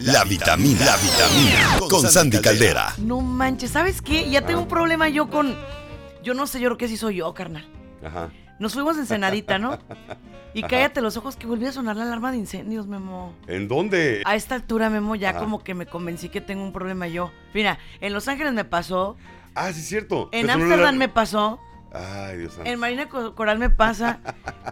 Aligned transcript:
La 0.00 0.24
vitamina, 0.24 0.84
la 0.84 0.96
vitamina, 0.96 1.78
con 1.90 2.08
Sandy 2.08 2.40
Caldera. 2.40 2.94
No 2.98 3.20
manches, 3.20 3.70
¿sabes 3.72 4.00
qué? 4.00 4.30
Ya 4.30 4.44
tengo 4.46 4.62
un 4.62 4.68
problema 4.68 5.08
yo 5.08 5.28
con. 5.28 5.54
Yo 6.22 6.32
no 6.34 6.46
sé, 6.46 6.58
yo 6.60 6.68
creo 6.68 6.78
que 6.78 6.88
sí 6.88 6.96
soy 6.96 7.16
yo, 7.16 7.32
carnal. 7.34 7.66
Ajá. 8.04 8.30
Nos 8.58 8.72
fuimos 8.74 8.96
en 8.98 9.06
Senadita, 9.06 9.58
¿no? 9.58 9.78
Y 10.54 10.62
cállate 10.62 11.00
los 11.00 11.16
ojos 11.16 11.36
que 11.36 11.46
volvió 11.46 11.68
a 11.68 11.72
sonar 11.72 11.96
la 11.96 12.02
alarma 12.04 12.30
de 12.32 12.38
incendios, 12.38 12.86
Memo. 12.86 13.34
¿En 13.46 13.68
dónde? 13.68 14.22
A 14.24 14.34
esta 14.36 14.54
altura, 14.54 14.90
Memo, 14.90 15.14
ya 15.16 15.30
Ajá. 15.30 15.38
como 15.40 15.62
que 15.62 15.74
me 15.74 15.86
convencí 15.86 16.28
que 16.28 16.40
tengo 16.40 16.62
un 16.62 16.72
problema 16.72 17.06
yo. 17.06 17.30
Mira, 17.54 17.78
en 18.00 18.12
Los 18.12 18.26
Ángeles 18.28 18.52
me 18.54 18.64
pasó, 18.64 19.16
Ah, 19.54 19.72
sí, 19.72 19.80
es 19.80 19.86
cierto. 19.88 20.28
en 20.32 20.48
Ámsterdam 20.50 20.96
me 20.96 21.08
pasó, 21.08 21.60
Ay, 21.92 22.38
Dios 22.38 22.54
santo. 22.54 22.70
en 22.70 22.78
Marina 22.78 23.08
Co- 23.08 23.34
Coral 23.34 23.58
me 23.58 23.70
pasa. 23.70 24.20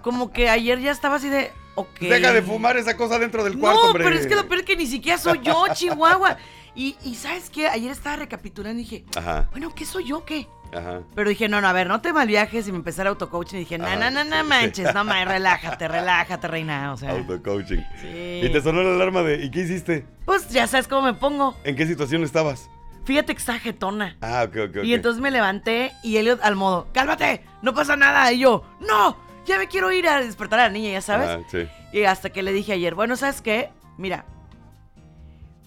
Como 0.02 0.30
que 0.32 0.48
ayer 0.48 0.80
ya 0.80 0.90
estaba 0.92 1.16
así 1.16 1.28
de. 1.28 1.50
Ok. 1.74 2.00
Deja 2.00 2.32
de 2.32 2.42
fumar 2.42 2.76
esa 2.76 2.96
cosa 2.96 3.18
dentro 3.18 3.44
del 3.44 3.58
cuarto, 3.58 3.80
No, 3.80 3.86
hombre. 3.88 4.04
pero 4.04 4.16
es 4.16 4.26
que 4.26 4.34
lo 4.34 4.46
peor 4.48 4.60
es 4.60 4.66
que 4.66 4.76
ni 4.76 4.86
siquiera 4.86 5.18
soy 5.18 5.40
yo, 5.42 5.64
Chihuahua. 5.72 6.36
Y, 6.74 6.96
y 7.04 7.14
¿sabes 7.16 7.50
qué? 7.50 7.68
Ayer 7.68 7.90
estaba 7.90 8.16
recapitulando 8.16 8.80
y 8.80 8.84
dije, 8.84 9.04
Ajá, 9.16 9.48
bueno, 9.50 9.74
¿qué 9.74 9.84
soy 9.84 10.04
yo? 10.04 10.24
¿Qué? 10.24 10.46
ajá. 10.72 11.00
Pero 11.14 11.30
dije, 11.30 11.48
no, 11.48 11.60
no, 11.60 11.66
a 11.68 11.72
ver, 11.72 11.86
no 11.88 12.00
te 12.02 12.12
malviajes 12.12 12.68
y 12.68 12.72
me 12.72 12.78
empecé 12.78 13.02
a 13.02 13.08
autocoaching 13.08 13.56
y 13.56 13.60
dije, 13.60 13.78
no, 13.78 13.96
no, 13.96 14.10
no, 14.10 14.22
no 14.22 14.44
manches, 14.44 14.92
no, 14.94 15.02
ma, 15.02 15.24
relájate, 15.24 15.88
relájate, 15.88 16.46
reina, 16.46 16.92
o 16.92 16.96
sea. 16.96 17.10
Auto-coaching. 17.12 17.80
Sí. 18.00 18.40
Y 18.44 18.48
te 18.52 18.60
sonó 18.60 18.82
la 18.82 18.94
alarma 18.94 19.22
de. 19.22 19.44
¿Y 19.44 19.50
qué 19.50 19.60
hiciste? 19.60 20.04
Pues 20.24 20.48
ya 20.50 20.66
sabes 20.66 20.86
cómo 20.86 21.02
me 21.02 21.14
pongo. 21.14 21.56
¿En 21.64 21.74
qué 21.74 21.86
situación 21.86 22.22
estabas? 22.22 22.68
Fíjate 23.08 23.32
que 23.34 23.38
está 23.38 23.58
jetona. 23.58 24.18
Ah, 24.20 24.44
ok, 24.46 24.56
ok. 24.68 24.84
Y 24.84 24.92
entonces 24.92 25.22
me 25.22 25.30
levanté 25.30 25.92
y 26.02 26.18
Elliot 26.18 26.40
al 26.42 26.56
modo, 26.56 26.88
cálmate, 26.92 27.42
no 27.62 27.72
pasa 27.72 27.96
nada. 27.96 28.30
Y 28.34 28.40
yo, 28.40 28.64
no, 28.80 29.16
ya 29.46 29.56
me 29.56 29.66
quiero 29.66 29.90
ir 29.90 30.06
a 30.06 30.20
despertar 30.20 30.60
a 30.60 30.64
la 30.64 30.68
niña, 30.68 30.90
ya 30.92 31.00
sabes. 31.00 31.30
Ah, 31.30 31.40
sí. 31.50 31.66
Y 31.90 32.04
hasta 32.04 32.28
que 32.28 32.42
le 32.42 32.52
dije 32.52 32.74
ayer, 32.74 32.94
bueno, 32.94 33.16
¿sabes 33.16 33.40
qué? 33.40 33.70
Mira, 33.96 34.26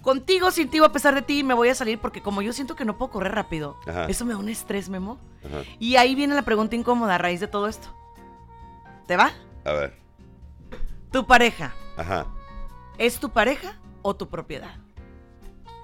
contigo, 0.03 0.51
sin 0.51 0.69
ti, 0.69 0.77
a 0.83 0.91
pesar 0.91 1.15
de 1.15 1.23
ti, 1.23 1.43
me 1.43 1.55
voy 1.55 1.69
a 1.69 1.73
salir 1.73 1.97
porque 1.97 2.21
como 2.21 2.43
yo 2.43 2.53
siento 2.53 2.75
que 2.75 2.85
no 2.85 2.99
puedo 2.99 3.09
correr 3.09 3.33
rápido, 3.33 3.75
Ajá. 3.87 4.05
eso 4.05 4.23
me 4.23 4.33
da 4.33 4.37
un 4.39 4.47
estrés, 4.47 4.87
Memo. 4.87 5.17
Ajá. 5.43 5.63
Y 5.79 5.95
ahí 5.95 6.13
viene 6.13 6.35
la 6.35 6.43
pregunta 6.43 6.75
incómoda 6.75 7.15
a 7.15 7.17
raíz 7.17 7.39
de 7.39 7.47
todo 7.47 7.67
esto. 7.67 7.87
¿Te 9.07 9.17
va? 9.17 9.31
A 9.65 9.71
ver. 9.71 9.97
¿Tu 11.11 11.25
pareja 11.25 11.73
Ajá. 11.97 12.27
es 12.99 13.19
tu 13.19 13.31
pareja 13.31 13.79
o 14.03 14.15
tu 14.15 14.29
propiedad? 14.29 14.75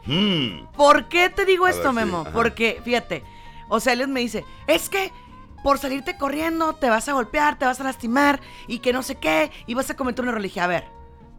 Hmm. 0.08 0.66
¿Por 0.76 1.10
qué 1.10 1.30
te 1.30 1.46
digo 1.46 1.66
A 1.66 1.70
esto, 1.70 1.94
ver, 1.94 2.06
Memo? 2.06 2.26
Porque, 2.34 2.82
fíjate, 2.84 3.24
o 3.70 3.80
sea, 3.80 3.94
Elliot 3.94 4.10
me 4.10 4.22
dice, 4.22 4.46
es 4.68 4.90
que 4.90 5.12
por 5.64 5.80
salirte 5.80 6.18
corriendo 6.18 6.74
te 6.74 6.90
vas 6.90 7.08
a 7.10 7.14
golpear, 7.14 7.60
te 7.60 7.66
vas 7.66 7.80
a 7.82 7.84
lastimar 7.84 8.40
y 8.68 8.80
que 8.80 8.94
no 8.94 9.04
sé 9.04 9.16
qué, 9.16 9.52
y 9.66 9.74
vas 9.74 9.90
a 9.90 9.96
cometer 9.96 10.24
un 10.24 10.30
error. 10.30 10.42
Le 10.42 10.48
dije, 10.48 10.62
a 10.62 10.68
ver, 10.68 10.86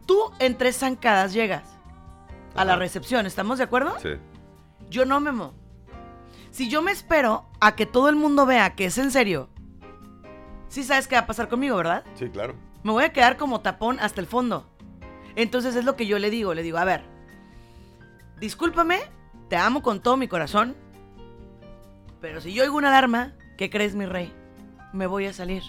tú 0.05 0.31
en 0.39 0.57
tres 0.57 0.77
zancadas 0.77 1.33
llegas 1.33 1.63
a 2.55 2.65
la 2.65 2.75
recepción, 2.75 3.25
¿estamos 3.25 3.57
de 3.57 3.63
acuerdo? 3.63 3.95
Sí. 4.01 4.09
Yo 4.89 5.05
no, 5.05 5.19
Memo. 5.19 5.53
Si 6.51 6.69
yo 6.69 6.81
me 6.81 6.91
espero 6.91 7.45
a 7.59 7.75
que 7.75 7.85
todo 7.85 8.09
el 8.09 8.15
mundo 8.15 8.45
vea 8.45 8.75
que 8.75 8.85
es 8.85 8.97
en 8.97 9.11
serio, 9.11 9.49
sí 10.67 10.83
sabes 10.83 11.07
qué 11.07 11.15
va 11.15 11.21
a 11.21 11.27
pasar 11.27 11.47
conmigo, 11.47 11.77
¿verdad? 11.77 12.03
Sí, 12.15 12.29
claro. 12.29 12.55
Me 12.83 12.91
voy 12.91 13.03
a 13.03 13.13
quedar 13.13 13.37
como 13.37 13.61
tapón 13.61 13.99
hasta 13.99 14.21
el 14.21 14.27
fondo. 14.27 14.67
Entonces 15.35 15.75
es 15.75 15.85
lo 15.85 15.95
que 15.95 16.07
yo 16.07 16.17
le 16.19 16.29
digo, 16.29 16.53
le 16.53 16.63
digo, 16.63 16.77
a 16.77 16.85
ver, 16.85 17.03
discúlpame, 18.39 18.99
te 19.49 19.55
amo 19.57 19.81
con 19.81 20.01
todo 20.01 20.17
mi 20.17 20.27
corazón, 20.27 20.75
pero 22.21 22.41
si 22.41 22.53
yo 22.53 22.63
oigo 22.63 22.77
una 22.77 22.89
alarma, 22.89 23.33
¿qué 23.57 23.69
crees, 23.69 23.95
mi 23.95 24.05
rey? 24.05 24.33
Me 24.93 25.07
voy 25.07 25.25
a 25.25 25.33
salir. 25.33 25.63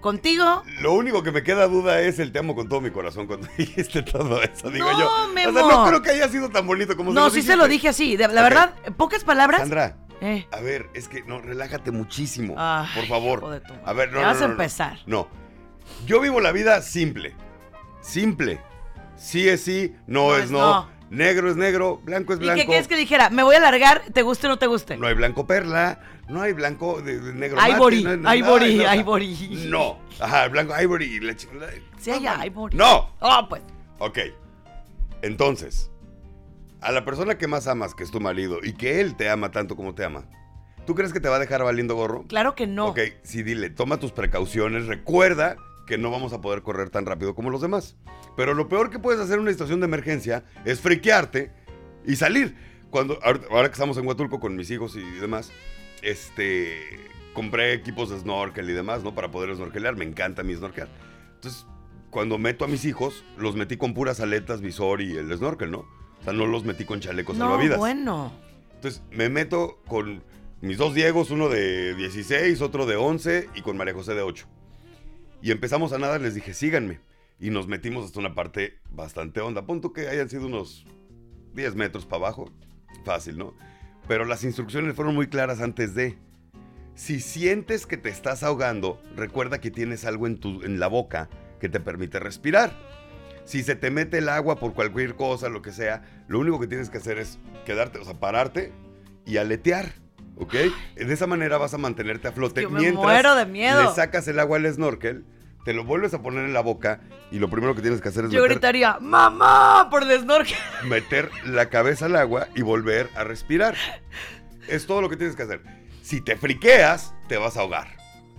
Contigo, 0.00 0.64
Lo 0.80 0.94
único 0.94 1.22
que 1.22 1.30
me 1.30 1.44
queda 1.44 1.68
duda 1.68 2.00
es 2.00 2.18
el 2.18 2.32
te 2.32 2.40
amo 2.40 2.56
con 2.56 2.68
todo 2.68 2.80
mi 2.80 2.90
corazón 2.90 3.28
cuando 3.28 3.46
dijiste 3.56 4.02
todo 4.02 4.42
eso, 4.42 4.68
digo 4.68 4.90
No, 4.90 4.98
yo. 4.98 5.06
O 5.06 5.24
sea, 5.26 5.32
Memo. 5.32 5.60
no 5.70 5.86
creo 5.86 6.02
que 6.02 6.10
haya 6.10 6.28
sido 6.28 6.48
tan 6.50 6.66
bonito 6.66 6.96
como 6.96 7.12
no, 7.12 7.30
se 7.30 7.40
sí 7.40 7.46
lo 7.46 7.52
se 7.52 7.56
lo 7.56 7.68
dije 7.68 7.88
así, 7.88 8.16
de- 8.16 8.26
la 8.26 8.42
verdad, 8.42 8.74
en 8.84 8.94
pocas 8.94 9.22
palabras. 9.22 9.60
Sandra, 9.60 9.96
Eh, 10.20 10.46
a 10.50 10.60
ver, 10.60 10.88
es 10.94 11.06
que 11.08 11.22
no, 11.22 11.40
relájate 11.40 11.92
muchísimo. 11.92 12.54
Ay, 12.58 12.88
por 12.96 13.06
favor. 13.06 13.62
A 13.84 13.92
ver, 13.92 14.10
no, 14.12 14.16
Ya 14.18 14.26
no, 14.26 14.32
vas 14.32 14.42
a 14.42 14.46
no, 14.46 14.52
empezar. 14.52 14.98
No. 15.06 15.28
Yo 16.06 16.20
vivo 16.20 16.40
la 16.40 16.50
vida 16.50 16.82
simple. 16.82 17.34
Simple. 18.00 18.60
Sí 19.16 19.48
es 19.48 19.62
sí, 19.62 19.94
no, 20.08 20.30
No 20.30 20.36
es 20.36 20.50
no. 20.50 20.88
Negro 21.12 21.50
es 21.50 21.56
negro, 21.56 22.00
blanco 22.02 22.32
es 22.32 22.38
¿Y 22.40 22.42
blanco. 22.44 22.60
qué 22.60 22.66
quieres 22.66 22.88
que 22.88 22.96
dijera? 22.96 23.28
Me 23.28 23.42
voy 23.42 23.54
a 23.54 23.60
largar, 23.60 24.02
te 24.14 24.22
guste 24.22 24.46
o 24.46 24.50
no 24.50 24.58
te 24.58 24.66
guste. 24.66 24.96
No 24.96 25.06
hay 25.06 25.12
blanco 25.14 25.46
perla, 25.46 26.00
no 26.30 26.40
hay 26.40 26.54
blanco 26.54 27.02
de, 27.02 27.20
de 27.20 27.34
negro 27.34 27.58
Ivory, 27.68 28.02
mate, 28.02 28.16
no 28.16 28.28
hay- 28.30 28.38
ivory, 28.38 28.74
no, 28.76 28.84
no, 28.84 28.94
ivory. 28.94 29.36
No, 29.68 29.98
ajá, 30.18 30.48
blanco 30.48 30.72
ivory 30.80 31.04
y 31.04 31.20
la. 31.20 31.34
Sí 31.98 32.10
hay 32.10 32.46
ivory. 32.46 32.76
No, 32.78 33.10
Oh, 33.20 33.46
pues. 33.46 33.60
ok. 33.98 34.18
Entonces, 35.20 35.90
a 36.80 36.92
la 36.92 37.04
persona 37.04 37.36
que 37.36 37.46
más 37.46 37.66
amas, 37.66 37.94
que 37.94 38.04
es 38.04 38.10
tu 38.10 38.18
marido, 38.20 38.58
y 38.62 38.72
que 38.72 39.00
él 39.02 39.14
te 39.14 39.28
ama 39.28 39.50
tanto 39.50 39.76
como 39.76 39.94
te 39.94 40.04
ama, 40.04 40.24
¿tú 40.86 40.94
crees 40.94 41.12
que 41.12 41.20
te 41.20 41.28
va 41.28 41.36
a 41.36 41.40
dejar 41.40 41.62
valiendo 41.62 41.94
gorro? 41.94 42.24
Claro 42.26 42.54
que 42.54 42.66
no. 42.66 42.86
Ok, 42.88 43.00
sí, 43.22 43.42
dile, 43.42 43.68
toma 43.68 43.98
tus 43.98 44.12
precauciones, 44.12 44.86
recuerda 44.86 45.56
que 45.86 45.98
no 45.98 46.10
vamos 46.10 46.32
a 46.32 46.40
poder 46.40 46.62
correr 46.62 46.90
tan 46.90 47.06
rápido 47.06 47.34
como 47.34 47.50
los 47.50 47.60
demás. 47.60 47.96
Pero 48.36 48.54
lo 48.54 48.68
peor 48.68 48.90
que 48.90 48.98
puedes 48.98 49.20
hacer 49.20 49.34
en 49.34 49.42
una 49.42 49.50
situación 49.52 49.80
de 49.80 49.86
emergencia 49.86 50.44
es 50.64 50.80
friquearte 50.80 51.52
y 52.06 52.16
salir. 52.16 52.56
Cuando, 52.90 53.18
ahora, 53.22 53.68
que 53.68 53.72
estamos 53.72 53.96
en 53.96 54.06
Huatulco 54.06 54.38
con 54.38 54.54
mis 54.54 54.70
hijos 54.70 54.96
y 54.96 55.02
demás, 55.20 55.50
este, 56.02 56.78
compré 57.32 57.72
equipos 57.72 58.10
de 58.10 58.18
snorkel 58.18 58.68
y 58.68 58.72
demás, 58.72 59.02
¿no? 59.02 59.14
Para 59.14 59.30
poder 59.30 59.54
snorkelear, 59.54 59.96
me 59.96 60.04
encanta 60.04 60.42
mi 60.42 60.54
snorkel. 60.54 60.88
Entonces, 61.36 61.66
cuando 62.10 62.38
meto 62.38 62.64
a 62.64 62.68
mis 62.68 62.84
hijos, 62.84 63.24
los 63.38 63.56
metí 63.56 63.76
con 63.76 63.94
puras 63.94 64.20
aletas, 64.20 64.60
visor 64.60 65.00
y 65.00 65.16
el 65.16 65.34
snorkel, 65.36 65.70
¿no? 65.70 65.86
O 66.20 66.24
sea, 66.24 66.32
no 66.32 66.46
los 66.46 66.64
metí 66.64 66.84
con 66.84 67.00
chalecos 67.00 67.36
no, 67.36 67.46
salvavidas. 67.46 67.78
bueno. 67.78 68.32
Entonces 68.74 69.02
me 69.10 69.28
meto 69.28 69.80
con 69.86 70.22
mis 70.60 70.76
dos 70.76 70.94
Diegos, 70.94 71.30
uno 71.30 71.48
de 71.48 71.94
16, 71.94 72.60
otro 72.60 72.84
de 72.86 72.96
11 72.96 73.48
y 73.54 73.62
con 73.62 73.76
María 73.76 73.94
José 73.94 74.14
de 74.14 74.22
8. 74.22 74.46
Y 75.42 75.50
empezamos 75.50 75.92
a 75.92 75.98
nadar, 75.98 76.20
les 76.20 76.34
dije, 76.34 76.54
síganme. 76.54 77.00
Y 77.40 77.50
nos 77.50 77.66
metimos 77.66 78.04
hasta 78.04 78.20
una 78.20 78.34
parte 78.34 78.78
bastante 78.90 79.40
honda. 79.40 79.66
Punto 79.66 79.92
que 79.92 80.08
hayan 80.08 80.28
sido 80.28 80.46
unos 80.46 80.86
10 81.54 81.74
metros 81.74 82.06
para 82.06 82.26
abajo. 82.26 82.52
Fácil, 83.04 83.36
¿no? 83.36 83.54
Pero 84.06 84.24
las 84.24 84.44
instrucciones 84.44 84.94
fueron 84.94 85.14
muy 85.16 85.26
claras 85.26 85.60
antes 85.60 85.94
de. 85.94 86.16
Si 86.94 87.20
sientes 87.20 87.86
que 87.86 87.96
te 87.96 88.10
estás 88.10 88.44
ahogando, 88.44 89.02
recuerda 89.16 89.60
que 89.60 89.70
tienes 89.70 90.04
algo 90.04 90.28
en, 90.28 90.38
tu, 90.38 90.62
en 90.62 90.78
la 90.78 90.86
boca 90.86 91.28
que 91.58 91.68
te 91.68 91.80
permite 91.80 92.20
respirar. 92.20 92.78
Si 93.44 93.64
se 93.64 93.74
te 93.74 93.90
mete 93.90 94.18
el 94.18 94.28
agua 94.28 94.56
por 94.56 94.74
cualquier 94.74 95.16
cosa, 95.16 95.48
lo 95.48 95.62
que 95.62 95.72
sea, 95.72 96.04
lo 96.28 96.38
único 96.38 96.60
que 96.60 96.68
tienes 96.68 96.90
que 96.90 96.98
hacer 96.98 97.18
es 97.18 97.40
quedarte, 97.64 97.98
o 97.98 98.04
sea, 98.04 98.14
pararte 98.14 98.72
y 99.26 99.38
aletear, 99.38 99.94
¿ok? 100.36 100.54
De 100.96 101.12
esa 101.12 101.26
manera 101.26 101.58
vas 101.58 101.74
a 101.74 101.78
mantenerte 101.78 102.28
a 102.28 102.32
flote 102.32 102.62
Yo 102.62 102.70
me 102.70 102.80
mientras 102.80 103.04
muero 103.04 103.34
de 103.34 103.46
miedo. 103.46 103.82
le 103.82 103.94
sacas 103.94 104.26
el 104.28 104.38
agua 104.38 104.58
al 104.58 104.72
snorkel, 104.72 105.24
te 105.64 105.72
lo 105.72 105.84
vuelves 105.84 106.14
a 106.14 106.22
poner 106.22 106.44
en 106.44 106.52
la 106.52 106.60
boca 106.60 107.00
y 107.30 107.38
lo 107.38 107.48
primero 107.48 107.74
que 107.74 107.82
tienes 107.82 108.00
que 108.00 108.08
hacer 108.08 108.24
es 108.24 108.30
Yo 108.30 108.42
meter, 108.42 108.56
gritaría, 108.56 108.98
¡Mamá! 109.00 109.88
por 109.90 110.02
el 110.02 110.20
snorkel. 110.20 110.56
meter 110.84 111.30
la 111.44 111.68
cabeza 111.68 112.06
al 112.06 112.16
agua 112.16 112.48
y 112.54 112.62
volver 112.62 113.08
a 113.14 113.24
respirar. 113.24 113.76
Es 114.68 114.86
todo 114.86 115.00
lo 115.00 115.08
que 115.08 115.16
tienes 115.16 115.36
que 115.36 115.42
hacer. 115.42 115.62
Si 116.02 116.20
te 116.20 116.36
friqueas, 116.36 117.14
te 117.28 117.36
vas 117.36 117.56
a 117.56 117.60
ahogar. 117.60 117.96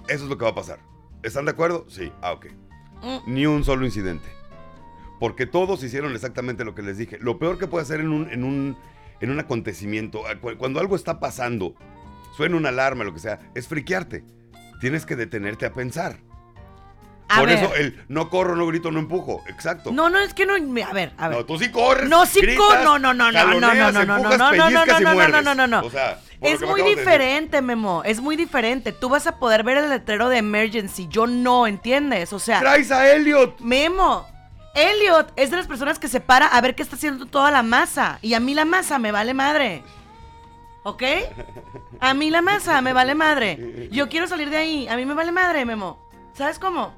Eso 0.08 0.26
es 0.26 0.30
lo 0.30 0.38
que 0.38 0.44
va 0.44 0.52
a 0.52 0.56
pasar. 0.56 0.80
¿Están 1.24 1.46
de 1.46 1.52
acuerdo? 1.52 1.86
Sí. 1.90 2.12
Ah, 2.22 2.34
ok. 2.34 2.48
Mm. 3.02 3.18
Ni 3.34 3.46
un 3.46 3.64
solo 3.64 3.86
incidente. 3.86 4.28
Porque 5.20 5.46
todos 5.46 5.82
hicieron 5.84 6.14
exactamente 6.14 6.66
lo 6.66 6.76
que 6.76 6.82
les 6.82 6.98
dije. 6.98 7.18
Lo 7.20 7.40
peor 7.40 7.58
que 7.58 7.68
puede 7.68 7.84
hacer 7.84 8.02
en 8.02 8.12
un, 8.12 8.30
en 8.30 8.44
un, 8.44 8.78
en 9.24 9.32
un 9.32 9.40
acontecimiento, 9.40 10.24
cuando 10.58 10.82
algo 10.82 10.98
está 10.98 11.20
pasando, 11.22 11.76
suena 12.36 12.58
una 12.58 12.70
alarma, 12.70 13.06
lo 13.06 13.14
que 13.14 13.20
sea, 13.22 13.40
es 13.56 13.68
friquearte. 13.70 14.26
Tienes 14.82 15.06
que 15.06 15.16
detenerte 15.16 15.66
a 15.66 15.72
pensar. 15.72 16.18
A 17.30 17.40
Por 17.40 17.48
ver. 17.48 17.58
eso 17.64 17.74
el 17.76 18.04
no 18.10 18.30
corro, 18.30 18.58
no 18.58 18.68
grito, 18.68 18.92
no 18.92 19.00
empujo. 19.00 19.42
Exacto. 19.48 19.94
No, 19.94 20.10
no, 20.10 20.20
es 20.20 20.34
que 20.34 20.46
no. 20.46 20.56
A 20.56 20.94
ver, 20.94 21.14
a 21.18 21.30
ver. 21.30 21.38
No, 21.38 21.46
tú 21.46 21.58
sí 21.58 21.72
corres. 21.72 22.10
No, 22.10 22.26
sí 22.26 22.42
gritas, 22.42 22.58
co- 22.68 22.76
no, 22.84 23.00
no, 23.00 23.14
no, 23.14 23.32
no, 23.32 23.46
no, 23.46 23.60
no, 23.60 23.60
no, 23.62 23.92
no, 23.92 23.92
no, 23.92 24.04
no, 24.04 24.06
no, 24.06 24.38
no, 24.38 24.52
no, 24.52 25.28
no, 25.30 25.42
no, 25.42 25.56
no, 25.56 25.68
no. 25.68 25.80
O 25.88 25.90
sea, 25.90 26.20
Es 26.42 26.60
muy 26.60 26.82
acabas 26.82 26.84
de 26.84 26.96
diferente, 26.98 27.62
Memo. 27.62 28.04
Es 28.04 28.20
muy 28.20 28.36
diferente. 28.36 28.92
Tú 28.92 29.08
vas 29.08 29.26
a 29.26 29.40
poder 29.40 29.64
ver 29.64 29.78
el 29.78 29.90
letrero 29.90 30.28
de 30.28 30.40
emergency. 30.40 31.08
Yo 31.10 31.26
no, 31.26 31.66
¿entiendes? 31.66 32.34
O 32.34 32.40
sea, 32.40 32.60
Traes 32.60 32.92
a 32.92 33.10
Elliot. 33.10 33.62
Memo. 33.62 34.28
Elliot 34.74 35.32
es 35.36 35.52
de 35.52 35.58
las 35.58 35.68
personas 35.68 36.00
que 36.00 36.08
se 36.08 36.20
para 36.20 36.48
a 36.48 36.62
ver 36.62 36.76
qué 36.76 36.84
está 36.84 36.96
haciendo 36.96 37.26
toda 37.26 37.52
la 37.52 37.64
masa. 37.64 38.20
Y 38.22 38.34
a 38.34 38.40
mí 38.40 38.54
la 38.54 38.66
masa 38.66 39.00
me 39.00 39.12
vale 39.12 39.34
madre. 39.34 39.84
¿Ok? 40.84 41.04
A 42.00 42.14
mí 42.14 42.30
la 42.30 42.42
masa 42.42 42.82
me 42.82 42.94
vale 42.94 43.16
madre. 43.16 43.90
Yo 43.92 44.10
quiero 44.10 44.28
salir 44.28 44.50
de 44.50 44.58
ahí. 44.58 44.88
A 44.88 44.96
mí 44.98 45.06
me 45.06 45.14
vale 45.14 45.32
madre, 45.32 45.66
Memo. 45.66 46.10
¿Sabes 46.34 46.60
cómo? 46.60 46.94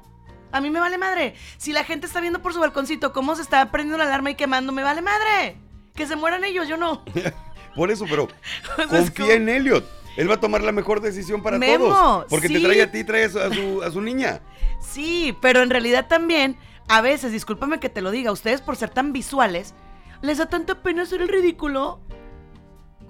A 0.52 0.60
mí 0.60 0.70
me 0.70 0.80
vale 0.80 0.98
madre. 0.98 1.34
Si 1.58 1.72
la 1.72 1.84
gente 1.84 2.06
está 2.06 2.20
viendo 2.20 2.40
por 2.40 2.52
su 2.52 2.60
balconcito 2.60 3.12
cómo 3.12 3.36
se 3.36 3.42
está 3.42 3.70
prendiendo 3.70 3.98
la 3.98 4.04
alarma 4.04 4.30
y 4.30 4.34
quemando, 4.34 4.72
me 4.72 4.82
vale 4.82 5.02
madre. 5.02 5.56
Que 5.94 6.06
se 6.06 6.16
mueran 6.16 6.44
ellos, 6.44 6.68
yo 6.68 6.76
no. 6.76 7.04
Por 7.76 7.90
eso, 7.90 8.06
pero 8.08 8.26
confía 8.88 9.34
en 9.34 9.48
Elliot. 9.50 9.84
Él 10.16 10.30
va 10.30 10.34
a 10.34 10.40
tomar 10.40 10.62
la 10.62 10.72
mejor 10.72 11.02
decisión 11.02 11.42
para 11.42 11.58
Memo, 11.58 11.88
todos. 11.88 12.26
Porque 12.30 12.48
te 12.48 12.58
trae 12.58 12.82
a 12.82 12.90
ti, 12.90 13.04
trae 13.04 13.28
su, 13.28 13.82
a 13.82 13.90
su 13.90 14.00
niña. 14.00 14.40
Sí, 14.78 15.36
pero 15.40 15.62
en 15.62 15.70
realidad 15.70 16.06
también, 16.06 16.56
a 16.88 17.00
veces, 17.00 17.32
discúlpame 17.32 17.80
que 17.80 17.88
te 17.88 18.02
lo 18.02 18.10
diga, 18.10 18.32
ustedes 18.32 18.60
por 18.60 18.76
ser 18.76 18.90
tan 18.90 19.12
visuales, 19.12 19.74
¿Les 20.22 20.38
da 20.38 20.46
tanta 20.46 20.82
pena 20.82 21.02
hacer 21.02 21.20
el 21.20 21.28
ridículo? 21.28 22.00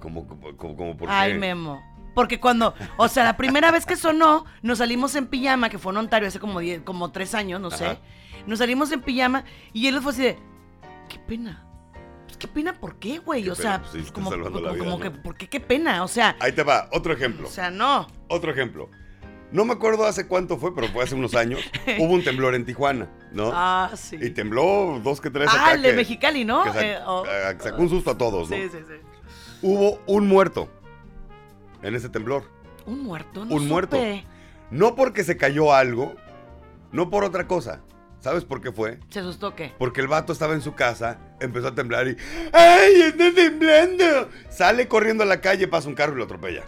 Como, 0.01 0.27
como, 0.27 0.55
como, 0.57 0.75
como 0.75 0.97
por 0.97 1.09
Ay, 1.09 1.31
qué? 1.33 1.39
Memo. 1.39 1.81
Porque 2.13 2.39
cuando, 2.39 2.73
o 2.97 3.07
sea, 3.07 3.23
la 3.23 3.37
primera 3.37 3.71
vez 3.71 3.85
que 3.85 3.95
sonó, 3.95 4.43
nos 4.61 4.79
salimos 4.79 5.15
en 5.15 5.27
pijama, 5.27 5.69
que 5.69 5.77
fue 5.77 5.93
en 5.93 5.97
Ontario 5.99 6.27
hace 6.27 6.39
como, 6.39 6.61
diez- 6.61 6.83
como 6.83 7.11
tres 7.11 7.33
años, 7.33 7.61
no 7.61 7.71
sé. 7.71 7.85
Ajá. 7.85 7.97
Nos 8.45 8.59
salimos 8.59 8.91
en 8.91 9.01
pijama 9.01 9.45
y 9.71 9.87
él 9.87 10.01
fue 10.01 10.11
así 10.11 10.23
de, 10.23 10.39
qué 11.07 11.17
pena. 11.19 11.63
Pues, 12.25 12.37
qué 12.37 12.47
pena, 12.49 12.73
¿por 12.73 12.97
qué, 12.99 13.19
güey? 13.19 13.43
Qué 13.43 13.51
O 13.51 13.55
sea, 13.55 13.79
pena, 13.79 13.89
pues, 13.91 14.03
pues, 14.03 14.11
como, 14.11 14.29
como- 14.31 14.59
vida, 14.59 14.77
como 14.77 14.99
que, 14.99 15.09
¿no? 15.09 15.21
¿por 15.23 15.35
qué 15.37 15.47
qué 15.47 15.59
pena? 15.61 16.03
O 16.03 16.07
sea, 16.09 16.35
Ahí 16.41 16.51
te 16.51 16.63
va, 16.63 16.89
otro 16.91 17.13
ejemplo. 17.13 17.47
o 17.47 17.51
sea, 17.51 17.69
no. 17.71 18.07
Otro 18.27 18.51
ejemplo. 18.51 18.89
No 19.51 19.63
me 19.63 19.73
acuerdo 19.73 20.05
hace 20.05 20.27
cuánto 20.27 20.57
fue, 20.57 20.75
pero 20.75 20.87
fue 20.89 21.03
hace 21.03 21.15
unos 21.15 21.33
años. 21.35 21.61
Hubo 21.99 22.13
un 22.13 22.23
temblor 22.23 22.53
en 22.55 22.65
Tijuana, 22.65 23.09
¿no? 23.31 23.51
Ah, 23.53 23.91
sí. 23.95 24.17
Y 24.21 24.29
tembló 24.31 24.99
dos 25.03 25.21
que 25.21 25.29
tres 25.29 25.47
Ah, 25.49 25.61
acá 25.63 25.73
el 25.73 25.81
de 25.81 25.93
Mexicali, 25.93 26.43
¿no? 26.43 26.63
que 26.63 26.69
sac- 26.71 26.83
Eh, 26.83 26.97
oh. 27.05 27.23
ah, 27.25 27.53
que 27.55 27.63
sacó 27.63 27.81
un 27.81 27.89
susto 27.89 28.11
a 28.11 28.17
todos, 28.17 28.49
¿no? 28.49 28.55
Sí, 28.55 28.63
sí, 28.69 28.79
sí. 28.87 28.95
Hubo 29.61 29.99
un 30.05 30.27
muerto 30.27 30.69
en 31.81 31.95
ese 31.95 32.09
temblor. 32.09 32.43
Un 32.85 33.03
muerto, 33.03 33.45
no 33.45 33.55
Un 33.55 33.67
muerto. 33.67 33.97
No 34.69 34.95
porque 34.95 35.23
se 35.23 35.37
cayó 35.37 35.73
algo, 35.73 36.13
no 36.91 37.09
por 37.09 37.23
otra 37.23 37.47
cosa. 37.47 37.81
¿Sabes 38.19 38.43
por 38.43 38.59
qué 38.61 38.71
fue? 38.71 38.99
¿Se 39.09 39.19
asustó 39.19 39.55
qué? 39.55 39.73
Porque 39.77 40.01
el 40.01 40.07
vato 40.07 40.33
estaba 40.33 40.53
en 40.55 40.61
su 40.61 40.73
casa, 40.73 41.19
empezó 41.39 41.67
a 41.67 41.75
temblar 41.75 42.07
y 42.07 42.17
¡Ay, 42.51 43.01
está 43.01 43.31
temblando! 43.33 44.29
Sale 44.49 44.87
corriendo 44.87 45.23
a 45.23 45.27
la 45.27 45.39
calle, 45.39 45.67
pasa 45.67 45.87
un 45.87 45.95
carro 45.95 46.13
y 46.13 46.17
lo 46.17 46.23
atropella. 46.25 46.63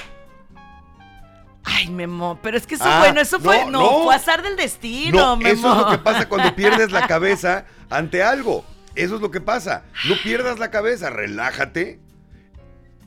Ay, 1.71 1.89
Memo, 1.89 2.39
pero 2.41 2.57
es 2.57 2.65
que 2.67 2.75
eso, 2.75 2.83
Ah, 2.87 2.99
bueno, 2.99 3.21
eso 3.21 3.39
fue, 3.39 3.65
no, 3.65 3.71
no, 3.71 3.81
no. 3.81 4.03
fue 4.05 4.15
azar 4.15 4.41
del 4.41 4.55
destino, 4.55 5.17
No, 5.17 5.37
Memo. 5.37 5.49
eso 5.49 5.71
es 5.71 5.77
lo 5.85 5.89
que 5.91 5.97
pasa 5.99 6.27
cuando 6.29 6.55
pierdes 6.55 6.91
la 6.91 7.07
cabeza 7.07 7.65
ante 7.89 8.23
algo. 8.23 8.65
Eso 8.95 9.15
es 9.15 9.21
lo 9.21 9.31
que 9.31 9.39
pasa. 9.41 9.83
No 10.07 10.15
pierdas 10.23 10.59
la 10.59 10.71
cabeza, 10.71 11.09
relájate. 11.09 11.99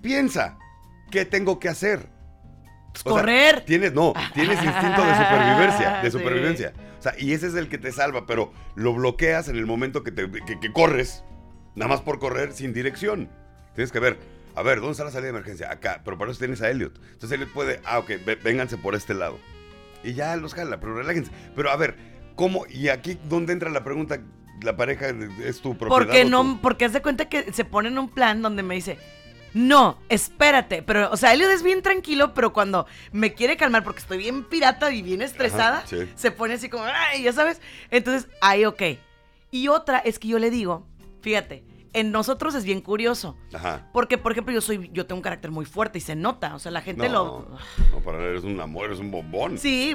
Piensa, 0.01 0.59
¿qué 1.11 1.25
tengo 1.25 1.59
que 1.59 1.69
hacer? 1.69 2.09
Sea, 2.95 3.11
Correr. 3.13 3.65
tienes, 3.65 3.93
no, 3.93 4.13
tienes 4.35 4.63
instinto 4.63 5.03
de 5.05 5.15
supervivencia, 5.17 6.01
de 6.03 6.11
Sí. 6.11 6.19
supervivencia. 6.19 6.73
O 6.99 7.03
sea, 7.03 7.15
y 7.19 7.33
ese 7.33 7.49
es 7.49 7.55
el 7.55 7.69
que 7.69 7.79
te 7.79 7.91
salva, 7.91 8.27
pero 8.27 8.53
lo 8.75 8.93
bloqueas 8.95 9.49
en 9.49 9.57
el 9.57 9.67
momento 9.67 10.03
que, 10.05 10.13
te, 10.13 10.31
que, 10.31 10.61
que 10.61 10.73
corres, 10.73 11.25
nada 11.75 11.89
más 11.89 12.01
por 12.01 12.19
correr 12.19 12.53
sin 12.53 12.73
dirección. 12.73 13.29
Tienes 13.75 13.91
que 13.93 13.99
ver, 13.99 14.19
a 14.55 14.63
ver, 14.63 14.79
¿dónde 14.79 14.93
está 14.93 15.05
la 15.05 15.11
salida 15.11 15.33
de 15.33 15.39
emergencia? 15.39 15.71
Acá, 15.71 16.03
pero 16.05 16.19
para 16.19 16.31
eso 16.31 16.39
tienes 16.39 16.61
a 16.63 16.71
Elliot. 16.71 16.95
Entonces 17.13 17.33
Elliot 17.33 17.53
puede, 17.53 17.81
ah, 17.85 17.99
ok, 17.99 18.11
vénganse 18.43 18.77
por 18.77 18.95
este 18.95 19.15
lado. 19.15 19.39
Y 20.05 20.15
ya 20.15 20.37
los 20.37 20.55
jala, 20.55 20.81
pero 20.81 20.95
relájense. 20.95 21.31
Pero 21.55 21.71
a 21.71 21.77
ver, 21.77 21.97
¿cómo? 22.35 22.67
Y 22.69 22.89
aquí, 22.89 23.19
¿dónde 23.29 23.53
entra 23.53 23.71
la 23.71 23.85
pregunta? 23.85 24.21
¿La 24.63 24.77
pareja 24.77 25.09
es 25.45 25.61
tu 25.61 25.77
propiedad? 25.77 25.89
Porque 25.89 26.25
no, 26.25 26.61
porque 26.61 26.85
haz 26.85 26.93
de 26.93 27.03
cuenta 27.03 27.29
que 27.29 27.53
se 27.53 27.65
pone 27.65 27.89
en 27.89 27.99
un 27.99 28.09
plan 28.09 28.43
donde 28.43 28.63
me 28.63 28.75
dice, 28.75 28.99
no, 29.55 29.99
espérate. 30.09 30.83
Pero, 30.83 31.11
o 31.11 31.17
sea, 31.17 31.33
Elliot 31.33 31.51
es 31.51 31.63
bien 31.63 31.83
tranquilo, 31.83 32.35
pero 32.35 32.53
cuando 32.53 32.87
me 33.13 33.35
quiere 33.35 33.57
calmar 33.57 33.85
porque 33.85 34.01
estoy 34.01 34.19
bien 34.19 34.45
pirata 34.45 34.93
y 34.93 35.03
bien 35.03 35.23
estresada, 35.23 35.79
Ajá, 35.79 35.87
sí. 35.87 36.09
se 36.15 36.31
pone 36.31 36.55
así 36.55 36.69
como, 36.69 36.85
ay, 36.85 37.23
ya 37.23 37.33
sabes. 37.33 37.61
Entonces, 37.91 38.29
ahí, 38.41 38.65
ok. 38.65 38.83
Y 39.51 39.69
otra 39.69 39.99
es 39.99 40.19
que 40.19 40.29
yo 40.29 40.39
le 40.39 40.51
digo, 40.51 40.87
fíjate, 41.21 41.65
en 41.95 42.11
nosotros 42.11 42.55
es 42.55 42.65
bien 42.65 42.81
curioso. 42.81 43.37
Ajá. 43.53 43.89
Porque, 43.93 44.17
por 44.19 44.33
ejemplo, 44.33 44.53
yo 44.55 44.61
soy, 44.63 44.91
yo 44.95 45.07
tengo 45.07 45.19
un 45.19 45.23
carácter 45.23 45.51
muy 45.51 45.65
fuerte 45.67 45.99
y 45.99 46.01
se 46.01 46.15
nota. 46.17 46.55
O 46.55 46.59
sea, 46.59 46.73
la 46.73 46.81
gente 46.81 47.09
No, 47.09 47.13
lo. 47.49 47.59
no, 47.91 47.99
para 48.01 48.19
él 48.19 48.25
eres 48.31 48.45
un 48.45 48.59
amor, 48.61 48.87
eres 48.87 48.99
un 48.99 49.11
bombón. 49.11 49.59
Sí, 49.59 49.95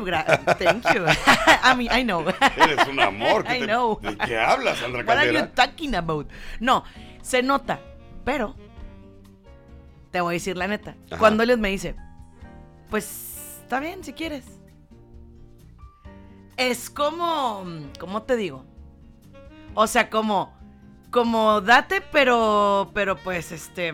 thank 0.60 0.84
you. 0.94 1.04
I 1.64 1.76
mean, 1.76 2.00
I 2.00 2.04
know. 2.04 2.22
Eres 2.58 2.88
un 2.88 3.00
amor. 3.00 3.44
¿qué 3.44 3.58
I 3.58 3.60
te- 3.62 3.66
know. 3.68 4.00
¿De 4.00 4.16
qué 4.18 4.38
hablas, 4.38 4.78
Sandra 4.78 5.02
What 5.04 5.18
are 5.18 5.28
you 5.28 5.34
Caldera? 5.40 5.54
talking 5.56 5.96
about? 5.96 6.30
No, 6.60 6.84
se 7.22 7.42
nota, 7.42 7.80
pero 8.24 8.56
te 10.12 10.22
voy 10.22 10.34
a 10.34 10.36
decir 10.36 10.56
la 10.56 10.68
neta. 10.68 10.96
Ajá. 11.08 11.18
Cuando 11.18 11.42
Elliot 11.44 11.60
me 11.60 11.70
dice, 11.70 11.96
pues 12.92 13.60
está 13.64 13.80
bien 13.80 14.04
si 14.04 14.14
quieres. 14.14 14.46
Es 16.58 16.90
como, 16.90 17.64
¿cómo 18.00 18.24
te 18.24 18.36
digo? 18.36 18.66
O 19.76 19.86
sea, 19.86 20.10
como, 20.10 20.57
como 21.18 21.62
date, 21.62 22.04
pero, 22.12 22.92
pero 22.94 23.18
pues 23.18 23.52
este, 23.52 23.92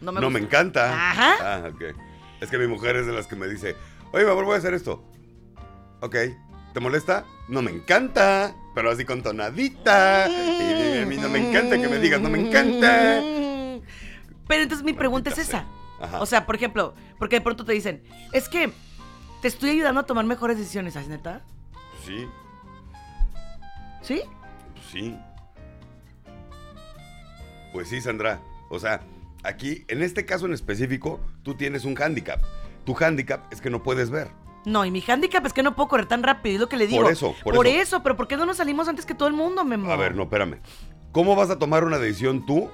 no 0.00 0.12
me 0.12 0.20
No 0.22 0.30
me 0.30 0.40
encanta. 0.40 1.10
Ajá. 1.10 1.34
Ah, 1.42 1.68
ok. 1.68 1.94
Es 2.40 2.48
que 2.48 2.56
mi 2.56 2.66
mujer 2.66 2.96
es 2.96 3.06
de 3.06 3.12
las 3.12 3.26
que 3.26 3.36
me 3.36 3.46
dice, 3.46 3.76
oye, 4.12 4.24
mi 4.24 4.30
amor, 4.30 4.46
voy 4.46 4.54
a 4.54 4.56
hacer 4.56 4.72
esto. 4.72 5.04
Ok. 6.00 6.16
¿Te 6.72 6.80
molesta? 6.80 7.26
No 7.48 7.60
me 7.60 7.70
encanta. 7.70 8.54
Pero 8.74 8.90
así 8.90 9.04
con 9.04 9.22
tonadita. 9.22 10.26
Y 10.26 11.02
a 11.02 11.04
mí 11.04 11.18
no 11.18 11.28
me 11.28 11.50
encanta 11.50 11.76
que 11.76 11.86
me 11.86 11.98
digas, 11.98 12.18
no 12.22 12.30
me 12.30 12.40
encanta. 12.40 13.20
Pero 14.48 14.62
entonces 14.62 14.86
mi 14.86 14.94
pregunta 14.94 15.28
es 15.28 15.36
esa. 15.36 15.66
Ajá. 16.00 16.22
O 16.22 16.24
sea, 16.24 16.46
por 16.46 16.56
ejemplo, 16.56 16.94
porque 17.18 17.36
de 17.36 17.42
pronto 17.42 17.66
te 17.66 17.74
dicen, 17.74 18.02
es 18.32 18.48
que 18.48 18.72
te 19.42 19.48
estoy 19.48 19.68
ayudando 19.68 20.00
a 20.00 20.06
tomar 20.06 20.24
mejores 20.24 20.56
decisiones, 20.56 20.94
¿sabes 20.94 21.08
neta? 21.10 21.42
Sí, 22.06 22.26
¿Sí? 24.00 24.22
sí. 24.90 25.18
Pues 27.76 27.88
sí, 27.90 28.00
Sandra. 28.00 28.40
O 28.70 28.78
sea, 28.78 29.02
aquí, 29.44 29.84
en 29.88 30.00
este 30.02 30.24
caso 30.24 30.46
en 30.46 30.54
específico, 30.54 31.20
tú 31.42 31.56
tienes 31.56 31.84
un 31.84 31.94
hándicap. 31.94 32.40
Tu 32.86 32.94
hándicap 32.94 33.52
es 33.52 33.60
que 33.60 33.68
no 33.68 33.82
puedes 33.82 34.08
ver. 34.08 34.28
No, 34.64 34.86
y 34.86 34.90
mi 34.90 35.04
handicap 35.06 35.44
es 35.44 35.52
que 35.52 35.62
no 35.62 35.76
puedo 35.76 35.86
correr 35.90 36.06
tan 36.06 36.22
rápido, 36.22 36.54
es 36.54 36.60
lo 36.62 36.68
que 36.70 36.78
le 36.78 36.86
digo. 36.86 37.02
Por 37.02 37.12
eso, 37.12 37.34
por 37.44 37.54
Por 37.54 37.66
eso. 37.66 37.82
eso, 37.82 38.02
pero 38.02 38.16
¿por 38.16 38.28
qué 38.28 38.38
no 38.38 38.46
nos 38.46 38.56
salimos 38.56 38.88
antes 38.88 39.04
que 39.04 39.12
todo 39.14 39.28
el 39.28 39.34
mundo, 39.34 39.62
Memo? 39.62 39.92
A 39.92 39.96
ver, 39.96 40.14
no, 40.14 40.22
espérame. 40.22 40.60
¿Cómo 41.12 41.36
vas 41.36 41.50
a 41.50 41.58
tomar 41.58 41.84
una 41.84 41.98
decisión 41.98 42.46
tú 42.46 42.70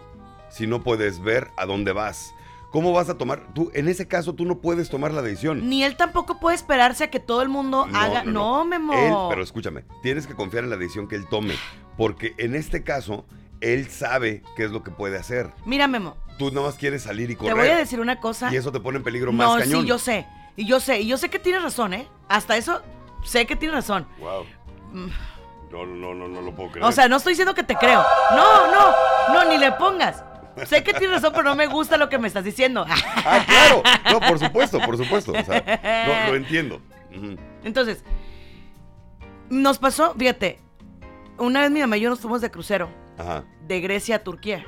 si 0.51 0.69
no 0.69 0.85
puedes 0.85 1.21
ver 1.21 1.49
a 1.57 1.67
dónde 1.67 1.91
vas? 1.91 2.33
¿Cómo 2.71 2.93
vas 2.93 3.09
a 3.09 3.19
tomar? 3.19 3.53
Tú, 3.55 3.73
en 3.75 3.89
ese 3.89 4.07
caso, 4.07 4.37
tú 4.37 4.45
no 4.45 4.61
puedes 4.61 4.89
tomar 4.89 5.13
la 5.13 5.23
decisión. 5.23 5.69
Ni 5.69 5.83
él 5.83 5.97
tampoco 5.97 6.39
puede 6.39 6.55
esperarse 6.55 7.03
a 7.03 7.11
que 7.11 7.19
todo 7.19 7.43
el 7.43 7.49
mundo 7.49 7.87
No, 7.89 7.99
haga. 7.99 8.23
no, 8.23 8.31
No, 8.31 8.59
no. 8.59 8.65
Memo. 8.67 8.93
Él, 8.95 9.15
pero 9.31 9.43
escúchame, 9.43 9.85
tienes 10.01 10.29
que 10.29 10.35
confiar 10.35 10.63
en 10.63 10.71
la 10.71 10.77
decisión 10.77 11.09
que 11.09 11.17
él 11.17 11.27
tome. 11.29 11.55
Porque 11.97 12.35
en 12.39 12.55
este 12.55 12.85
caso, 12.85 13.27
él 13.63 13.89
sabe 13.89 14.43
qué 14.57 14.65
es 14.65 14.71
lo 14.71 14.83
que 14.83 14.91
puede 14.91 15.17
hacer. 15.17 15.51
Mira, 15.65 15.87
Memo, 15.89 16.17
Tú 16.39 16.51
nada 16.51 16.67
más 16.67 16.77
quieres 16.77 17.03
salir 17.03 17.31
y 17.31 17.35
te 17.35 17.39
correr. 17.41 17.57
voy 17.57 17.69
a 17.69 17.77
decir 17.77 18.01
una 18.01 18.19
cosa. 18.21 18.53
Y 18.53 18.57
eso 18.57 18.73
te 18.73 18.81
pone 18.81 18.99
en 18.99 19.05
peligro 19.05 19.33
más 19.33 19.47
no, 19.49 19.59
cañón. 19.59 19.83
sí, 19.83 19.87
yo 19.89 19.99
sé. 19.99 20.27
Y 20.57 20.67
yo 20.67 20.81
sé, 20.81 21.01
y 21.01 21.07
yo 21.07 21.17
sé 21.17 21.31
que 21.31 21.39
tienes 21.39 21.63
razón, 21.63 21.95
¿eh? 21.95 22.09
Hasta 22.29 22.57
eso, 22.57 22.83
sé 23.25 23.47
que 23.47 23.57
tienes 23.57 23.75
razón. 23.77 24.07
Wow. 24.19 24.45
Mm. 24.93 25.09
No, 25.71 25.87
no, 25.87 26.15
no, 26.15 26.29
no 26.29 26.43
lo 26.43 26.55
puedo 26.55 26.71
creer. 26.73 26.85
O 26.85 26.93
sea, 26.93 27.09
no 27.09 27.17
estoy 27.17 27.33
diciendo 27.33 27.55
que 27.55 27.63
te 27.63 27.75
creo. 27.77 28.05
No, 28.35 28.67
no, 28.71 28.93
no, 29.33 29.45
ni 29.51 29.57
le 29.57 29.73
pongas. 29.73 30.23
Sé 30.67 30.83
que 30.85 30.93
tienes 30.93 31.17
razón, 31.17 31.33
pero 31.35 31.45
no 31.49 31.57
me 31.57 31.67
gusta 31.67 31.97
lo 31.97 32.11
que 32.11 32.19
me 32.19 32.29
estás 32.29 32.45
diciendo. 32.45 32.85
Ah, 33.25 33.45
claro. 33.47 33.83
No, 34.11 34.21
por 34.21 34.39
supuesto, 34.39 34.81
por 34.81 34.97
supuesto. 34.99 35.33
O 35.33 35.45
sea, 35.45 36.05
no, 36.27 36.31
lo 36.33 36.37
entiendo. 36.37 36.83
Entonces, 37.65 38.05
nos 39.49 39.79
pasó, 39.79 40.15
fíjate, 40.19 40.59
una 41.39 41.61
vez 41.61 41.71
mi 41.71 41.81
mamá 41.81 41.97
y 41.97 42.01
yo 42.01 42.11
nos 42.11 42.21
fuimos 42.21 42.41
de 42.41 42.51
crucero, 42.51 42.91
Ajá, 43.19 43.45
de 43.67 43.81
Grecia 43.81 44.17
a 44.17 44.25
Turquía. 44.25 44.65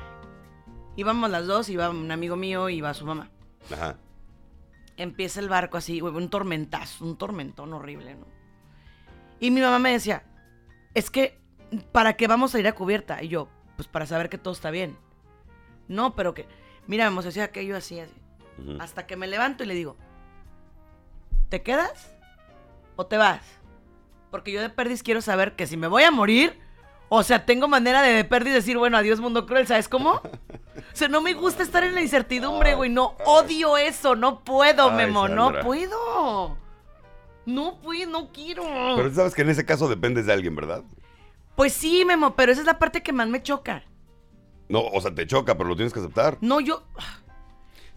Íbamos 0.95 1.29
las 1.29 1.45
dos, 1.45 1.69
iba 1.69 1.89
un 1.89 2.11
amigo 2.11 2.35
mío, 2.35 2.69
iba 2.69 2.93
su 2.93 3.05
mamá. 3.05 3.29
ajá. 3.71 3.97
Empieza 4.97 5.41
el 5.41 5.49
barco 5.49 5.75
así, 5.75 6.01
un 6.01 6.29
tormentazo, 6.29 7.03
un 7.03 7.17
tormentón 7.17 7.73
horrible, 7.73 8.15
¿no? 8.15 8.27
Y 9.41 9.51
mi 9.51 9.59
mamá 9.59 9.77
me 9.77 9.91
decía, 9.91 10.23
es 10.93 11.09
que, 11.11 11.37
¿para 11.91 12.15
qué 12.15 12.27
vamos 12.27 12.55
a 12.55 12.59
ir 12.59 12.67
a 12.67 12.75
cubierta? 12.75 13.21
Y 13.21 13.27
yo, 13.27 13.49
pues 13.75 13.89
para 13.89 14.05
saber 14.05 14.29
que 14.29 14.37
todo 14.37 14.53
está 14.53 14.71
bien. 14.71 14.97
No, 15.89 16.15
pero 16.15 16.33
que, 16.33 16.47
mira, 16.87 17.05
vamos 17.05 17.25
a 17.25 17.27
decir 17.27 17.43
aquello 17.43 17.75
así. 17.75 17.99
Hasta 18.79 19.05
que 19.05 19.17
me 19.17 19.27
levanto 19.27 19.63
y 19.63 19.67
le 19.67 19.73
digo, 19.73 19.97
¿te 21.49 21.61
quedas 21.61 22.15
o 22.95 23.05
te 23.05 23.17
vas? 23.17 23.41
Porque 24.31 24.53
yo 24.53 24.61
de 24.61 24.69
perdis 24.69 25.03
quiero 25.03 25.21
saber 25.21 25.57
que 25.57 25.67
si 25.67 25.75
me 25.75 25.87
voy 25.87 26.03
a 26.03 26.11
morir, 26.11 26.57
o 27.15 27.23
sea, 27.23 27.45
tengo 27.45 27.67
manera 27.67 28.01
de 28.01 28.13
de 28.13 28.23
perdis 28.23 28.53
decir, 28.53 28.77
bueno, 28.77 28.97
adiós 28.97 29.19
mundo 29.19 29.45
cruel, 29.45 29.67
¿sabes 29.67 29.87
cómo? 29.87 30.21
O 30.75 30.97
sea, 30.97 31.09
no 31.09 31.19
me 31.21 31.33
gusta 31.33 31.61
estar 31.61 31.83
en 31.83 31.93
la 31.93 32.01
incertidumbre, 32.01 32.75
güey, 32.75 32.89
no 32.89 33.15
odio 33.25 33.75
eso, 33.75 34.15
no 34.15 34.45
puedo, 34.45 34.91
Ay, 34.91 34.95
Memo, 34.95 35.27
no 35.27 35.51
puedo. 35.61 36.57
No 37.45 37.79
puedo, 37.81 38.09
no 38.09 38.31
quiero. 38.31 38.63
Pero 38.95 39.09
tú 39.09 39.15
sabes 39.15 39.35
que 39.35 39.41
en 39.41 39.49
ese 39.49 39.65
caso 39.65 39.89
dependes 39.89 40.25
de 40.25 40.31
alguien, 40.31 40.55
¿verdad? 40.55 40.83
Pues 41.57 41.73
sí, 41.73 42.05
Memo, 42.05 42.35
pero 42.35 42.53
esa 42.53 42.61
es 42.61 42.67
la 42.67 42.79
parte 42.79 43.03
que 43.03 43.11
más 43.11 43.27
me 43.27 43.43
choca. 43.43 43.83
No, 44.69 44.81
o 44.81 45.01
sea, 45.01 45.13
te 45.13 45.27
choca, 45.27 45.57
pero 45.57 45.69
lo 45.69 45.75
tienes 45.75 45.93
que 45.93 45.99
aceptar. 45.99 46.37
No, 46.39 46.61
yo, 46.61 46.83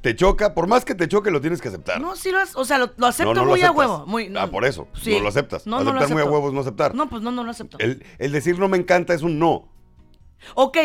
Te 0.01 0.15
choca, 0.15 0.55
por 0.55 0.69
más 0.69 0.85
que 0.85 0.95
te 0.95 1.09
choque, 1.09 1.31
lo 1.31 1.41
tienes 1.41 1.61
que 1.61 1.69
aceptar. 1.69 2.01
no, 2.01 2.15
sí 2.15 2.31
lo, 2.31 2.39
o 2.55 2.65
sea, 2.65 2.79
lo, 2.79 2.93
lo 2.97 3.07
acepto 3.09 3.35
No, 3.35 3.41
no 3.41 3.47
lo 3.47 3.51
muy 3.53 3.63
a 3.63 3.73
huevo, 3.73 4.07
muy, 4.07 4.29
no. 4.29 4.39
Ah, 4.41 4.47
por 4.51 4.65
eso, 4.65 4.87
Sí. 5.03 5.15
no 5.17 5.21
lo 5.23 5.29
aceptas. 5.29 5.67
No, 5.67 5.79
no 5.79 5.85
lo 5.85 5.91
aceptar 5.99 6.09
muy 6.11 6.21
a 6.21 6.23
acepto. 6.25 6.33
huevo 6.35 6.49
es 6.49 6.55
no 6.55 6.61
aceptar. 6.61 6.95
No, 6.95 7.09
pues 7.09 7.21
no, 7.23 7.33
no 7.33 7.43
lo 7.43 7.51
acepto. 7.51 7.79
El, 7.81 8.05
el 8.19 8.31
decir 8.33 8.59
no 8.59 8.69
me 8.69 8.77
encanta 8.77 9.13
es 9.15 9.23
un 9.23 9.39
no. 9.41 9.73
Ok, 10.55 10.79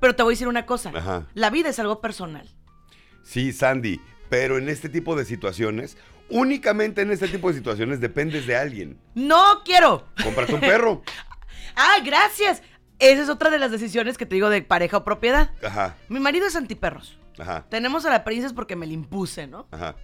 pero 0.00 0.16
te 0.16 0.22
voy 0.24 0.32
a 0.32 0.34
decir 0.34 0.48
una 0.48 0.66
cosa. 0.66 0.90
Ajá. 0.94 1.28
La 1.34 1.50
vida 1.50 1.68
es 1.68 1.78
algo 1.78 2.00
personal. 2.00 2.48
Sí, 3.22 3.52
Sandy, 3.52 4.00
pero 4.28 4.58
en 4.58 4.68
este 4.68 4.88
tipo 4.88 5.14
de 5.14 5.24
situaciones, 5.24 5.96
únicamente 6.28 7.02
en 7.02 7.12
este 7.12 7.28
tipo 7.28 7.48
de 7.48 7.54
situaciones 7.54 8.00
dependes 8.00 8.46
de 8.46 8.56
alguien. 8.56 8.98
No 9.14 9.62
quiero. 9.64 10.04
Cómprate 10.22 10.54
un 10.54 10.60
perro. 10.60 11.02
Ah, 11.80 11.98
gracias. 12.04 12.60
esa 12.98 13.22
es 13.22 13.28
otra 13.28 13.50
de 13.50 13.58
las 13.60 13.70
decisiones 13.70 14.18
que 14.18 14.26
te 14.26 14.34
digo 14.34 14.50
de 14.50 14.62
pareja 14.62 14.96
o 14.96 15.04
propiedad. 15.04 15.52
Ajá, 15.62 15.94
Mi 16.08 16.18
marido 16.18 16.44
es 16.48 16.56
antiperros. 16.56 17.16
Ajá, 17.38 17.66
Tenemos 17.70 18.04
a 18.06 18.10
la 18.10 18.24
princesa 18.24 18.54
porque 18.54 18.76
me 18.76 18.86
la 18.86 18.92
impuse, 18.92 19.46
¿no? 19.46 19.66
ajá. 19.70 19.96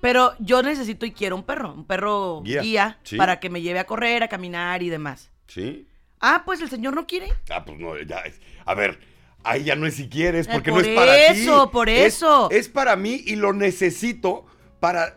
Pero 0.00 0.34
yo 0.40 0.62
necesito 0.62 1.06
y 1.06 1.12
quiero 1.12 1.36
un 1.36 1.44
perro, 1.44 1.72
un 1.72 1.84
perro 1.86 2.42
Guía, 2.42 2.60
guía, 2.62 2.98
sí. 3.04 3.16
para 3.16 3.38
que 3.38 3.50
me 3.50 3.62
lleve 3.62 3.78
a 3.78 3.84
correr, 3.86 4.22
a 4.24 4.28
caminar 4.28 4.82
y 4.82 4.88
demás. 4.90 5.30
¿Sí? 5.46 5.86
Ah, 6.20 6.42
pues 6.44 6.60
el 6.60 6.68
señor 6.70 6.94
no 6.94 7.06
quiere. 7.06 7.32
Ah, 7.50 7.64
pues 7.64 7.78
no, 7.78 7.96
ya. 8.02 8.20
A 8.64 8.74
ver, 8.74 8.98
ahí 9.44 9.62
ya 9.64 9.76
no 9.76 9.86
es 9.86 9.94
si 9.94 10.08
quieres, 10.08 10.48
Eh, 10.48 10.50
porque 10.52 10.70
por 10.72 10.82
no 10.82 10.88
es 10.88 10.96
para 10.96 11.12
ti. 11.14 11.42
eso, 11.42 11.70
por 11.70 11.88
Es- 11.88 12.14
eso. 12.16 12.50
Es, 12.50 12.68
para 12.68 12.96
mí 12.96 13.22
y 13.26 13.36
lo 13.36 13.52
necesito 13.52 14.44
para 14.80 15.16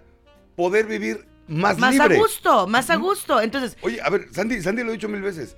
poder 0.56 0.86
vivir 0.86 1.26
más, 1.48 1.80
Más 1.80 1.92
libre. 1.96 2.16
a 2.16 2.20
gusto, 2.20 2.68
más 2.68 2.90
a 2.92 2.96
gusto. 2.98 3.42
Entonces, 3.42 3.78
Oye, 3.82 4.00
a 4.02 4.10
ver, 4.12 4.28
Sandy, 4.34 4.62
Sandy 4.62 4.84
lo 4.84 4.90
he 4.92 4.94
dicho 4.94 5.10
mil 5.10 5.22
veces. 5.22 5.58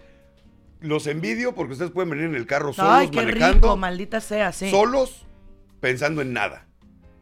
Los 0.80 1.06
envidio 1.08 1.54
porque 1.54 1.74
ustedes 1.74 1.92
pueden 1.92 2.12
venir 2.12 2.26
en 2.26 2.36
el 2.36 2.46
carro 2.46 2.72
solos, 2.72 2.92
ay, 2.94 3.10
qué 3.10 3.18
manejando, 3.18 3.56
rico, 3.68 3.78
maldita 3.78 4.22
sea, 4.22 4.52
sí. 4.54 4.70
solos, 4.72 5.26
pensando 5.88 6.22
en 6.22 6.34
nada. 6.34 6.68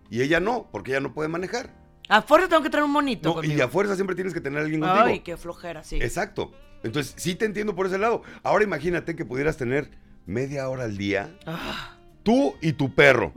Y 0.10 0.22
ella 0.22 0.40
no, 0.40 0.70
porque 0.72 0.92
ella 0.92 1.00
no 1.00 1.14
puede 1.14 1.30
manejar. 1.30 1.70
A 2.10 2.22
fuerza 2.22 2.48
tengo 2.48 2.62
que 2.64 2.70
traer 2.70 2.84
un 2.86 2.92
monito 2.92 3.30
No, 3.30 3.36
conmigo. 3.36 3.54
y 3.58 3.62
a 3.62 3.68
fuerza 3.68 3.96
siempre 3.96 4.16
tienes 4.16 4.34
que 4.34 4.42
tener 4.42 4.60
a 4.60 4.64
alguien 4.64 4.82
contigo. 4.82 5.06
Ay, 5.06 5.20
qué 5.22 5.38
flojera, 5.38 5.84
sí. 5.84 5.98
Exacto. 6.02 6.52
Entonces, 6.84 7.14
sí 7.18 7.36
te 7.36 7.46
entiendo 7.46 7.76
por 7.76 7.88
ese 7.88 7.98
lado. 7.98 8.22
Ahora 8.44 8.64
imagínate 8.64 9.16
que 9.16 9.26
pudieras 9.26 9.58
tener 9.58 9.90
media 10.26 10.68
hora 10.70 10.84
al 10.84 10.98
día, 10.98 11.36
Ah, 11.46 11.98
tú 12.24 12.56
y 12.62 12.74
tu 12.74 12.94
perro. 12.94 13.32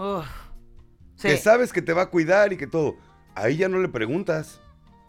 Sí. 1.17 1.29
que 1.29 1.37
sabes 1.37 1.73
que 1.73 1.83
te 1.83 1.93
va 1.93 2.03
a 2.03 2.11
cuidar 2.11 2.53
y 2.53 2.57
que 2.57 2.67
todo. 2.67 2.97
Ahí 3.35 3.57
ya 3.57 3.69
no 3.69 3.79
le 3.81 3.89
preguntas. 3.89 4.61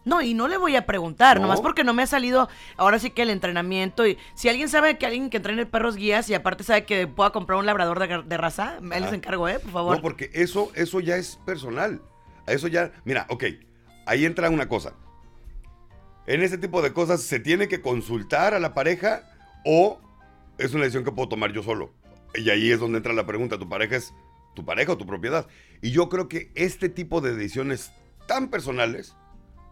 No, 0.10 0.22
y 0.22 0.34
no 0.34 0.48
le 0.48 0.58
voy 0.58 0.76
a 0.76 0.86
preguntar, 0.86 1.38
No. 1.38 1.44
nomás 1.44 1.62
porque 1.62 1.84
no 1.84 1.94
me 1.94 2.04
ha 2.04 2.08
salido 2.08 2.50
ahora 2.78 2.98
sí 3.00 3.12
que 3.12 3.22
el 3.22 3.30
entrenamiento. 3.30 4.06
Y 4.08 4.18
si 4.34 4.50
alguien 4.50 4.68
sabe 4.68 4.98
que 4.98 5.06
alguien 5.06 5.30
que 5.30 5.38
entrene 5.38 5.66
perros 5.66 5.96
guías 5.96 6.30
y 6.30 6.34
aparte 6.34 6.64
sabe 6.64 6.84
que 6.86 7.06
pueda 7.08 7.30
comprar 7.30 7.60
un 7.60 7.66
labrador 7.66 8.00
de, 8.00 8.24
de 8.24 8.38
raza, 8.38 8.78
él 8.82 8.90
les 8.90 9.04
Ajá. 9.04 9.16
encargo, 9.16 9.48
¿eh? 9.48 9.60
Por 9.60 9.72
favor. 9.72 9.96
No, 9.96 10.02
porque 10.02 10.30
eso, 10.34 10.72
eso 10.76 11.00
ya 11.00 11.16
es 11.18 11.38
personal. 11.46 12.02
A 12.48 12.52
eso 12.54 12.68
ya. 12.68 12.92
Mira, 13.06 13.26
ok. 13.30 13.44
Ahí 14.08 14.26
entra 14.26 14.50
una 14.50 14.68
cosa. 14.68 14.94
En 16.26 16.42
ese 16.44 16.58
tipo 16.58 16.82
de 16.82 16.94
cosas 16.94 17.22
se 17.22 17.40
tiene 17.40 17.68
que 17.68 17.82
consultar 17.82 18.54
a 18.54 18.60
la 18.60 18.74
pareja 18.74 19.24
o 19.66 20.00
es 20.58 20.74
una 20.74 20.84
decisión 20.84 21.04
que 21.04 21.12
puedo 21.12 21.30
tomar 21.30 21.52
yo 21.52 21.64
solo. 21.64 21.94
Y 22.36 22.50
ahí 22.50 22.72
es 22.72 22.80
donde 22.80 22.98
entra 22.98 23.14
la 23.14 23.26
pregunta. 23.26 23.58
¿Tu 23.58 23.68
pareja 23.70 23.96
es 23.96 24.14
tu 24.56 24.66
pareja 24.66 24.92
o 24.94 24.98
tu 24.98 25.06
propiedad? 25.06 25.48
Y 25.82 25.92
yo 25.92 26.10
creo 26.10 26.28
que 26.28 26.52
este 26.56 26.90
tipo 26.90 27.22
de 27.22 27.36
decisiones 27.36 27.92
tan 28.28 28.50
personales 28.50 29.16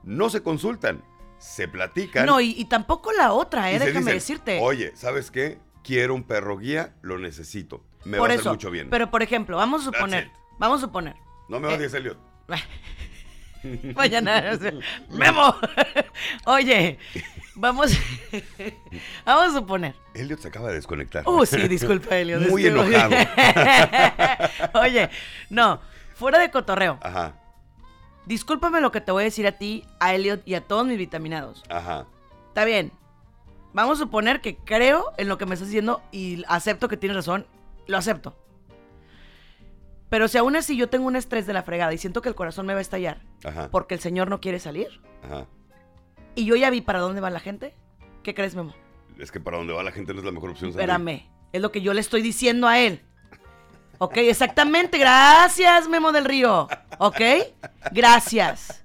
no 0.04 0.30
se 0.30 0.42
consultan, 0.44 1.04
se 1.38 1.68
platican. 1.68 2.25
No, 2.25 2.39
y, 2.42 2.51
y 2.51 2.66
tampoco 2.66 3.12
la 3.12 3.34
otra, 3.34 3.72
¿eh? 3.72 3.80
Déjame 3.80 4.00
dicen, 4.00 4.13
decirte. 4.13 4.60
Oye, 4.62 4.92
¿sabes 4.96 5.32
qué? 5.32 5.60
Quiero 5.84 6.16
un 6.16 6.24
perro 6.24 6.58
guía, 6.58 6.96
lo 7.01 7.18
necesito. 7.18 7.84
Me 8.04 8.18
por 8.18 8.30
va 8.30 8.32
a 8.32 8.36
eso. 8.36 8.42
hacer 8.42 8.51
mucho 8.54 8.72
bien. 8.72 8.89
Pero 8.89 9.10
por 9.12 9.22
ejemplo, 9.24 9.58
vamos 9.58 9.82
a 9.82 9.86
suponer. 9.86 10.32
Vamos 10.60 10.80
a 10.80 10.82
suponer. 10.88 11.16
no 11.50 11.60
me 11.60 11.68
odies, 11.68 11.94
Elliot. 11.94 12.18
Mañana. 13.96 14.51
o 14.54 14.58
sea, 14.58 14.72
Memo. 15.10 15.56
Oye, 16.46 17.00
vamos. 17.56 17.92
vamos 19.25 19.48
a 19.48 19.60
suponer. 19.60 19.96
Elliot 20.13 20.39
se 20.39 20.48
acaba 20.48 20.70
de 20.70 20.75
desconectar. 20.75 21.27
Uh, 21.27 21.46
sí, 21.46 21.68
disculpa, 21.68 22.16
Elio. 22.18 22.39
Muy 22.42 22.66
enojado. 22.66 23.16
Oye, 24.74 25.10
no, 25.50 25.82
fuera 26.16 26.39
de 26.39 26.50
cotorreo. 26.51 26.98
Ajá, 27.01 27.36
Discúlpame 28.27 28.81
lo 28.81 28.91
que 28.91 29.01
te 29.01 29.12
voy 29.12 29.22
a 29.24 29.25
decir 29.25 29.48
a 29.48 29.53
ti, 29.53 29.86
a 30.00 30.13
Elliot 30.13 30.41
y 30.46 30.55
a 30.55 30.62
todos 30.62 30.86
mis 30.86 30.98
vitaminados. 30.98 31.63
ajá. 31.69 32.05
Está 32.50 32.65
bien. 32.65 32.91
Vamos 33.74 34.00
a 34.00 34.03
suponer 34.03 34.41
que 34.41 34.57
creo 34.57 35.13
en 35.17 35.27
lo 35.27 35.38
que 35.38 35.46
me 35.46 35.53
estás 35.53 35.67
diciendo 35.69 36.01
y 36.12 36.43
acepto 36.48 36.88
que 36.88 36.98
tienes 36.98 37.15
razón. 37.15 37.46
Lo 37.86 37.98
acepto. 37.98 38.36
Pero 40.10 40.27
si 40.27 40.38
aún 40.39 40.55
así 40.55 40.75
yo 40.75 40.89
tengo 40.89 41.05
un 41.05 41.15
estrés 41.15 41.46
de 41.46 41.53
la 41.53 41.62
fregada 41.63 41.93
y 41.93 41.98
siento 42.00 42.22
que 42.22 42.29
el 42.29 42.36
corazón 42.36 42.65
me 42.65 42.74
va 42.74 42.79
a 42.79 42.81
estallar 42.81 43.22
Ajá, 43.43 43.69
porque 43.69 43.93
el 43.93 44.00
señor 44.00 44.29
no 44.29 44.39
quiere 44.41 44.57
salir 44.60 44.88
ajá. 45.24 45.46
y 46.34 46.46
yo 46.46 46.55
ya 46.55 46.69
vi 46.69 46.81
para 46.81 47.00
dónde 47.00 47.19
va 47.22 47.29
la 47.29 47.41
gente, 47.41 47.75
¿qué 48.24 48.34
crees, 48.34 48.55
Memo? 48.55 48.74
Es 49.19 49.31
que 49.31 49.39
para 49.39 49.57
donde 49.57 49.74
va 49.74 49.84
la 49.84 49.91
gente 49.91 50.13
no 50.13 50.19
es 50.19 50.25
la 50.25 50.31
mejor 50.31 50.51
opción. 50.51 50.69
Espérame, 50.72 51.27
es 51.51 51.62
lo 51.62 51.72
que 51.72 51.81
yo 51.81 51.93
le 51.93 52.00
estoy 52.01 52.22
diciendo 52.22 52.67
a 52.67 52.79
él. 52.79 53.01
Ok, 54.00 54.18
exactamente. 54.18 54.98
Gracias, 54.98 55.88
Memo 55.88 56.12
del 56.12 56.25
Río. 56.25 56.68
Ok, 57.00 57.20
gracias. 57.92 58.84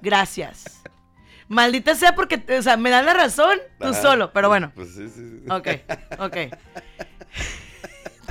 Gracias. 0.00 0.82
Maldita 1.48 1.94
sea 1.94 2.14
porque, 2.14 2.42
o 2.58 2.62
sea, 2.62 2.76
me 2.76 2.90
dan 2.90 3.04
la 3.06 3.14
razón 3.14 3.58
tú 3.78 3.88
Ajá. 3.88 4.00
solo, 4.02 4.32
pero 4.32 4.48
bueno. 4.48 4.72
Pues 4.74 4.94
sí, 4.94 5.08
sí, 5.08 5.20
sí. 5.44 5.44
Ok, 5.50 5.68
ok. 6.18 6.36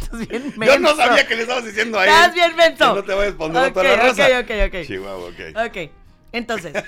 Estás 0.01 0.27
bien 0.27 0.51
Yo 0.58 0.80
no 0.80 0.89
menso. 0.89 0.96
sabía 0.98 1.25
que 1.27 1.36
le 1.36 1.44
estabas 1.44 1.63
diciendo 1.63 2.00
a 2.00 2.03
él. 2.06 2.10
Estás 2.10 2.34
bien 2.34 2.56
menso. 2.56 2.96
No 2.96 3.03
te 3.03 3.13
vayas 3.13 3.34
a 3.36 3.38
poner 3.38 3.58
a 3.58 3.68
Ok, 3.68 3.74
toda 3.74 3.84
la 3.86 3.96
raza. 3.96 4.25
ok, 4.39 4.44
ok, 4.44 4.51
ok. 4.68 4.86
Chihuahua, 4.88 5.30
ok. 5.30 5.39
Ok, 5.68 5.77
entonces, 6.34 6.74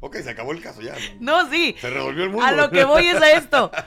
Ok, 0.00 0.16
se 0.16 0.30
acabó 0.30 0.50
el 0.52 0.60
caso 0.60 0.80
ya. 0.82 0.94
no, 1.20 1.48
sí. 1.48 1.76
Se 1.80 1.88
revolvió 1.90 2.24
el 2.24 2.30
mundo. 2.30 2.44
A 2.44 2.50
lo 2.52 2.70
que 2.70 2.82
voy 2.84 3.06
es 3.08 3.20
a 3.22 3.30
esto. 3.32 3.70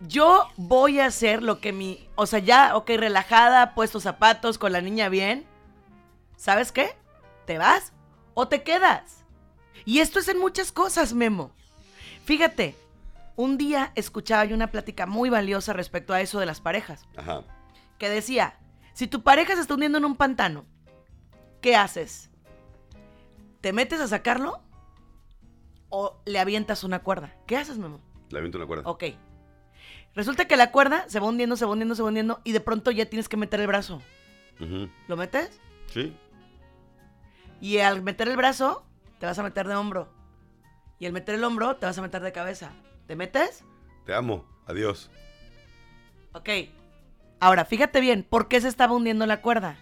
Yo 0.00 0.48
voy 0.56 1.00
a 1.00 1.06
hacer 1.06 1.42
lo 1.42 1.60
que 1.60 1.72
mi. 1.72 2.08
O 2.14 2.26
sea, 2.26 2.38
ya, 2.38 2.76
ok, 2.76 2.90
relajada, 2.96 3.74
puesto 3.74 4.00
zapatos, 4.00 4.58
con 4.58 4.72
la 4.72 4.80
niña 4.80 5.08
bien. 5.08 5.46
¿Sabes 6.36 6.72
qué? 6.72 6.96
¿Te 7.44 7.58
vas 7.58 7.92
o 8.34 8.48
te 8.48 8.62
quedas? 8.62 9.24
Y 9.84 9.98
esto 10.00 10.18
es 10.18 10.28
en 10.28 10.38
muchas 10.38 10.72
cosas, 10.72 11.12
Memo. 11.12 11.52
Fíjate, 12.24 12.76
un 13.36 13.58
día 13.58 13.92
escuchaba 13.94 14.44
yo 14.44 14.54
una 14.54 14.70
plática 14.70 15.06
muy 15.06 15.28
valiosa 15.28 15.72
respecto 15.72 16.14
a 16.14 16.20
eso 16.20 16.40
de 16.40 16.46
las 16.46 16.60
parejas. 16.60 17.06
Ajá. 17.16 17.44
Que 17.98 18.08
decía: 18.08 18.58
si 18.94 19.06
tu 19.06 19.22
pareja 19.22 19.54
se 19.54 19.60
está 19.60 19.74
hundiendo 19.74 19.98
en 19.98 20.06
un 20.06 20.16
pantano, 20.16 20.64
¿qué 21.60 21.76
haces? 21.76 22.30
¿Te 23.60 23.74
metes 23.74 24.00
a 24.00 24.08
sacarlo? 24.08 24.62
¿O 25.90 26.22
le 26.24 26.38
avientas 26.38 26.84
una 26.84 27.00
cuerda? 27.00 27.34
¿Qué 27.46 27.58
haces, 27.58 27.76
Memo? 27.76 28.00
Le 28.30 28.38
aviento 28.38 28.56
una 28.56 28.66
cuerda. 28.66 28.88
Ok. 28.88 29.04
Resulta 30.14 30.46
que 30.46 30.56
la 30.56 30.72
cuerda 30.72 31.04
se 31.08 31.20
va 31.20 31.26
hundiendo, 31.26 31.56
se 31.56 31.64
va 31.64 31.72
hundiendo, 31.72 31.94
se 31.94 32.02
va 32.02 32.08
hundiendo 32.08 32.40
y 32.44 32.52
de 32.52 32.60
pronto 32.60 32.90
ya 32.90 33.06
tienes 33.06 33.28
que 33.28 33.36
meter 33.36 33.60
el 33.60 33.66
brazo. 33.66 34.02
¿Lo 35.08 35.16
metes? 35.16 35.60
Sí. 35.86 36.14
Y 37.60 37.78
al 37.78 38.02
meter 38.02 38.28
el 38.28 38.36
brazo, 38.36 38.84
te 39.18 39.26
vas 39.26 39.38
a 39.38 39.42
meter 39.42 39.66
de 39.68 39.74
hombro. 39.74 40.08
Y 40.98 41.06
al 41.06 41.12
meter 41.12 41.36
el 41.36 41.44
hombro, 41.44 41.76
te 41.76 41.86
vas 41.86 41.96
a 41.96 42.02
meter 42.02 42.22
de 42.22 42.32
cabeza. 42.32 42.72
¿Te 43.06 43.16
metes? 43.16 43.64
Te 44.04 44.14
amo. 44.14 44.44
Adiós. 44.66 45.10
Ok. 46.32 46.48
Ahora, 47.40 47.64
fíjate 47.64 48.00
bien, 48.00 48.22
¿por 48.28 48.48
qué 48.48 48.60
se 48.60 48.68
estaba 48.68 48.94
hundiendo 48.94 49.24
la 49.26 49.40
cuerda? 49.40 49.78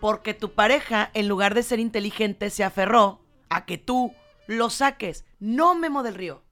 Porque 0.00 0.34
tu 0.34 0.52
pareja, 0.52 1.10
en 1.14 1.28
lugar 1.28 1.54
de 1.54 1.62
ser 1.62 1.78
inteligente, 1.78 2.50
se 2.50 2.64
aferró 2.64 3.20
a 3.48 3.64
que 3.64 3.78
tú 3.78 4.12
lo 4.46 4.70
saques. 4.70 5.24
No, 5.38 5.74
Memo 5.74 6.02
del 6.02 6.14
Río. 6.14 6.42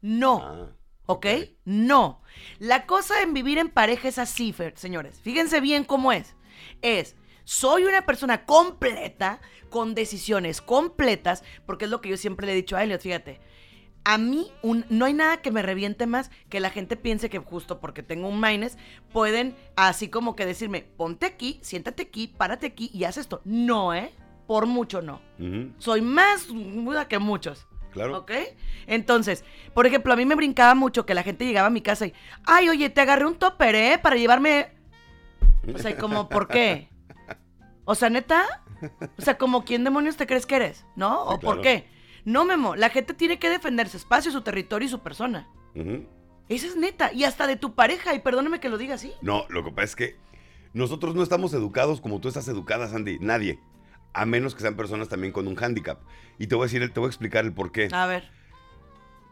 No. 0.00 0.42
Ah, 0.42 0.77
¿Ok? 1.10 1.26
No. 1.64 2.20
La 2.58 2.84
cosa 2.84 3.22
en 3.22 3.32
vivir 3.32 3.56
en 3.56 3.70
pareja 3.70 4.08
es 4.08 4.18
así, 4.18 4.54
señores. 4.74 5.20
Fíjense 5.22 5.60
bien 5.60 5.84
cómo 5.84 6.12
es. 6.12 6.36
Es, 6.82 7.16
soy 7.44 7.84
una 7.84 8.04
persona 8.04 8.44
completa, 8.44 9.40
con 9.70 9.94
decisiones 9.94 10.60
completas, 10.60 11.44
porque 11.64 11.86
es 11.86 11.90
lo 11.90 12.02
que 12.02 12.10
yo 12.10 12.18
siempre 12.18 12.46
le 12.46 12.52
he 12.52 12.56
dicho 12.56 12.76
a 12.76 12.84
Elliot, 12.84 13.00
fíjate. 13.00 13.40
A 14.04 14.18
mí 14.18 14.52
un- 14.62 14.84
no 14.90 15.06
hay 15.06 15.14
nada 15.14 15.40
que 15.40 15.50
me 15.50 15.62
reviente 15.62 16.06
más 16.06 16.30
que 16.50 16.60
la 16.60 16.68
gente 16.70 16.96
piense 16.96 17.30
que 17.30 17.38
justo 17.38 17.80
porque 17.80 18.02
tengo 18.02 18.28
un 18.28 18.38
minus 18.40 18.76
pueden 19.10 19.56
así 19.76 20.08
como 20.08 20.36
que 20.36 20.44
decirme, 20.46 20.82
ponte 20.82 21.24
aquí, 21.24 21.58
siéntate 21.62 22.02
aquí, 22.02 22.26
párate 22.28 22.66
aquí 22.66 22.90
y 22.92 23.04
haz 23.04 23.16
esto. 23.16 23.40
No, 23.46 23.94
¿eh? 23.94 24.12
Por 24.46 24.66
mucho 24.66 25.00
no. 25.00 25.22
Soy 25.78 26.02
más 26.02 26.48
muda 26.50 27.08
que 27.08 27.18
muchos. 27.18 27.66
Claro. 27.98 28.18
¿Ok? 28.18 28.32
Entonces, 28.86 29.44
por 29.74 29.86
ejemplo, 29.86 30.12
a 30.12 30.16
mí 30.16 30.24
me 30.24 30.34
brincaba 30.34 30.74
mucho 30.74 31.04
que 31.06 31.14
la 31.14 31.22
gente 31.22 31.44
llegaba 31.44 31.68
a 31.68 31.70
mi 31.70 31.82
casa 31.82 32.06
y, 32.06 32.14
ay, 32.44 32.68
oye, 32.68 32.90
te 32.90 33.00
agarré 33.00 33.26
un 33.26 33.36
topper, 33.36 33.74
¿eh? 33.74 33.98
Para 34.02 34.16
llevarme... 34.16 34.72
O 35.74 35.78
sea, 35.78 35.90
y 35.90 35.94
como, 35.94 36.28
¿por 36.28 36.48
qué? 36.48 36.88
O 37.84 37.94
sea, 37.94 38.08
neta. 38.08 38.64
O 39.18 39.22
sea, 39.22 39.36
como, 39.36 39.64
¿quién 39.64 39.84
demonios 39.84 40.16
te 40.16 40.26
crees 40.26 40.46
que 40.46 40.56
eres? 40.56 40.86
¿No? 40.96 41.26
Sí, 41.28 41.34
¿O 41.34 41.40
por 41.40 41.60
qué? 41.60 41.88
No, 42.24 42.44
Memo, 42.44 42.76
la 42.76 42.90
gente 42.90 43.14
tiene 43.14 43.38
que 43.38 43.50
defender 43.50 43.88
su 43.88 43.96
espacio, 43.96 44.30
su 44.30 44.42
territorio 44.42 44.86
y 44.86 44.90
su 44.90 45.00
persona. 45.00 45.48
Ujú. 45.74 46.06
Esa 46.48 46.66
es 46.66 46.76
neta. 46.76 47.12
Y 47.12 47.24
hasta 47.24 47.46
de 47.46 47.56
tu 47.56 47.74
pareja, 47.74 48.14
y 48.14 48.20
perdóname 48.20 48.60
que 48.60 48.68
lo 48.68 48.78
diga 48.78 48.94
así. 48.94 49.12
No, 49.20 49.44
lo 49.48 49.64
que 49.64 49.70
pasa 49.70 49.84
es 49.84 49.96
que 49.96 50.16
nosotros 50.72 51.14
no 51.14 51.22
estamos 51.22 51.52
educados 51.52 52.00
como 52.00 52.20
tú 52.20 52.28
estás 52.28 52.48
educada, 52.48 52.88
Sandy. 52.88 53.18
Nadie. 53.20 53.58
A 54.12 54.26
menos 54.26 54.54
que 54.54 54.62
sean 54.62 54.74
personas 54.76 55.08
también 55.08 55.32
con 55.32 55.46
un 55.46 55.54
hándicap. 55.54 56.00
Y 56.38 56.46
te 56.46 56.54
voy 56.54 56.64
a 56.64 56.66
decir, 56.66 56.82
el- 56.82 56.92
te 56.92 57.00
voy 57.00 57.06
a 57.08 57.10
explicar 57.10 57.44
el 57.44 57.52
por 57.52 57.72
qué. 57.72 57.88
A 57.92 58.06
ver. 58.06 58.30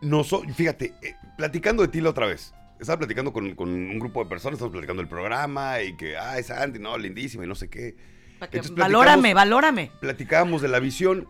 No 0.02 0.24
so- 0.24 0.42
fíjate, 0.54 0.94
eh, 1.02 1.14
platicando 1.36 1.82
de 1.82 1.88
ti 1.88 2.00
la 2.00 2.10
otra 2.10 2.26
vez. 2.26 2.52
Estaba 2.78 2.98
platicando 2.98 3.32
con, 3.32 3.54
con 3.54 3.70
un 3.70 3.98
grupo 3.98 4.22
de 4.22 4.28
personas, 4.28 4.54
estamos 4.58 4.72
platicando 4.72 5.00
del 5.02 5.08
programa 5.08 5.80
y 5.80 5.96
que, 5.96 6.16
ay, 6.18 6.42
Sandy, 6.42 6.78
no, 6.78 6.98
lindísima 6.98 7.44
y 7.44 7.48
no 7.48 7.54
sé 7.54 7.68
qué. 7.70 7.96
Entonces, 8.40 8.74
valórame, 8.74 9.32
valórame. 9.32 9.90
Platicábamos 10.00 10.60
de 10.60 10.68
la 10.68 10.78
visión, 10.78 11.26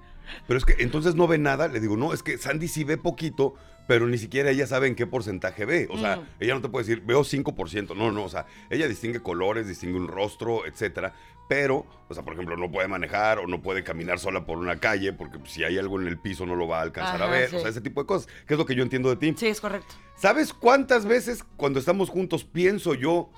pero 0.48 0.58
es 0.58 0.64
que 0.64 0.74
entonces 0.82 1.14
no 1.14 1.28
ve 1.28 1.38
nada. 1.38 1.68
Le 1.68 1.78
digo, 1.78 1.96
no, 1.96 2.12
es 2.12 2.24
que 2.24 2.36
Sandy 2.38 2.66
sí 2.68 2.82
ve 2.84 2.96
poquito 2.98 3.54
pero 3.88 4.08
ni 4.08 4.18
siquiera 4.18 4.50
ella 4.50 4.66
sabe 4.66 4.88
en 4.88 4.96
qué 4.96 5.06
porcentaje 5.06 5.64
ve. 5.64 5.86
O 5.88 5.96
sea, 5.96 6.16
Mm. 6.16 6.26
ella 6.40 6.54
no 6.56 6.60
te 6.60 6.68
puede 6.68 6.84
decir, 6.84 7.04
veo 7.06 7.22
5%. 7.22 7.94
No, 7.94 8.10
no, 8.10 8.24
o 8.24 8.28
sea, 8.28 8.44
ella 8.68 8.88
distingue 8.88 9.20
colores, 9.22 9.68
distingue 9.68 9.96
un 9.96 10.08
rostro, 10.08 10.66
etcétera. 10.66 11.14
Pero, 11.48 11.86
o 12.08 12.14
sea, 12.14 12.24
por 12.24 12.32
ejemplo, 12.32 12.56
no 12.56 12.70
puede 12.70 12.88
manejar 12.88 13.38
o 13.38 13.46
no 13.46 13.62
puede 13.62 13.84
caminar 13.84 14.18
sola 14.18 14.44
por 14.46 14.58
una 14.58 14.78
calle 14.80 15.12
porque 15.12 15.38
si 15.44 15.62
hay 15.62 15.78
algo 15.78 16.00
en 16.00 16.08
el 16.08 16.18
piso 16.18 16.44
no 16.44 16.56
lo 16.56 16.66
va 16.66 16.80
a 16.80 16.82
alcanzar 16.82 17.22
a 17.22 17.26
ver. 17.26 17.50
sí. 17.50 17.56
O 17.56 17.60
sea, 17.60 17.70
ese 17.70 17.80
tipo 17.80 18.00
de 18.02 18.06
cosas, 18.06 18.26
que 18.46 18.54
es 18.54 18.58
lo 18.58 18.66
que 18.66 18.74
yo 18.74 18.82
entiendo 18.82 19.08
de 19.10 19.16
ti. 19.16 19.34
Sí, 19.36 19.46
es 19.46 19.60
correcto. 19.60 19.94
¿Sabes 20.16 20.52
cuántas 20.52 21.06
veces 21.06 21.44
cuando 21.56 21.78
estamos 21.78 22.10
juntos 22.10 22.44
pienso 22.44 22.94
yo 22.94 23.30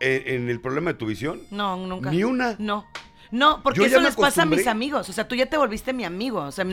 en, 0.00 0.42
en 0.42 0.50
el 0.50 0.60
problema 0.60 0.92
de 0.92 0.98
tu 0.98 1.06
visión? 1.06 1.40
No, 1.50 1.76
nunca. 1.76 2.10
Ni 2.10 2.22
una. 2.24 2.56
No. 2.58 2.84
No, 3.32 3.62
porque 3.62 3.86
eso 3.86 3.98
les 3.98 4.14
pasa 4.14 4.42
a 4.42 4.46
mis 4.46 4.66
amigos. 4.66 5.08
O 5.08 5.12
sea, 5.12 5.26
tú 5.26 5.34
ya 5.34 5.46
te 5.46 5.56
volviste 5.56 5.94
mi 5.94 6.04
amigo. 6.04 6.40
O 6.42 6.52
sea, 6.52 6.66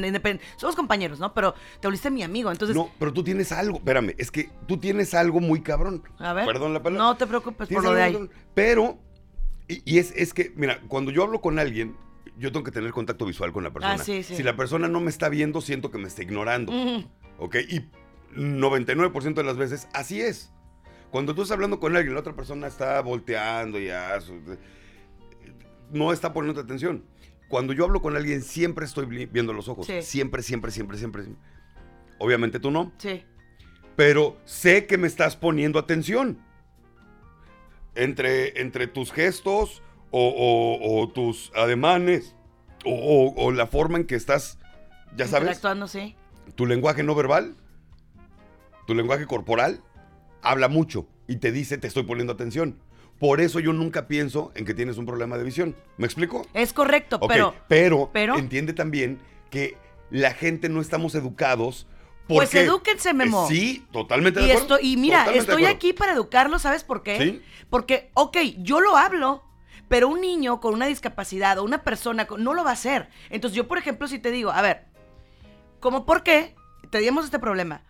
somos 0.58 0.76
compañeros, 0.76 1.18
¿no? 1.18 1.34
Pero 1.34 1.56
te 1.80 1.88
volviste 1.88 2.12
mi 2.12 2.22
amigo. 2.22 2.52
Entonces, 2.52 2.76
No, 2.76 2.92
pero 3.00 3.14
tú 3.14 3.24
tienes 3.24 3.54
algo, 3.54 3.78
espérame, 3.78 4.14
es 4.18 4.30
que 4.30 4.50
tú 4.68 4.78
tienes 4.78 5.14
algo 5.14 5.40
muy 5.40 5.62
cabrón. 5.62 6.04
a 6.20 6.34
ver. 6.34 6.46
Perdón 6.46 6.74
la 6.74 6.84
palabra. 6.84 7.06
No 7.06 7.16
te 7.16 7.26
preocupes 7.28 7.70
por 7.70 7.82
lo 7.82 7.94
de 7.94 8.04
ahí. 8.04 8.12
cabrón. 8.12 8.32
Pero, 8.54 9.00
y, 9.70 9.82
y 9.86 10.00
es, 10.00 10.12
es 10.16 10.34
que, 10.34 10.52
mira, 10.56 10.82
cuando 10.88 11.12
yo 11.12 11.24
hablo 11.24 11.40
con 11.42 11.60
alguien, 11.60 11.96
yo 12.38 12.52
tengo 12.52 12.64
que 12.66 12.72
tener 12.72 12.92
contacto 12.92 13.26
visual 13.26 13.52
con 13.54 13.64
la 13.64 13.72
persona. 13.72 13.94
Ah, 13.96 13.98
sí, 13.98 14.24
sí. 14.24 14.36
Si 14.36 14.44
la 14.44 14.56
persona 14.56 14.88
no 14.88 15.00
me 15.00 15.10
está 15.10 15.30
viendo, 15.30 15.62
siento 15.62 15.92
que 15.92 15.98
me 15.98 16.08
está 16.08 16.24
ignorando. 16.24 16.72
Ujú. 16.72 17.06
¿Ok? 17.38 17.56
Y 17.70 17.82
99% 18.36 19.34
de 19.34 19.44
las 19.44 19.58
veces 19.58 19.88
así 19.94 20.22
es. 20.22 20.52
Cuando 21.12 21.34
tú 21.34 21.42
estás 21.42 21.56
hablando 21.56 21.80
con 21.80 21.96
alguien, 21.96 22.14
la 22.14 22.20
otra 22.20 22.36
persona 22.36 22.68
está 22.68 23.02
volteando 23.02 23.80
ya, 23.80 24.20
su- 24.22 24.40
no 25.92 26.14
está 26.14 26.34
poniendo 26.34 26.62
atención. 26.62 27.04
Cuando 27.48 27.74
yo 27.74 27.84
hablo 27.86 28.02
con 28.02 28.16
alguien, 28.16 28.44
siempre 28.44 28.86
estoy 28.86 29.06
vi- 29.08 29.26
viendo 29.26 29.54
los 29.54 29.68
ojos. 29.68 29.88
Sí. 29.88 30.02
Siempre, 30.04 30.44
siempre, 30.44 30.72
siempre, 30.72 30.98
siempre. 30.98 31.24
siempre. 31.24 31.44
Obviamente 32.20 32.60
tú 32.60 32.70
no, 32.70 32.92
Sí. 32.98 33.24
pero 33.96 34.38
sé 34.46 34.86
que 34.86 34.98
me 34.98 35.08
estás 35.08 35.36
poniendo 35.36 35.80
atención. 35.80 36.38
Entre, 37.96 38.62
entre 38.62 38.88
tus 38.88 39.12
gestos 39.12 39.82
o, 40.12 40.28
o- 40.30 41.02
o 41.02 41.10
tus 41.10 41.52
ademanes 41.56 42.36
o, 42.86 43.52
la 43.52 43.68
forma 43.68 43.98
en 43.98 44.06
que 44.06 44.16
estás, 44.16 44.58
ya 45.18 45.28
sabes, 45.28 45.44
Interactuando, 45.50 45.88
sí. 45.88 46.16
tu 46.56 46.66
lenguaje 46.66 47.04
no 47.04 47.14
verbal, 47.16 47.56
tu 48.88 48.96
lenguaje 48.96 49.26
corporal, 49.26 49.82
habla 50.42 50.68
mucho 50.70 51.08
y 51.28 51.38
te 51.38 51.52
dice 51.52 51.78
te 51.78 51.88
estoy 51.88 52.04
poniendo 52.04 52.34
atención. 52.34 52.80
Por 53.20 53.42
eso 53.42 53.60
yo 53.60 53.74
nunca 53.74 54.08
pienso 54.08 54.52
en 54.56 54.64
que 54.66 54.74
tienes 54.74 54.98
un 54.98 55.06
problema 55.06 55.38
de 55.38 55.44
visión. 55.44 55.76
¿Me 55.98 56.06
explico? 56.06 56.48
Es 56.54 56.72
correcto, 56.72 57.20
pero, 57.68 58.10
pero- 58.14 58.38
entiende 58.38 58.72
también 58.72 59.20
que 59.50 59.76
la 60.10 60.32
gente 60.32 60.70
no 60.70 60.80
estamos 60.80 61.16
educados. 61.16 61.86
Pues 62.36 62.54
edúquense, 62.56 63.14
Memo. 63.14 63.46
Eh, 63.46 63.54
Sí, 63.56 63.86
totalmente 63.92 64.40
de 64.40 64.48
Y, 64.48 64.52
acuerdo. 64.52 64.76
esto, 64.76 64.86
y 64.86 64.98
mira, 64.98 65.20
Totalmente 65.26 65.46
de 65.48 65.52
estoy 65.54 65.66
aquí 65.66 65.94
para 65.94 66.14
educarlo, 66.14 66.60
¿sabes 66.60 66.84
por 66.84 67.04
qué? 67.04 67.18
Sí. 67.18 67.42
Porque, 67.70 68.12
ok, 68.14 68.38
yo 68.60 68.80
lo 68.80 68.96
hablo, 68.98 69.44
pero 69.88 70.08
un 70.08 70.22
niño 70.22 70.60
con 70.60 70.74
una 70.74 70.86
discapacidad 70.86 71.58
o 71.58 71.64
una 71.64 71.84
persona 71.84 72.26
con- 72.28 72.44
no 72.44 72.54
lo 72.54 72.64
va 72.64 72.70
a 72.72 72.74
hacer. 72.74 73.10
Entonces 73.30 73.56
yo, 73.56 73.68
por 73.68 73.78
ejemplo, 73.78 74.08
si 74.08 74.20
te 74.20 74.32
digo, 74.32 74.52
a 74.52 74.62
ver, 74.62 74.86
¿cómo 75.80 76.06
por 76.06 76.24
qué 76.24 76.56
teníamos 76.92 77.26
este 77.26 77.40
problema? 77.40 77.84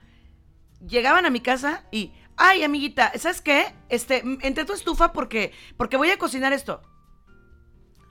Llegaban 0.87 1.25
a 1.25 1.29
mi 1.29 1.41
casa 1.41 1.83
y, 1.91 2.13
ay, 2.37 2.63
amiguita, 2.63 3.11
¿sabes 3.17 3.41
qué? 3.41 3.73
Este, 3.89 4.23
entré 4.41 4.63
a 4.63 4.65
tu 4.65 4.73
estufa 4.73 5.11
porque, 5.11 5.51
porque 5.75 5.97
voy 5.97 6.09
a 6.11 6.17
cocinar 6.17 6.53
esto. 6.53 6.81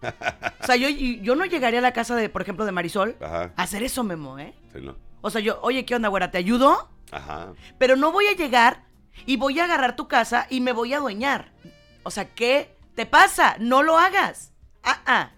O 0.62 0.66
sea, 0.66 0.76
yo, 0.76 0.88
yo 0.90 1.34
no 1.34 1.44
llegaría 1.46 1.78
a 1.78 1.82
la 1.82 1.92
casa 1.92 2.14
de, 2.14 2.28
por 2.28 2.42
ejemplo, 2.42 2.64
de 2.66 2.72
Marisol 2.72 3.16
Ajá. 3.20 3.52
a 3.56 3.62
hacer 3.62 3.82
eso, 3.82 4.04
Memo, 4.04 4.38
¿eh? 4.38 4.54
Sí, 4.72 4.80
¿no? 4.82 4.96
O 5.20 5.30
sea, 5.30 5.40
yo, 5.40 5.58
oye, 5.62 5.84
¿qué 5.84 5.94
onda, 5.94 6.08
güera? 6.08 6.30
¿Te 6.30 6.38
ayudo? 6.38 6.88
Ajá. 7.10 7.52
Pero 7.78 7.96
no 7.96 8.12
voy 8.12 8.26
a 8.26 8.36
llegar 8.36 8.84
y 9.26 9.36
voy 9.36 9.58
a 9.58 9.64
agarrar 9.64 9.96
tu 9.96 10.08
casa 10.08 10.46
y 10.50 10.60
me 10.60 10.72
voy 10.72 10.92
a 10.92 10.98
adueñar. 10.98 11.52
O 12.02 12.10
sea, 12.10 12.34
¿qué 12.34 12.74
te 12.94 13.06
pasa? 13.06 13.56
No 13.58 13.82
lo 13.82 13.98
hagas. 13.98 14.52
Ah, 14.82 15.02
ah. 15.06 15.30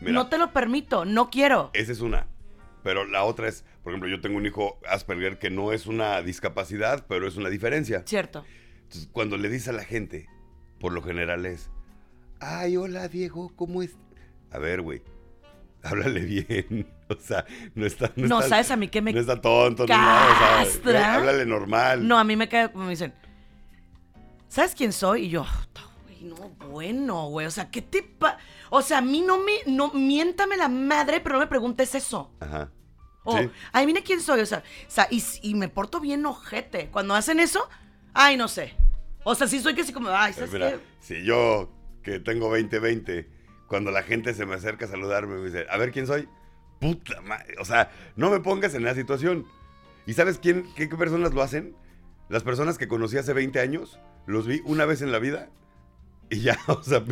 Mira. 0.00 0.12
No 0.12 0.28
te 0.28 0.38
lo 0.38 0.52
permito, 0.52 1.04
no 1.04 1.30
quiero. 1.30 1.70
Esa 1.74 1.92
es 1.92 2.00
una. 2.00 2.26
Pero 2.82 3.04
la 3.04 3.24
otra 3.24 3.48
es, 3.48 3.64
por 3.82 3.92
ejemplo, 3.92 4.08
yo 4.08 4.20
tengo 4.20 4.36
un 4.36 4.46
hijo 4.46 4.78
Asperger 4.88 5.38
que 5.38 5.50
no 5.50 5.72
es 5.72 5.86
una 5.86 6.20
discapacidad, 6.22 7.06
pero 7.08 7.28
es 7.28 7.36
una 7.36 7.48
diferencia. 7.48 8.02
Cierto. 8.06 8.44
Entonces, 8.82 9.08
cuando 9.12 9.36
le 9.36 9.48
dices 9.48 9.68
a 9.68 9.72
la 9.72 9.84
gente, 9.84 10.28
por 10.80 10.92
lo 10.92 11.02
general 11.02 11.46
es, 11.46 11.70
ay, 12.40 12.76
hola 12.76 13.08
Diego, 13.08 13.52
¿cómo 13.54 13.82
es? 13.82 13.96
A 14.50 14.58
ver, 14.58 14.82
güey, 14.82 15.02
háblale 15.82 16.20
bien. 16.20 16.88
O 17.18 17.20
sea, 17.20 17.44
no 17.74 17.86
está... 17.86 18.12
No, 18.16 18.38
está- 18.38 18.48
¿sabes 18.48 18.70
a 18.70 18.76
mí 18.76 18.88
qué 18.88 19.00
me 19.02 19.12
No 19.12 19.20
está 19.20 19.40
tonto, 19.40 19.86
no, 19.86 19.96
no, 19.96 20.02
o 20.32 20.38
sea, 20.38 20.56
castra? 20.64 21.14
háblale 21.14 21.46
normal. 21.46 22.06
No, 22.06 22.18
a 22.18 22.24
mí 22.24 22.36
me 22.36 22.48
cae 22.48 22.70
como 22.72 22.84
me 22.84 22.90
dicen, 22.90 23.14
¿sabes 24.48 24.74
quién 24.74 24.92
soy? 24.92 25.26
Y 25.26 25.28
yo, 25.30 25.44
"Puta, 25.44 25.82
güey, 26.04 26.22
no, 26.24 26.34
bueno, 26.70 27.28
güey. 27.28 27.46
O 27.46 27.50
sea, 27.50 27.70
¿qué 27.70 27.82
te 27.82 28.02
pa 28.02 28.38
O 28.70 28.82
sea, 28.82 28.98
a 28.98 29.02
mí 29.02 29.20
no 29.20 29.38
me, 29.38 29.52
no, 29.66 29.92
miéntame 29.92 30.56
la 30.56 30.68
madre, 30.68 31.20
pero 31.20 31.34
no 31.34 31.40
me 31.40 31.46
preguntes 31.46 31.94
eso. 31.94 32.30
Ajá. 32.40 32.70
O, 33.24 33.38
Sí. 33.38 33.50
ay, 33.72 33.86
mira 33.86 34.00
quién 34.02 34.20
soy. 34.20 34.40
O 34.40 34.46
sea, 34.46 34.58
o 34.58 34.90
sea, 34.90 35.06
y, 35.10 35.22
y 35.42 35.54
me 35.54 35.68
porto 35.68 36.00
bien 36.00 36.24
ojete. 36.26 36.88
Cuando 36.90 37.14
hacen 37.14 37.38
eso, 37.38 37.68
ay, 38.14 38.36
no 38.36 38.48
sé. 38.48 38.74
O 39.24 39.34
sea, 39.34 39.46
sí 39.46 39.60
soy 39.60 39.74
que 39.74 39.82
así 39.82 39.92
como, 39.92 40.08
ay, 40.08 40.32
¿sabes 40.32 40.50
mira, 40.52 40.70
qué? 40.72 40.80
si 41.00 41.22
yo, 41.24 41.70
que 42.02 42.18
tengo 42.18 42.50
20-20, 42.56 43.28
cuando 43.68 43.90
la 43.92 44.02
gente 44.02 44.34
se 44.34 44.44
me 44.44 44.54
acerca 44.56 44.86
a 44.86 44.88
saludarme, 44.88 45.36
me 45.36 45.46
dice, 45.46 45.66
a 45.70 45.76
ver 45.76 45.92
quién 45.92 46.06
soy, 46.08 46.28
puta 46.82 47.20
madre. 47.22 47.54
O 47.60 47.64
sea, 47.64 47.90
no 48.16 48.28
me 48.30 48.40
pongas 48.40 48.74
en 48.74 48.84
la 48.84 48.94
situación. 48.94 49.46
¿Y 50.06 50.14
sabes 50.14 50.38
quién, 50.38 50.66
qué, 50.74 50.88
qué 50.88 50.96
personas 50.96 51.32
lo 51.32 51.42
hacen? 51.42 51.74
Las 52.28 52.42
personas 52.42 52.76
que 52.76 52.88
conocí 52.88 53.16
hace 53.18 53.32
20 53.32 53.60
años, 53.60 53.98
los 54.26 54.46
vi 54.46 54.60
una 54.64 54.84
vez 54.84 55.00
en 55.00 55.12
la 55.12 55.18
vida. 55.18 55.48
Y 56.30 56.40
ya, 56.40 56.58
o 56.66 56.82
sea, 56.82 57.02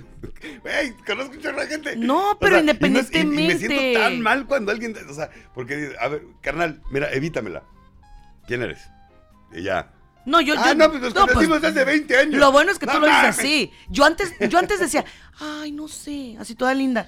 hey, 0.65 0.95
conozco 1.07 1.35
mucha 1.35 1.53
gente. 1.67 1.95
No, 1.97 2.33
O 2.33 2.39
pero 2.39 2.61
sea, 2.61 2.63
y 2.63 2.91
no 2.91 2.99
es- 2.99 3.11
y- 3.15 3.19
Y, 3.19 3.25
me 3.25 3.43
independientemente. 3.43 3.59
siento 3.75 4.01
tan 4.01 4.21
mal 4.23 4.47
cuando 4.47 4.73
alguien, 4.73 4.95
o 5.09 5.15
sea, 5.15 5.31
porque, 5.55 5.95
a 6.01 6.09
ver, 6.09 6.23
carnal, 6.43 6.83
mira, 6.91 7.13
evítamela. 7.13 7.63
¿Quién 8.47 8.63
eres? 8.63 8.81
Y 9.53 9.63
ya. 9.63 9.93
No, 10.27 10.41
yo, 10.41 10.55
ah, 10.59 10.69
yo- 10.69 10.75
no, 10.75 10.89
pues 10.91 11.03
nos 11.03 11.15
no, 11.15 11.23
pues, 11.27 11.35
conocimos 11.35 11.65
hace 11.65 11.85
20 11.85 12.17
años. 12.17 12.35
Lo 12.41 12.51
bueno 12.53 12.73
es 12.73 12.79
que 12.79 12.87
tú 12.87 12.93
No 12.95 13.01
lo 13.01 13.07
dices 13.07 13.25
así. 13.25 13.73
Yo 13.89 14.05
antes, 14.05 14.33
yo 14.49 14.59
antes 14.59 14.81
decía, 14.81 15.05
ay, 15.39 15.71
no 15.73 15.87
sé, 15.89 16.37
así 16.39 16.55
toda 16.55 16.75
linda. 16.75 17.07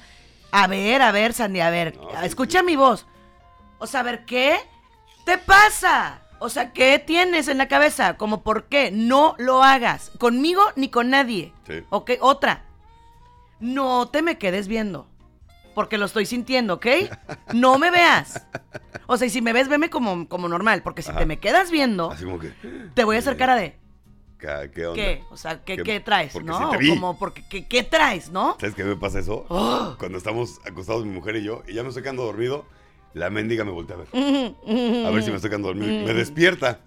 A 0.53 0.67
ver, 0.67 1.03
a 1.03 1.11
ver, 1.13 1.33
Sandy, 1.33 1.61
a 1.61 1.71
ver, 1.71 1.97
No, 1.97 2.11
sí, 2.11 2.17
escucha 2.27 2.61
sí. 2.61 2.65
mi 2.67 2.77
voz. 2.77 3.07
O 3.79 3.87
sea, 3.87 4.01
a 4.01 4.05
ver, 4.05 4.25
¿qué 4.25 4.59
te 5.25 5.39
pasa? 5.39 6.21
O 6.39 6.49
sea, 6.49 6.73
¿qué 6.73 6.99
tienes 6.99 7.49
en 7.49 7.59
la 7.59 7.69
cabeza? 7.69 8.17
Como, 8.17 8.43
¿por 8.43 8.65
qué? 8.65 8.91
No 8.93 9.35
lo 9.39 9.63
hagas. 9.63 10.11
Conmigo 10.19 10.63
ni 10.77 10.89
con 10.89 11.11
nadie. 11.11 11.53
Sí. 11.67 11.83
¿Ok? 11.91 12.13
Otra. 12.21 12.65
No 13.61 14.09
te 14.09 14.23
me 14.23 14.39
quedes 14.39 14.69
viendo. 14.69 15.09
Porque 15.75 15.97
lo 15.99 16.05
estoy 16.07 16.27
sintiendo, 16.27 16.75
¿ok? 16.75 16.87
No 17.55 17.79
me 17.79 17.91
veas. 17.91 18.47
O 19.07 19.17
sea, 19.17 19.27
y 19.27 19.31
si 19.31 19.41
me 19.41 19.53
ves, 19.53 19.69
veme 19.69 19.89
como, 19.89 20.29
como 20.29 20.49
normal. 20.49 20.83
Porque 20.83 21.03
si 21.03 21.11
Ajá. 21.11 21.21
te 21.21 21.27
me 21.27 21.39
quedas 21.39 21.71
viendo, 21.71 22.11
Así 22.11 22.25
como 22.25 22.39
que. 22.39 22.53
te 22.95 23.05
voy 23.05 23.17
a 23.17 23.21
hacer 23.21 23.37
cara 23.37 23.55
de. 23.57 23.79
¿Qué, 24.43 24.71
qué 24.75 24.87
onda? 24.87 25.01
¿Qué? 25.01 25.25
O 25.31 25.37
sea, 25.37 25.63
¿qué, 25.63 25.77
qué 25.77 26.01
traes? 26.01 26.33
porque 26.33 26.49
¿No? 26.49 26.73
sí. 26.81 26.89
Como, 26.89 27.17
porque, 27.17 27.45
¿qué, 27.49 27.69
qué 27.69 27.85
traes, 27.85 28.31
no? 28.31 28.57
¿Sabes 28.59 28.75
qué 28.75 28.83
me 28.83 28.97
pasa 28.97 29.21
eso? 29.21 29.47
Oh. 29.53 29.95
Cuando 29.99 30.19
estamos 30.19 30.61
acostados 30.67 31.05
mi 31.05 31.13
mujer 31.13 31.37
y 31.37 31.45
yo, 31.45 31.63
y 31.69 31.75
ya 31.75 31.83
me 31.83 31.91
estoy 31.91 32.03
quedando 32.03 32.25
dormido, 32.25 32.67
la 33.15 33.31
mendiga 33.31 33.65
me 33.65 33.71
voltea 33.71 33.97
a 33.97 33.99
ver. 34.01 34.09
A 35.07 35.11
ver 35.11 35.23
si 35.23 35.31
me 35.31 35.37
estoy 35.37 35.51
quedando 35.51 35.69
dormido. 35.69 36.07
Me 36.07 36.15
despierta. 36.15 36.81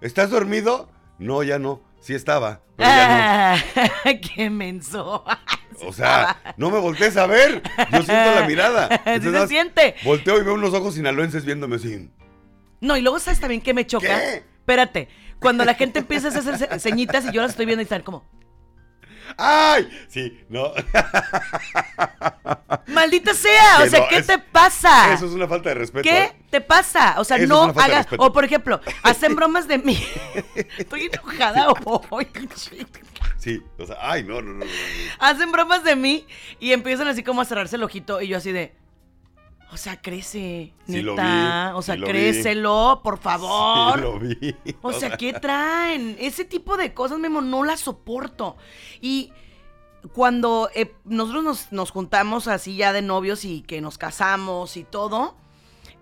¿Estás 0.00 0.30
dormido? 0.30 0.88
No, 1.18 1.42
ya 1.44 1.58
no. 1.58 1.80
Sí 2.00 2.14
estaba, 2.14 2.60
pero 2.76 2.88
ya 2.88 3.54
Ah, 3.54 3.58
¡Qué 4.34 4.50
menso! 4.50 5.24
no. 5.80 5.88
O 5.88 5.92
sea, 5.92 6.54
no 6.56 6.70
me 6.70 6.78
voltees 6.78 7.16
a 7.16 7.26
ver. 7.26 7.62
Yo 7.92 8.02
siento 8.02 8.34
la 8.34 8.46
mirada. 8.46 8.88
Sí 8.88 8.94
Entonces, 8.94 9.22
se 9.22 9.30
nada 9.30 9.40
más 9.40 9.48
siente. 9.48 9.94
Volteo 10.04 10.40
y 10.40 10.44
veo 10.44 10.54
unos 10.54 10.74
ojos 10.74 10.94
sinaloenses 10.94 11.44
viéndome 11.44 11.76
así. 11.76 12.10
No, 12.80 12.96
y 12.96 13.02
luego 13.02 13.18
sabes 13.20 13.40
también 13.40 13.60
que 13.60 13.74
me 13.74 13.86
choca. 13.86 14.06
¿Qué? 14.06 14.42
Espérate. 14.58 15.08
Cuando 15.40 15.64
la 15.64 15.74
gente 15.74 15.98
empieza 16.00 16.28
a 16.28 16.30
hacer 16.30 16.80
ceñitas 16.80 17.26
y 17.26 17.32
yo 17.32 17.42
las 17.42 17.50
estoy 17.52 17.66
viendo 17.66 17.82
y 17.82 17.84
están 17.84 18.02
como, 18.02 18.24
¡Ay! 19.36 19.88
Sí, 20.08 20.40
no. 20.48 20.72
¡Maldita 22.86 23.34
sea! 23.34 23.82
O 23.82 23.86
sea, 23.86 24.00
no, 24.00 24.08
¿qué 24.08 24.16
es- 24.18 24.26
te 24.26 24.38
pasa? 24.38 25.12
Eso 25.12 25.26
es 25.26 25.32
una 25.32 25.48
falta 25.48 25.70
de 25.70 25.74
respeto. 25.74 26.02
¿Qué 26.02 26.24
¿eh? 26.24 26.32
te 26.50 26.60
pasa? 26.60 27.16
O 27.18 27.24
sea, 27.24 27.36
Eso 27.36 27.46
no 27.46 27.80
hagas. 27.80 28.06
O 28.18 28.32
por 28.32 28.44
ejemplo, 28.44 28.80
hacen 29.02 29.34
bromas 29.34 29.68
de 29.68 29.78
mí. 29.78 29.98
Estoy 30.78 31.10
enojada 31.12 31.68
hoy. 32.10 32.28
Sí, 33.36 33.62
o 33.78 33.86
sea, 33.86 33.96
ay, 34.00 34.24
no, 34.24 34.40
no. 34.40 34.52
no, 34.54 34.64
no. 34.64 34.70
hacen 35.18 35.52
bromas 35.52 35.84
de 35.84 35.96
mí 35.96 36.26
y 36.58 36.72
empiezan 36.72 37.08
así 37.08 37.22
como 37.22 37.40
a 37.40 37.44
cerrarse 37.44 37.76
el 37.76 37.82
ojito 37.82 38.20
y 38.20 38.28
yo 38.28 38.36
así 38.38 38.52
de. 38.52 38.74
O 39.72 39.76
sea, 39.76 40.00
crece, 40.00 40.72
Sí 40.86 41.02
lo 41.02 41.12
neta. 41.12 41.70
vi, 41.72 41.78
o 41.78 41.82
sea, 41.82 41.96
sí 41.96 42.00
vi. 42.00 42.62
por 43.02 43.18
favor. 43.18 43.94
Sí, 43.96 44.00
lo 44.00 44.18
vi. 44.18 44.56
O 44.82 44.92
sea, 44.92 45.16
¿qué 45.16 45.32
traen? 45.32 46.16
Ese 46.20 46.44
tipo 46.44 46.76
de 46.76 46.94
cosas, 46.94 47.18
Memo, 47.18 47.40
no 47.40 47.64
las 47.64 47.80
soporto. 47.80 48.56
Y 49.00 49.32
cuando 50.12 50.70
eh, 50.74 50.94
nosotros 51.04 51.42
nos, 51.42 51.72
nos 51.72 51.90
juntamos 51.90 52.46
así 52.46 52.76
ya 52.76 52.92
de 52.92 53.02
novios 53.02 53.44
y 53.44 53.62
que 53.62 53.80
nos 53.80 53.98
casamos 53.98 54.76
y 54.76 54.84
todo, 54.84 55.36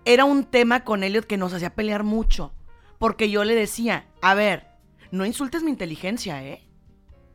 era 0.05 0.25
un 0.25 0.43
tema 0.43 0.83
con 0.83 1.03
Elliot 1.03 1.25
que 1.25 1.37
nos 1.37 1.53
hacía 1.53 1.73
pelear 1.73 2.03
mucho. 2.03 2.53
Porque 2.99 3.29
yo 3.29 3.43
le 3.43 3.55
decía, 3.55 4.07
a 4.21 4.35
ver, 4.35 4.67
no 5.11 5.25
insultes 5.25 5.63
mi 5.63 5.71
inteligencia, 5.71 6.43
¿eh? 6.43 6.63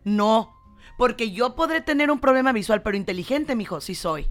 No. 0.04 0.56
Porque 0.96 1.32
yo 1.32 1.56
podré 1.56 1.80
tener 1.80 2.10
un 2.10 2.20
problema 2.20 2.52
visual, 2.52 2.82
pero 2.82 2.96
inteligente, 2.96 3.56
mijo, 3.56 3.80
sí 3.80 3.94
soy. 3.94 4.30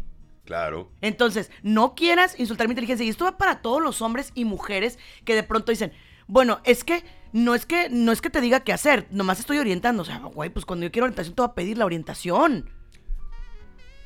Claro. 0.50 0.90
Entonces, 1.02 1.52
no 1.62 1.94
quieras 1.94 2.40
insultar 2.40 2.68
mi 2.68 2.72
inteligencia. 2.72 3.06
Y 3.06 3.10
esto 3.10 3.26
va 3.26 3.38
para 3.38 3.62
todos 3.62 3.84
los 3.84 4.02
hombres 4.02 4.32
y 4.34 4.46
mujeres 4.46 4.98
que 5.24 5.36
de 5.36 5.44
pronto 5.44 5.72
dicen, 5.72 5.94
bueno, 6.26 6.60
es 6.64 6.84
que 6.84 7.04
no 7.34 7.54
es 7.54 7.68
que 7.68 7.88
no 7.92 8.12
es 8.12 8.20
que 8.20 8.32
te 8.32 8.42
diga 8.42 8.62
qué 8.62 8.74
hacer, 8.74 9.06
nomás 9.12 9.40
estoy 9.40 9.60
orientando. 9.60 10.02
O 10.02 10.06
sea, 10.06 10.18
güey, 10.18 10.50
pues 10.50 10.66
cuando 10.66 10.88
yo 10.88 10.92
quiero 10.92 11.06
orientación 11.06 11.36
te 11.36 11.42
voy 11.44 11.52
a 11.52 11.54
pedir 11.54 11.78
la 11.78 11.86
orientación. 11.86 12.68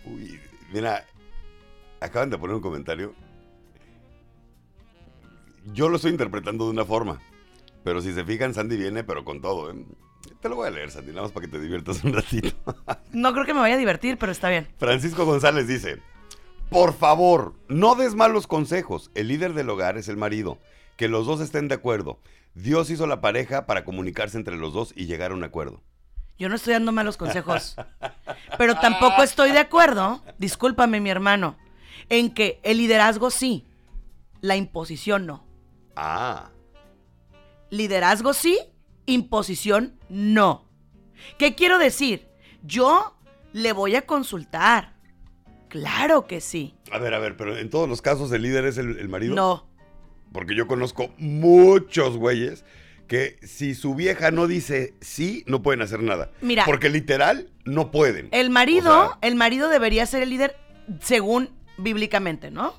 Uy, 0.04 0.38
mira, 0.74 1.06
acaban 2.02 2.30
de 2.30 2.38
poner 2.38 2.58
un 2.58 2.62
comentario. 2.62 3.16
Yo 5.72 5.88
lo 5.88 5.96
estoy 5.96 6.12
interpretando 6.12 6.66
de 6.66 6.72
una 6.72 6.84
forma. 6.84 7.22
Pero 7.86 8.02
si 8.02 8.12
se 8.12 8.26
fijan, 8.26 8.54
Sandy 8.54 8.76
viene, 8.76 9.06
pero 9.06 9.24
con 9.24 9.40
todo. 9.40 9.72
¿eh? 9.72 9.86
Te 10.42 10.50
lo 10.50 10.58
voy 10.58 10.68
a 10.68 10.72
leer, 10.72 10.92
Sandy, 10.92 11.12
nada 11.12 11.22
más 11.22 11.32
para 11.32 11.46
que 11.46 11.54
te 11.54 11.62
diviertas 11.62 12.04
un 12.04 12.12
ratito. 12.12 12.54
No 13.14 13.32
creo 13.32 13.46
que 13.46 13.54
me 13.54 13.62
vaya 13.62 13.76
a 13.76 13.78
divertir, 13.78 14.18
pero 14.18 14.34
está 14.34 14.50
bien. 14.50 14.68
Francisco 14.78 15.24
González 15.24 15.70
dice, 15.70 16.02
por 16.70 16.94
favor, 16.94 17.54
no 17.68 17.96
des 17.96 18.16
malos 18.16 18.48
consejos. 18.48 19.12
El 19.16 19.28
líder 19.28 19.54
del 19.54 19.70
hogar 19.70 19.98
es 19.98 20.08
el 20.08 20.18
marido. 20.18 20.58
Que 20.98 21.08
los 21.08 21.26
dos 21.26 21.42
estén 21.42 21.68
de 21.68 21.76
acuerdo. 21.76 22.20
Dios 22.56 22.90
hizo 22.90 23.08
la 23.08 23.22
pareja 23.22 23.66
para 23.66 23.84
comunicarse 23.84 24.38
entre 24.38 24.58
los 24.58 24.74
dos 24.74 24.94
y 24.96 25.06
llegar 25.06 25.32
a 25.32 25.36
un 25.36 25.44
acuerdo. 25.44 25.82
Yo 26.38 26.50
no 26.50 26.56
estoy 26.56 26.74
dando 26.74 26.92
malos 26.92 27.18
consejos. 27.18 27.76
Pero 28.58 28.76
tampoco 28.76 29.24
estoy 29.24 29.52
de 29.52 29.60
acuerdo, 29.60 30.22
discúlpame 30.38 31.00
mi 31.00 31.10
hermano, 31.10 31.58
en 32.10 32.34
que 32.34 32.60
el 32.64 32.78
liderazgo 32.78 33.30
sí, 33.30 33.66
la 34.42 34.56
imposición 34.56 35.26
no. 35.26 35.46
Ah, 35.96 36.50
Liderazgo 37.70 38.34
sí, 38.34 38.60
imposición 39.08 40.00
no. 40.10 40.70
¿Qué 41.40 41.56
quiero 41.56 41.80
decir? 41.80 42.28
Yo 42.62 43.18
le 43.52 43.74
voy 43.74 43.96
a 43.96 44.06
consultar. 44.06 44.93
Claro 45.74 46.28
que 46.28 46.40
sí. 46.40 46.76
a 46.92 47.00
ver, 47.00 47.16
a 47.16 47.20
ver, 47.20 47.36
pero 47.36 47.58
en 47.58 47.72
todos 47.72 47.90
los 47.90 48.04
casos 48.04 48.32
el 48.32 48.44
líder 48.44 48.66
es 48.66 48.78
el, 48.78 49.00
el 49.00 49.10
marido. 49.10 49.34
No. 49.34 49.68
Porque 50.32 50.54
yo 50.56 50.68
conozco 50.68 51.12
muchos 51.18 52.16
güeyes 52.16 52.64
que 53.08 53.38
si 53.42 53.74
su 53.74 53.96
vieja 53.96 54.30
no 54.30 54.46
dice 54.46 54.94
sí, 55.02 55.44
no 55.48 55.64
pueden 55.64 55.82
hacer 55.82 56.04
nada. 56.04 56.30
Mira. 56.42 56.64
Porque 56.66 56.90
literal 56.90 57.50
no 57.66 57.90
pueden. 57.90 58.30
El 58.32 58.52
marido, 58.52 58.92
O 58.92 59.08
sea, 59.10 59.18
el 59.22 59.34
marido 59.34 59.68
debería 59.68 60.06
ser 60.06 60.22
el 60.22 60.30
líder 60.30 60.56
según 61.02 61.50
bíblicamente, 61.80 62.52
¿no? 62.52 62.76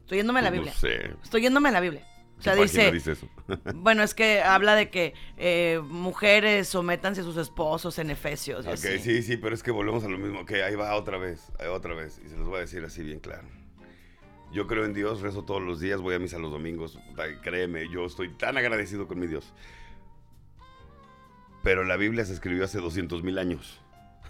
Estoy 0.00 0.18
yéndome 0.18 0.40
a 0.40 0.42
la 0.42 0.50
no 0.50 0.54
Biblia. 0.56 0.72
sé. 0.74 1.12
Estoy 1.22 1.42
yéndome 1.42 1.68
a 1.68 1.72
la 1.72 1.80
Biblia. 1.80 2.04
O 2.38 2.42
sea, 2.42 2.54
¿Qué 2.54 2.60
página 2.60 2.90
dice, 2.90 2.92
dice 2.92 3.12
eso? 3.12 3.28
Bueno, 3.74 4.02
es 4.02 4.14
que 4.14 4.42
habla 4.42 4.74
de 4.74 4.90
que 4.90 5.14
eh, 5.36 5.80
mujeres 5.82 6.68
sométanse 6.68 7.22
a 7.22 7.24
sus 7.24 7.36
esposos 7.36 7.98
en 7.98 8.10
Efesios. 8.10 8.66
y 8.66 8.68
ok, 8.68 8.74
así. 8.74 8.98
sí, 8.98 9.22
sí, 9.22 9.36
pero 9.36 9.54
es 9.54 9.62
que 9.62 9.70
volvemos 9.70 10.04
a 10.04 10.08
lo 10.08 10.18
mismo. 10.18 10.40
Ok, 10.40 10.52
ahí 10.52 10.74
va 10.74 10.94
otra 10.94 11.18
vez, 11.18 11.50
ahí 11.58 11.68
otra 11.68 11.94
vez. 11.94 12.20
Y 12.24 12.28
se 12.28 12.36
los 12.36 12.46
voy 12.46 12.58
a 12.58 12.60
decir 12.60 12.84
así 12.84 13.02
bien 13.02 13.20
claro. 13.20 13.48
Yo 14.52 14.66
creo 14.66 14.84
en 14.84 14.94
Dios, 14.94 15.22
rezo 15.22 15.44
todos 15.44 15.62
los 15.62 15.80
días, 15.80 16.00
voy 16.00 16.14
a 16.14 16.18
misa 16.18 16.38
los 16.38 16.52
domingos. 16.52 16.98
Créeme, 17.42 17.88
yo 17.90 18.04
estoy 18.04 18.28
tan 18.30 18.56
agradecido 18.56 19.08
con 19.08 19.18
mi 19.18 19.26
Dios. 19.26 19.52
Pero 21.62 21.84
la 21.84 21.96
Biblia 21.96 22.24
se 22.24 22.32
escribió 22.32 22.64
hace 22.64 22.78
200 22.78 23.22
mil 23.22 23.38
años. 23.38 23.80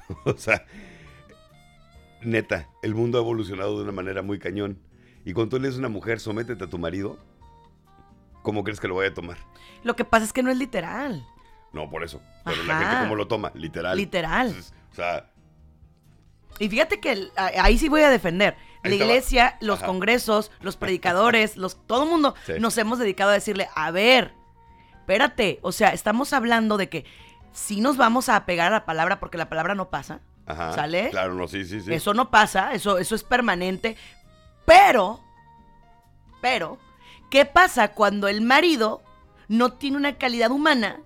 o 0.24 0.36
sea, 0.36 0.64
neta, 2.22 2.68
el 2.82 2.94
mundo 2.94 3.18
ha 3.18 3.20
evolucionado 3.20 3.76
de 3.76 3.82
una 3.82 3.92
manera 3.92 4.22
muy 4.22 4.38
cañón. 4.38 4.78
Y 5.24 5.32
cuando 5.32 5.56
tú 5.56 5.60
le 5.60 5.68
dices 5.68 5.78
a 5.78 5.80
una 5.80 5.88
mujer, 5.88 6.18
sométete 6.20 6.64
a 6.64 6.68
tu 6.68 6.78
marido, 6.78 7.18
¿cómo 8.46 8.62
crees 8.62 8.78
que 8.78 8.86
lo 8.86 8.94
vaya 8.94 9.10
a 9.10 9.14
tomar? 9.14 9.36
Lo 9.82 9.96
que 9.96 10.04
pasa 10.04 10.24
es 10.24 10.32
que 10.32 10.42
no 10.44 10.52
es 10.52 10.56
literal. 10.56 11.26
No, 11.72 11.90
por 11.90 12.04
eso. 12.04 12.22
Pero 12.44 12.62
la 12.62 12.78
Ajá. 12.78 12.84
gente, 12.90 13.02
¿cómo 13.04 13.16
lo 13.16 13.26
toma? 13.26 13.50
Literal. 13.54 13.96
Literal. 13.96 14.46
Entonces, 14.46 14.72
o 14.92 14.94
sea, 14.94 15.30
Y 16.60 16.68
fíjate 16.70 17.00
que 17.00 17.12
el- 17.12 17.32
ahí 17.36 17.76
sí 17.76 17.88
voy 17.90 18.02
a 18.02 18.08
defender. 18.08 18.56
La 18.84 18.94
iglesia, 18.94 19.58
los 19.60 19.78
Ajá. 19.80 19.86
congresos, 19.88 20.50
los 20.60 20.76
predicadores, 20.78 21.56
los, 21.56 21.84
todo 21.88 22.04
el 22.04 22.10
mundo 22.10 22.34
Sí. 22.46 22.52
nos 22.60 22.78
hemos 22.78 22.98
dedicado 23.00 23.30
a 23.30 23.34
decirle, 23.34 23.68
a 23.74 23.90
ver, 23.90 24.32
espérate, 24.94 25.58
o 25.62 25.72
sea, 25.72 25.88
estamos 25.90 26.32
hablando 26.32 26.76
de 26.78 26.88
que 26.88 27.04
sí 27.52 27.80
nos 27.80 27.96
vamos 27.96 28.28
a 28.28 28.36
apegar 28.36 28.68
a 28.68 28.76
la 28.76 28.84
palabra 28.86 29.18
porque 29.20 29.36
la 29.38 29.48
palabra 29.48 29.74
no 29.74 29.90
pasa. 29.90 30.20
ajá. 30.46 30.72
¿Sale? 30.72 31.10
Claro, 31.10 31.34
no, 31.34 31.48
sí, 31.48 31.64
sí, 31.64 31.80
sí. 31.80 31.92
Eso 31.92 32.14
no 32.14 32.30
pasa, 32.30 32.72
eso, 32.72 32.98
eso 32.98 33.14
es 33.16 33.24
permanente. 33.24 33.96
Pero, 34.64 35.20
pero, 36.40 36.78
¿qué 37.30 37.44
pasa 37.44 37.92
cuando 37.92 38.28
el 38.28 38.40
marido 38.40 39.02
no 39.48 39.72
tiene 39.74 39.96
una 39.96 40.18
calidad 40.18 40.50
humana 40.50 41.00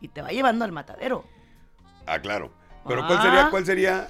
y 0.00 0.08
te 0.08 0.22
va 0.22 0.30
llevando 0.30 0.64
al 0.64 0.72
matadero? 0.72 1.24
Ah, 2.06 2.20
claro. 2.20 2.50
Pero 2.86 3.06
¿cuál 3.06 3.18
Ah. 3.18 3.22
sería, 3.22 3.50
cuál 3.50 3.66
sería, 3.66 4.08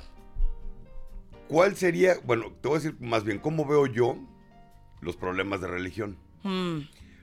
cuál 1.49 1.77
sería, 1.77 2.15
bueno, 2.25 2.47
te 2.61 2.69
voy 2.69 2.77
a 2.77 2.81
decir 2.81 2.97
más 3.01 3.25
bien, 3.25 3.39
¿cómo 3.39 3.65
veo 3.67 3.87
yo 3.87 4.17
los 5.01 5.17
problemas 5.17 5.61
de 5.61 5.67
religión? 5.69 6.19
Hmm, 6.43 6.81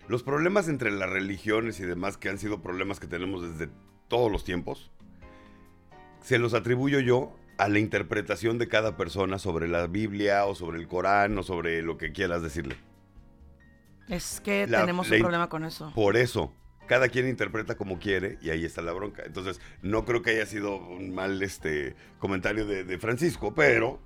Los 0.08 0.24
problemas 0.24 0.70
entre 0.70 0.90
las 0.92 1.10
religiones 1.10 1.80
y 1.82 1.84
demás, 1.84 2.16
que 2.18 2.30
han 2.30 2.38
sido 2.38 2.62
problemas 2.62 3.00
que 3.00 3.08
tenemos 3.08 3.42
desde 3.42 3.70
todos 4.08 4.32
los 4.32 4.46
tiempos, 4.46 4.90
se 6.22 6.38
los 6.40 6.54
atribuyo 6.54 7.00
yo 7.02 7.36
a 7.58 7.68
la 7.68 7.80
interpretación 7.80 8.58
de 8.58 8.68
cada 8.70 8.96
persona 8.96 9.38
sobre 9.38 9.68
la 9.68 9.88
Biblia 9.88 10.46
o 10.46 10.56
sobre 10.56 10.80
el 10.80 10.88
Corán 10.88 11.38
o 11.38 11.44
sobre 11.44 11.82
lo 11.82 11.98
que 11.98 12.12
quieras 12.14 12.42
decirle. 12.42 12.78
Es 14.08 14.42
que 14.42 14.68
La- 14.68 14.82
tenemos 14.82 15.10
la 15.10 15.16
un 15.16 15.22
problema 15.22 15.50
con 15.50 15.66
eso. 15.66 15.92
Por 15.94 16.18
eso, 16.18 16.54
cada 16.88 17.10
quien 17.10 17.28
interpreta 17.28 17.76
como 17.76 18.00
quiere 18.00 18.38
y 18.42 18.50
ahí 18.50 18.66
está 18.66 18.82
la 18.82 18.94
bronca. 18.94 19.24
Entonces, 19.26 19.60
no 19.82 20.06
creo 20.06 20.22
que 20.22 20.32
haya 20.32 20.46
sido 20.46 20.78
un 20.78 21.14
mal 21.14 21.42
este 21.44 21.96
comentario 22.20 22.66
de, 22.66 22.84
de 22.84 22.98
Francisco, 22.98 23.54
pero 23.54 24.00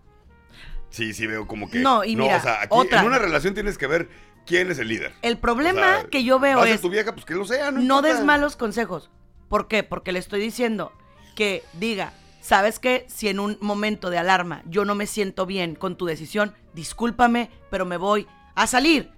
sí, 0.89 1.13
sí 1.13 1.27
veo 1.27 1.47
como 1.47 1.69
que. 1.69 1.79
No, 1.79 2.03
y 2.03 2.15
mira, 2.15 2.37
o 2.37 2.41
sea, 2.41 2.61
aquí 2.61 2.69
otra. 2.71 3.01
en 3.01 3.07
una 3.07 3.19
relación 3.19 3.53
tienes 3.53 3.77
que 3.77 3.87
ver 3.87 4.09
quién 4.45 4.71
es 4.71 4.79
el 4.79 4.87
líder. 4.87 5.13
El 5.21 5.37
problema 5.37 5.97
O 5.97 5.99
sea, 6.01 6.09
que 6.09 6.23
yo 6.23 6.39
veo 6.39 6.59
a 6.59 6.69
es, 6.69 6.81
tu 6.81 6.89
vieja, 6.89 7.13
pues 7.13 7.25
que 7.25 7.35
lo 7.35 7.45
sea, 7.45 7.71
no, 7.71 7.81
no 7.81 8.01
des 8.01 8.23
malos 8.23 8.55
consejos. 8.55 9.09
¿Por 9.47 9.67
qué? 9.67 9.83
Porque 9.83 10.11
le 10.11 10.19
estoy 10.19 10.39
diciendo 10.39 10.93
que 11.35 11.63
diga, 11.73 12.13
¿sabes 12.41 12.79
qué? 12.79 13.05
Si 13.07 13.27
en 13.27 13.39
un 13.39 13.57
momento 13.61 14.09
de 14.09 14.17
alarma 14.17 14.63
yo 14.65 14.85
no 14.85 14.95
me 14.95 15.07
siento 15.07 15.45
bien 15.45 15.75
con 15.75 15.97
tu 15.97 16.05
decisión, 16.05 16.53
discúlpame, 16.73 17.49
pero 17.69 17.85
me 17.85 17.97
voy 17.97 18.27
a 18.55 18.67
salir. 18.67 19.11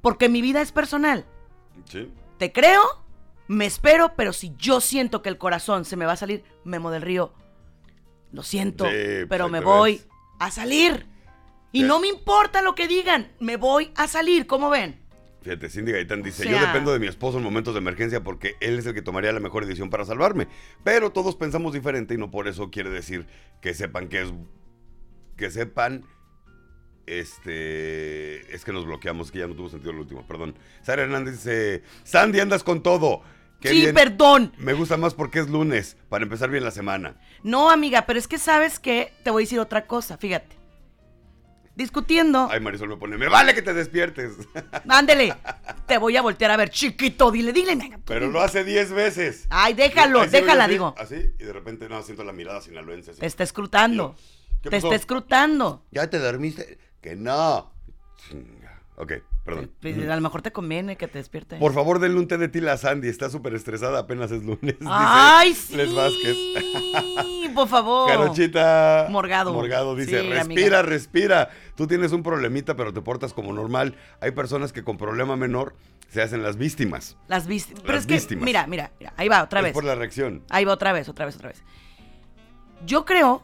Porque 0.00 0.28
mi 0.28 0.42
vida 0.42 0.60
es 0.60 0.72
personal. 0.72 1.24
Sí. 1.84 2.10
Te 2.38 2.52
creo, 2.52 2.82
me 3.48 3.66
espero, 3.66 4.12
pero 4.16 4.32
si 4.32 4.54
yo 4.56 4.80
siento 4.80 5.22
que 5.22 5.28
el 5.28 5.38
corazón 5.38 5.84
se 5.84 5.96
me 5.96 6.06
va 6.06 6.12
a 6.12 6.16
salir, 6.16 6.44
Memo 6.64 6.90
del 6.90 7.02
Río, 7.02 7.32
lo 8.32 8.42
siento, 8.42 8.84
Sí, 8.84 8.90
pues 8.90 9.26
pero 9.28 9.46
ahí 9.46 9.50
me 9.50 9.60
voy 9.60 10.02
a 10.38 10.50
salir. 10.50 11.06
Y 11.72 11.82
no 11.82 12.00
me 12.00 12.08
importa 12.08 12.62
lo 12.62 12.74
que 12.74 12.88
digan, 12.88 13.30
me 13.40 13.56
voy 13.56 13.92
a 13.94 14.08
salir, 14.08 14.46
¿cómo 14.46 14.70
ven? 14.70 15.00
Fíjate, 15.42 15.68
Cindy 15.68 15.92
Gaitán 15.92 16.22
dice, 16.22 16.46
O 16.46 16.50
yo 16.50 16.60
dependo 16.60 16.92
de 16.92 16.98
mi 16.98 17.06
esposo 17.06 17.38
en 17.38 17.44
momentos 17.44 17.74
de 17.74 17.78
emergencia 17.78 18.22
porque 18.22 18.56
él 18.60 18.78
es 18.78 18.86
el 18.86 18.94
que 18.94 19.02
tomaría 19.02 19.32
la 19.32 19.40
mejor 19.40 19.64
decisión 19.64 19.88
para 19.88 20.04
salvarme. 20.04 20.48
Pero 20.84 21.10
todos 21.10 21.36
pensamos 21.36 21.72
diferente 21.72 22.14
y 22.14 22.16
no 22.16 22.30
por 22.30 22.48
eso 22.48 22.70
quiere 22.70 22.90
decir 22.90 23.26
que 23.60 23.74
sepan 23.74 24.08
que 24.08 24.22
es... 24.22 24.32
Que 25.36 25.50
sepan... 25.50 26.04
Este... 27.08 28.54
Es 28.54 28.64
que 28.64 28.72
nos 28.72 28.84
bloqueamos, 28.86 29.30
que 29.30 29.38
ya 29.38 29.46
no 29.46 29.54
tuvo 29.54 29.68
sentido 29.68 29.92
el 29.92 29.98
último, 29.98 30.26
perdón. 30.26 30.54
Sara 30.82 31.02
Hernández 31.02 31.34
dice, 31.34 31.82
Sandy, 32.04 32.40
andas 32.40 32.62
con 32.62 32.82
todo. 32.82 33.22
Qué 33.60 33.70
sí, 33.70 33.80
bien. 33.80 33.94
perdón. 33.94 34.52
Me 34.58 34.72
gusta 34.72 34.96
más 34.96 35.14
porque 35.14 35.40
es 35.40 35.48
lunes, 35.48 35.96
para 36.08 36.22
empezar 36.24 36.48
bien 36.50 36.64
la 36.64 36.70
semana. 36.70 37.16
No, 37.42 37.70
amiga, 37.70 38.06
pero 38.06 38.18
es 38.18 38.28
que 38.28 38.38
sabes 38.38 38.78
que 38.78 39.12
te 39.24 39.30
voy 39.30 39.42
a 39.42 39.44
decir 39.44 39.58
otra 39.58 39.86
cosa, 39.86 40.16
fíjate. 40.16 40.56
Discutiendo, 41.74 42.48
Ay, 42.50 42.58
Marisol 42.58 42.88
me 42.88 42.96
pone, 42.96 43.16
me 43.16 43.28
vale 43.28 43.54
que 43.54 43.62
te 43.62 43.72
despiertes. 43.72 44.32
ándele, 44.88 45.32
te 45.86 45.96
voy 45.98 46.16
a 46.16 46.22
voltear 46.22 46.50
a 46.50 46.56
ver, 46.56 46.70
chiquito, 46.70 47.30
dile, 47.30 47.52
dile, 47.52 47.76
venga. 47.76 48.00
Pero 48.04 48.28
lo 48.28 48.40
hace 48.40 48.64
10 48.64 48.90
veces. 48.92 49.46
Ay, 49.48 49.74
déjalo, 49.74 50.24
sí 50.24 50.30
déjala, 50.30 50.64
así, 50.64 50.72
digo. 50.72 50.94
Así, 50.98 51.14
y 51.38 51.44
de 51.44 51.52
repente 51.52 51.88
no, 51.88 52.02
siento 52.02 52.24
la 52.24 52.32
mirada 52.32 52.60
sinaloense. 52.60 53.12
así. 53.12 53.20
Te 53.20 53.26
está 53.26 53.44
escrutando. 53.44 54.16
¿Qué 54.60 54.70
Te 54.70 54.76
pasó? 54.76 54.88
está 54.88 54.96
escrutando. 54.96 55.84
¿Ya 55.92 56.10
te 56.10 56.18
dormiste? 56.18 56.78
Que 57.00 57.16
no. 57.16 57.70
Chinga. 58.16 58.82
Ok, 58.96 59.12
perdón. 59.44 59.70
A 60.10 60.16
lo 60.16 60.20
mejor 60.20 60.42
te 60.42 60.50
conviene 60.50 60.96
que 60.96 61.06
te 61.06 61.18
despierte. 61.18 61.56
Por 61.58 61.72
favor, 61.72 62.00
denle 62.00 62.18
un 62.18 62.26
té 62.26 62.36
de 62.36 62.48
tila 62.48 62.72
a 62.72 62.76
Sandy. 62.76 63.08
Está 63.08 63.30
súper 63.30 63.54
estresada, 63.54 64.00
apenas 64.00 64.32
es 64.32 64.42
lunes. 64.42 64.76
dice 64.80 64.86
Ay, 64.90 65.54
sí. 65.54 65.76
Les 65.76 65.94
Vázquez. 65.94 66.36
Por 67.54 67.68
favor. 67.68 68.08
Carochita. 68.10 69.06
Morgado. 69.10 69.52
Morgado 69.52 69.94
dice, 69.94 70.20
Sí, 70.20 70.28
respira, 70.28 70.40
amiga. 70.80 70.82
respira. 70.82 71.50
Tú 71.76 71.86
tienes 71.86 72.10
un 72.12 72.24
problemita, 72.24 72.74
pero 72.76 72.92
te 72.92 73.00
portas 73.00 73.32
como 73.32 73.52
normal. 73.52 73.94
Hay 74.20 74.32
personas 74.32 74.72
que 74.72 74.82
con 74.82 74.96
problema 74.98 75.36
menor 75.36 75.74
se 76.08 76.20
hacen 76.20 76.42
las 76.42 76.56
víctimas. 76.56 77.16
Las 77.28 77.46
víctimas. 77.46 77.82
Pero 77.82 77.94
Las 77.94 78.02
es 78.02 78.06
que, 78.08 78.14
víctimas. 78.14 78.44
mira, 78.44 78.66
mira, 78.66 78.90
mira, 78.98 79.12
ahí 79.16 79.28
va, 79.28 79.42
otra 79.44 79.60
es 79.60 79.64
vez. 79.66 79.72
por 79.74 79.84
la 79.84 79.94
reacción. 79.94 80.42
Ahí 80.50 80.64
va 80.64 80.72
otra 80.72 80.92
vez, 80.92 81.08
otra 81.08 81.24
vez, 81.26 81.36
otra 81.36 81.50
vez. 81.50 81.62
Yo 82.84 83.04
creo 83.04 83.42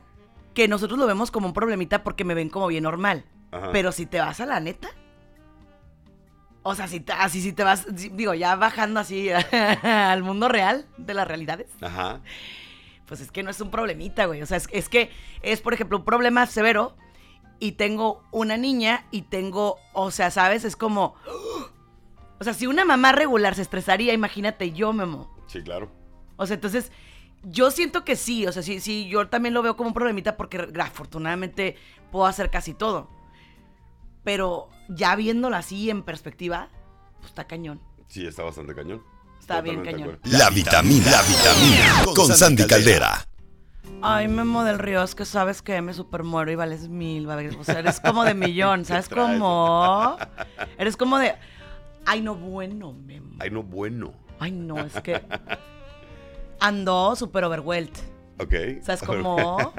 que 0.55 0.67
nosotros 0.69 0.99
lo 0.99 1.07
vemos 1.07 1.31
como 1.31 1.47
un 1.47 1.53
problemita 1.53 2.03
porque 2.03 2.25
me 2.25 2.35
ven 2.35 2.49
como 2.49 2.67
bien 2.69 2.83
normal. 2.85 3.25
Ajá. 3.55 3.71
Pero 3.73 3.93
si 3.93 4.07
te 4.07 4.19
vas 4.21 4.41
a 4.41 4.47
la 4.47 4.61
neta, 4.61 4.89
O 6.67 6.75
sea, 6.75 6.89
si 6.89 7.01
te- 7.01 7.13
así 7.13 7.43
si 7.43 7.53
te 7.53 7.63
vas, 7.63 7.85
digo, 8.17 8.33
ya 8.33 8.57
bajando 8.57 8.99
así 9.01 9.29
al 9.83 10.23
mundo 10.23 10.49
real 10.49 10.87
de 10.97 11.13
las 11.13 11.29
realidades, 11.29 11.69
Ajá. 11.83 12.21
pues 13.07 13.21
es 13.21 13.31
que 13.31 13.43
no 13.43 13.51
es 13.51 13.61
un 13.61 13.71
problemita, 13.71 14.25
güey. 14.25 14.41
O 14.41 14.47
sea, 14.47 14.57
es, 14.57 14.67
es 14.73 14.89
que 14.89 15.11
es, 15.43 15.61
por 15.61 15.75
ejemplo, 15.75 15.99
un 15.99 16.05
problema 16.07 16.47
severo 16.47 16.97
y 17.61 17.73
tengo 17.73 18.25
una 18.33 18.57
niña 18.57 19.05
y 19.11 19.23
tengo, 19.23 19.77
o 19.93 20.11
sea, 20.11 20.31
¿sabes? 20.31 20.65
Es 20.65 20.75
como... 20.77 21.15
O 22.41 22.45
sea, 22.45 22.53
si 22.53 22.67
una 22.67 22.85
mamá 22.85 23.13
regular 23.13 23.55
se 23.55 23.63
estresaría, 23.63 24.13
imagínate 24.13 24.73
yo, 24.73 24.93
Memo. 24.93 25.33
Sí, 25.47 25.63
claro. 25.63 25.89
O 26.37 26.47
sea, 26.47 26.55
entonces, 26.55 26.91
yo 27.45 27.71
siento 27.71 28.05
que 28.05 28.17
sí, 28.17 28.45
o 28.47 28.53
sea, 28.53 28.63
sí, 28.63 28.81
sí, 28.81 29.07
yo 29.09 29.29
también 29.29 29.55
lo 29.55 29.63
veo 29.63 29.77
como 29.77 29.89
un 29.91 29.95
problemita 29.95 30.37
porque 30.37 30.69
afortunadamente 30.83 31.77
puedo 32.11 32.27
hacer 32.27 32.51
casi 32.51 32.75
todo. 32.75 33.09
Pero 34.25 34.69
ya 34.89 35.15
viéndolo 35.17 35.57
así 35.57 35.91
en 35.91 36.03
perspectiva, 36.03 36.69
pues 37.19 37.29
está 37.29 37.47
cañón. 37.47 37.81
Sí, 38.09 38.27
está 38.27 38.43
bastante 38.43 38.75
cañón. 38.75 39.03
Está 39.39 39.61
bien 39.61 39.77
Totalmente 39.77 40.19
cañón. 40.23 40.39
La 40.39 40.51
vitamina, 40.51 41.11
la 41.11 41.23
vitamina 41.23 42.15
con 42.15 42.29
Sandy 42.35 42.67
Caldera. 42.67 43.27
Ay, 44.01 44.29
Memo 44.29 44.65
del 44.65 44.79
Río, 44.79 45.03
es 45.03 45.15
que 45.15 45.25
sabes 45.25 45.63
que 45.63 45.81
me 45.81 45.95
super 45.95 46.25
muero 46.25 46.51
y 46.51 46.55
vales 46.55 46.89
mil, 46.89 47.29
va 47.29 47.35
a 47.35 47.37
ver, 47.37 47.57
o 47.57 47.65
sea, 47.65 47.79
eres 47.79 48.01
como 48.01 48.25
de 48.25 48.35
millón, 48.35 48.85
¿sabes 48.87 49.09
cómo? 49.09 50.17
Eres 50.79 50.97
como 50.97 51.19
de, 51.19 51.35
ay, 52.05 52.21
no, 52.21 52.35
bueno, 52.35 52.93
Memo. 52.93 53.37
Ay, 53.41 53.51
no, 53.51 53.63
bueno. 53.63 54.13
Ay, 54.39 54.53
no, 54.53 54.79
es 54.81 55.01
que 55.01 55.23
ando 56.61 57.17
super 57.17 57.45
overwhelmed. 57.45 57.97
Ok. 58.39 58.83
¿Sabes 58.83 59.03
cómo? 59.07 59.73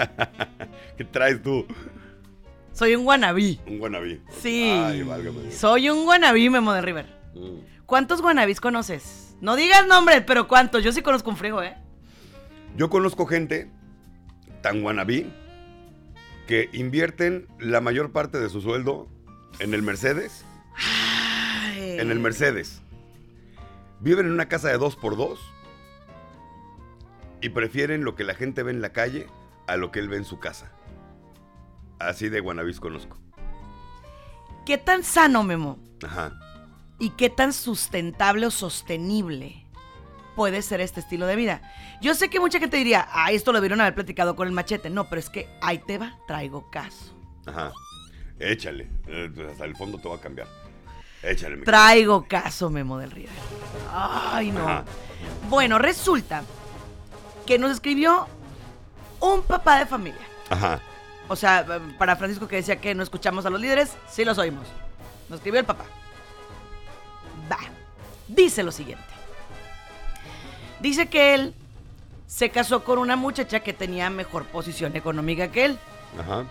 ¿Qué 0.98 1.04
traes 1.06 1.42
tú? 1.42 1.66
Soy 2.76 2.94
un 2.94 3.06
wannabe. 3.08 3.58
Un 3.68 3.80
guanabí. 3.80 4.22
Sí. 4.42 4.64
Ay, 4.64 5.02
válgame. 5.02 5.50
Soy 5.50 5.90
un 5.90 6.06
wannabe, 6.06 6.50
Memo 6.50 6.74
del 6.74 6.84
River. 6.84 7.06
Mm. 7.34 7.86
¿Cuántos 7.86 8.20
wannabes 8.20 8.60
conoces? 8.60 9.38
No 9.40 9.56
digas 9.56 9.88
nombres, 9.88 10.24
pero 10.28 10.50
¿cuántos? 10.50 10.84
Yo 10.84 10.92
sí 10.92 11.02
conozco 11.02 11.30
un 11.30 11.38
frigo, 11.38 11.64
¿eh? 11.64 11.78
Yo 12.76 12.90
conozco 12.90 13.26
gente 13.28 13.72
tan 14.62 14.82
guanabí 14.82 15.32
que 16.48 16.70
invierten 16.74 17.48
la 17.60 17.80
mayor 17.80 18.12
parte 18.12 18.40
de 18.40 18.50
su 18.50 18.60
sueldo 18.60 19.08
en 19.60 19.74
el 19.74 19.82
Mercedes. 19.82 20.44
Ay. 20.76 21.98
En 21.98 22.12
el 22.12 22.20
Mercedes. 22.20 22.82
Viven 24.02 24.26
en 24.26 24.34
una 24.34 24.50
casa 24.50 24.68
de 24.68 24.78
dos 24.78 24.98
por 24.98 25.16
dos 25.16 25.40
y 27.40 27.50
prefieren 27.50 28.04
lo 28.04 28.16
que 28.16 28.26
la 28.26 28.36
gente 28.36 28.64
ve 28.64 28.72
en 28.72 28.82
la 28.82 28.92
calle 28.92 29.28
a 29.66 29.78
lo 29.78 29.94
que 29.94 30.00
él 30.00 30.10
ve 30.10 30.18
en 30.18 30.26
su 30.26 30.40
casa. 30.40 30.75
Así 32.00 32.30
de 32.30 32.40
guanabís 32.40 32.80
conozco. 32.80 33.18
¿Qué 34.66 34.78
tan 34.78 35.04
sano, 35.04 35.44
Memo? 35.44 35.78
Ajá. 36.04 36.34
¿Y 37.00 37.12
qué 37.12 37.30
tan 37.30 37.54
sustentable 37.54 38.48
o 38.48 38.52
sostenible 38.52 39.66
puede 40.36 40.62
ser 40.62 40.82
este 40.82 41.02
estilo 41.02 41.28
de 41.28 41.36
vida? 41.36 41.62
Yo 42.02 42.16
sé 42.16 42.30
que 42.30 42.40
mucha 42.40 42.60
gente 42.60 42.78
diría, 42.78 43.08
ah, 43.12 43.32
esto 43.32 43.52
lo 43.52 43.62
vieron 43.62 43.82
haber 43.82 43.96
platicado 43.96 44.36
con 44.36 44.48
el 44.48 44.54
machete. 44.54 44.90
No, 44.90 45.08
pero 45.10 45.20
es 45.20 45.30
que 45.30 45.48
ahí 45.62 45.78
te 45.80 45.98
va, 45.98 46.18
traigo 46.28 46.70
caso. 46.72 47.14
Ajá. 47.46 47.72
Échale. 48.40 48.90
Eh, 49.08 49.30
pues 49.34 49.52
hasta 49.52 49.66
el 49.66 49.76
fondo 49.76 49.98
te 49.98 50.10
va 50.10 50.16
a 50.16 50.20
cambiar. 50.22 50.48
Échale, 51.22 51.58
mi 51.58 51.64
Traigo 51.64 52.28
caso, 52.28 52.70
Memo 52.70 52.98
del 52.98 53.12
River. 53.12 53.32
Ay, 53.92 54.52
no. 54.52 54.68
Ajá. 54.68 54.86
Bueno, 55.50 55.80
resulta 55.80 56.44
que 57.46 57.58
nos 57.58 57.72
escribió 57.72 58.28
un 59.20 59.44
papá 59.44 59.80
de 59.80 59.86
familia. 59.86 60.22
Ajá. 60.50 60.82
O 61.28 61.36
sea, 61.36 61.66
para 61.98 62.16
Francisco 62.16 62.48
que 62.48 62.58
decía 62.58 62.78
que 62.78 62.94
no 62.94 63.04
escuchamos 63.04 63.46
a 63.46 63.50
los 63.50 63.60
líderes, 63.60 63.96
sí 64.10 64.24
los 64.24 64.38
oímos. 64.38 64.68
Nos 65.30 65.38
escribió 65.38 65.60
el 65.60 65.66
papá. 65.66 65.86
Va. 67.52 67.60
Dice 68.28 68.64
lo 68.64 68.72
siguiente. 68.72 69.04
Dice 70.80 71.08
que 71.08 71.34
él 71.34 71.54
se 72.28 72.50
casó 72.50 72.84
con 72.84 73.00
una 73.00 73.16
muchacha 73.16 73.62
que 73.62 73.74
tenía 73.74 74.10
mejor 74.10 74.46
posición 74.46 74.96
económica 74.96 75.52
que 75.52 75.66
él. 75.66 75.80
Ajá. 76.20 76.46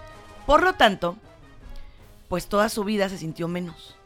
Por 0.47 0.63
lo 0.63 0.75
tanto, 0.75 1.17
pues 2.29 2.49
toda 2.49 2.69
su 2.69 2.85
vida 2.85 3.09
se 3.09 3.19
sintió 3.19 3.49
menos. 3.49 3.97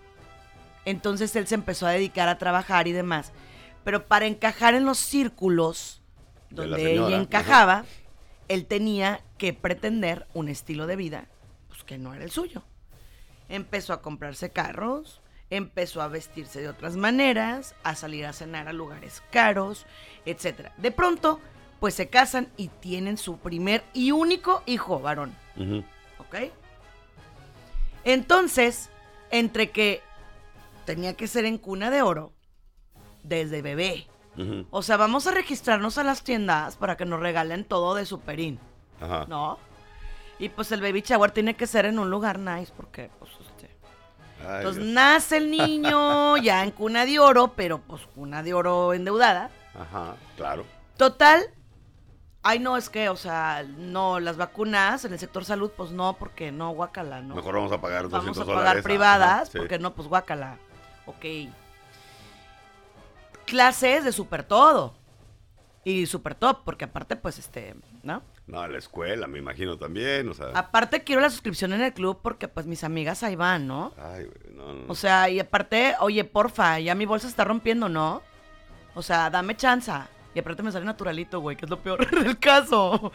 Entonces 0.85 1.35
él 1.37 1.47
se 1.47 1.55
empezó 1.55 1.87
a 1.87 1.91
dedicar 1.91 2.29
a 2.29 2.39
trabajar 2.39 2.89
y 2.89 2.93
demás. 2.93 3.33
Pero 3.85 4.07
para 4.07 4.27
encajar 4.27 4.75
en 4.75 4.85
los 4.85 4.99
círculos 4.99 6.03
donde 6.51 6.95
ella 6.95 7.27
ajá. 7.33 7.85
Él 8.49 8.67
tenía 8.67 9.23
que 9.37 9.53
pretender 9.53 10.27
un 10.35 10.49
estilo 10.49 10.87
de 10.87 10.97
vida 10.97 11.29
pues, 11.69 11.85
que 11.85 11.99
no 11.99 12.15
era 12.15 12.25
el 12.25 12.31
suyo. 12.31 12.63
Empezó 13.49 13.93
a 13.93 14.03
comprarse 14.03 14.51
carros, 14.51 15.23
empezó 15.51 16.03
a 16.03 16.09
vestirse 16.09 16.61
de 16.61 16.69
otras 16.69 16.97
maneras, 16.97 17.75
a 17.83 17.95
salir 17.95 18.27
a 18.27 18.33
cenar 18.33 18.69
a 18.69 18.73
lugares 18.73 19.23
caros, 19.31 19.87
etc. 20.27 20.71
De 20.77 20.91
pronto, 20.91 21.41
pues 21.81 21.95
se 21.95 22.09
casan 22.09 22.49
y 22.57 22.69
tienen 22.69 23.17
su 23.17 23.39
primer 23.39 23.85
y 23.95 24.13
único 24.13 24.63
hijo 24.67 25.01
varón. 25.01 25.35
¿Ok? 26.19 26.51
Entonces, 28.05 28.91
entre 29.31 29.71
que 29.71 30.03
tenía 30.85 31.15
que 31.15 31.27
ser 31.27 31.45
en 31.45 31.59
cuna 31.59 31.91
de 31.91 32.03
oro, 32.03 32.33
desde 33.23 33.63
bebé. 33.63 34.07
O 34.71 34.83
sea, 34.83 34.97
vamos 34.97 35.27
a 35.27 35.33
registrarnos 35.33 35.99
a 35.99 36.05
las 36.05 36.23
tiendas 36.23 36.77
para 36.77 36.97
que 36.97 37.05
nos 37.05 37.21
regalen 37.21 37.65
todo 37.65 37.95
de 37.95 38.07
superín, 38.07 38.59
Ajá. 39.01 39.25
¿no? 39.29 39.59
Y 40.39 40.49
pues 40.51 40.71
el 40.71 40.81
baby 40.81 41.01
shower 41.03 41.33
tiene 41.33 41.55
que 41.55 41.67
ser 41.67 41.85
en 41.87 41.99
un 41.99 42.11
lugar 42.11 42.39
nice, 42.39 42.73
porque, 42.77 43.11
pues, 43.19 43.33
este... 43.41 43.77
Ay, 44.41 44.59
Entonces 44.59 44.83
Dios. 44.85 44.95
nace 44.95 45.37
el 45.39 45.51
niño 45.51 46.37
ya 46.43 46.63
en 46.63 46.71
cuna 46.71 47.05
de 47.05 47.19
oro, 47.19 47.55
pero 47.57 47.79
pues 47.81 48.03
cuna 48.15 48.45
de 48.45 48.55
oro 48.55 48.95
endeudada. 48.95 49.51
Ajá. 49.75 50.15
Claro. 50.37 50.65
Total, 50.97 51.43
ay 52.45 52.61
no, 52.61 52.77
es 52.77 52.89
que, 52.89 53.09
o 53.09 53.17
sea, 53.17 53.65
no, 53.77 54.21
las 54.21 54.37
vacunas 54.37 55.05
en 55.05 55.13
el 55.13 55.19
sector 55.19 55.45
salud, 55.45 55.73
pues 55.77 55.91
no, 55.91 56.13
porque 56.15 56.53
no, 56.53 56.71
guácala, 56.71 57.21
¿no? 57.21 57.35
Mejor 57.35 57.57
vamos 57.57 57.73
a 57.73 57.81
pagar 57.81 58.03
200 58.09 58.25
Vamos 58.25 58.39
a 58.39 58.45
dólares. 58.45 58.61
pagar 58.61 58.77
Ajá, 58.77 58.85
privadas, 58.85 59.49
sí. 59.49 59.59
porque 59.59 59.79
no, 59.81 59.93
pues 59.95 60.07
guácala. 60.07 60.59
Ok. 61.07 61.25
Clases 63.49 64.05
de 64.05 64.13
super 64.13 64.43
todo. 64.45 64.95
Y 65.85 66.07
super 66.07 66.35
top, 66.35 66.65
porque 66.65 66.85
aparte, 66.85 67.17
pues, 67.17 67.39
este, 67.39 67.75
¿no? 68.03 68.23
No, 68.47 68.61
a 68.61 68.69
la 68.69 68.79
escuela, 68.79 69.27
me 69.27 69.39
imagino 69.39 69.79
también, 69.79 70.29
o 70.29 70.35
sea. 70.35 70.49
Aparte 70.55 71.03
quiero 71.03 71.21
la 71.23 71.31
suscripción 71.31 71.73
en 71.73 71.81
el 71.83 71.95
club 71.95 72.19
porque, 72.23 72.47
pues, 72.49 72.67
mis 72.67 72.85
amigas 72.85 73.23
ahí 73.23 73.37
van, 73.37 73.67
¿no? 73.67 73.93
Ay, 73.97 74.25
güey, 74.25 74.55
no, 74.55 74.75
no. 74.75 74.85
O 74.93 74.95
sea, 74.95 75.31
y 75.31 75.41
aparte, 75.41 75.95
oye, 76.01 76.25
porfa, 76.25 76.79
ya 76.81 76.95
mi 76.95 77.07
bolsa 77.07 77.27
está 77.29 77.45
rompiendo, 77.45 77.89
¿no? 77.89 78.23
O 78.95 79.03
sea, 79.03 79.31
dame 79.31 79.57
chanza. 79.57 80.09
Y 80.35 80.41
aparte 80.41 80.63
me 80.63 80.71
sale 80.73 80.85
naturalito, 80.85 81.41
güey, 81.41 81.57
que 81.57 81.65
es 81.65 81.71
lo 81.71 81.81
peor 81.81 82.09
del 82.23 82.39
caso. 82.39 83.11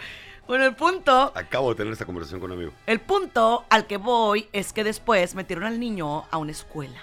Bueno, 0.48 0.66
el 0.66 0.76
punto, 0.76 1.32
Acabo 1.36 1.70
de 1.70 1.76
tener 1.76 1.94
esta 1.94 2.06
conversación 2.06 2.40
con 2.42 2.52
un 2.52 2.58
amigo. 2.58 2.74
el 2.88 3.00
punto 3.02 3.66
al 3.70 3.86
que 3.86 3.98
voy 3.98 4.50
es 4.52 4.74
que 4.74 4.84
después 4.84 5.36
metieron 5.36 5.66
al 5.66 5.80
niño 5.80 6.26
a 6.32 6.38
una 6.38 6.52
escuela 6.52 7.00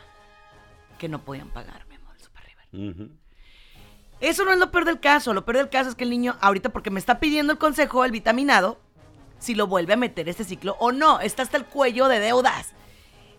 que 0.98 1.08
no 1.08 1.20
podían 1.20 1.48
pagar, 1.50 1.86
mi 1.88 1.94
amor, 1.94 2.14
Super 2.18 2.42
River. 2.44 2.90
Ujú. 2.90 3.10
Eso 4.20 4.44
no 4.44 4.52
es 4.52 4.58
lo 4.58 4.70
peor 4.70 4.84
del 4.84 5.00
caso. 5.00 5.32
Lo 5.32 5.44
peor 5.44 5.56
del 5.58 5.68
caso 5.70 5.88
es 5.90 5.94
que 5.96 6.04
el 6.04 6.10
niño, 6.10 6.36
ahorita 6.40 6.68
porque 6.70 6.90
me 6.90 7.00
está 7.00 7.18
pidiendo 7.20 7.52
el 7.52 7.58
consejo, 7.58 8.04
el 8.04 8.12
vitaminado, 8.12 8.78
si 9.38 9.54
lo 9.54 9.66
vuelve 9.66 9.94
a 9.94 9.96
meter 9.96 10.28
este 10.28 10.44
ciclo 10.44 10.76
o 10.78 10.92
no. 10.92 11.20
Está 11.20 11.42
hasta 11.42 11.56
el 11.56 11.64
cuello 11.64 12.08
de 12.08 12.20
deudas. 12.20 12.72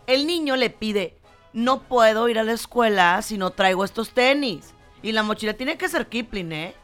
El 0.08 0.26
niño 0.26 0.56
le 0.56 0.70
pide, 0.72 1.16
no 1.54 1.84
puedo 1.84 2.28
ir 2.30 2.40
a 2.40 2.44
la 2.44 2.54
escuela 2.54 3.22
si 3.22 3.38
no 3.38 3.52
traigo 3.52 3.86
estos 3.86 4.12
tenis. 4.12 4.74
Y 5.04 5.12
la 5.12 5.24
mochila 5.24 5.54
tiene 5.54 5.78
que 5.78 5.88
ser 5.90 6.08
Kipling, 6.08 6.52
¿eh? 6.52 6.76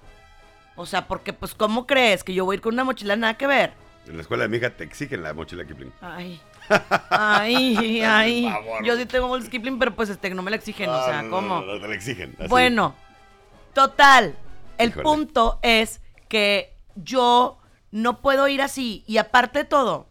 O 0.76 0.86
sea, 0.86 1.08
porque 1.08 1.34
pues, 1.34 1.56
¿cómo 1.56 1.88
crees 1.88 2.24
que 2.24 2.34
yo 2.36 2.46
voy 2.46 2.54
a 2.54 2.58
ir 2.58 2.62
con 2.62 2.74
una 2.76 2.84
mochila 2.84 3.16
nada 3.16 3.36
que 3.36 3.48
ver? 3.48 3.74
En 4.08 4.16
la 4.16 4.22
escuela 4.22 4.44
de 4.44 4.50
mi 4.50 4.58
hija 4.58 4.70
te 4.70 4.84
exigen 4.84 5.24
la 5.24 5.34
mochila 5.34 5.66
Kipling. 5.66 5.92
Ay. 6.02 6.40
Ay, 7.10 8.02
ay. 8.02 8.54
Yo 8.84 8.96
sí 8.98 9.06
tengo 9.06 9.28
bolsas 9.28 9.50
Kipling, 9.50 9.80
pero 9.80 9.96
pues 9.96 10.10
este 10.10 10.30
no 10.32 10.42
me 10.44 10.52
la 10.52 10.58
exigen, 10.58 10.90
o 10.90 10.94
Ah, 10.94 11.06
sea, 11.06 11.22
no, 11.22 11.30
no, 11.30 11.36
¿cómo? 11.38 11.62
no, 11.62 11.74
no, 11.76 11.82
te 11.82 11.88
la 11.88 11.96
exigen. 11.96 12.36
así. 12.38 12.48
Bueno, 12.50 12.94
total. 13.78 14.36
El 14.80 14.90
Híjole. 14.90 15.04
punto 15.04 15.60
es 15.62 16.02
que 16.30 16.74
yo 16.96 17.60
no 17.92 18.22
puedo 18.22 18.48
ir 18.48 18.62
así. 18.64 19.04
Y 19.08 19.18
aparte 19.18 19.60
de 19.60 19.66
todo, 19.66 20.08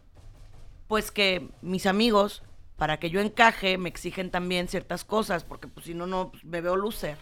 pues 0.87 1.11
que 1.11 1.48
mis 1.62 1.87
amigos, 1.87 2.42
para 2.76 2.98
que 2.98 3.11
yo 3.11 3.20
encaje, 3.20 3.76
me 3.76 3.88
exigen 3.88 4.31
también 4.31 4.68
ciertas 4.68 5.05
cosas, 5.05 5.42
porque 5.42 5.66
pues 5.66 5.87
si 5.87 5.94
no, 5.94 6.07
no, 6.07 6.31
pues, 6.31 6.44
me 6.44 6.61
veo 6.61 6.76
loser. 6.76 7.16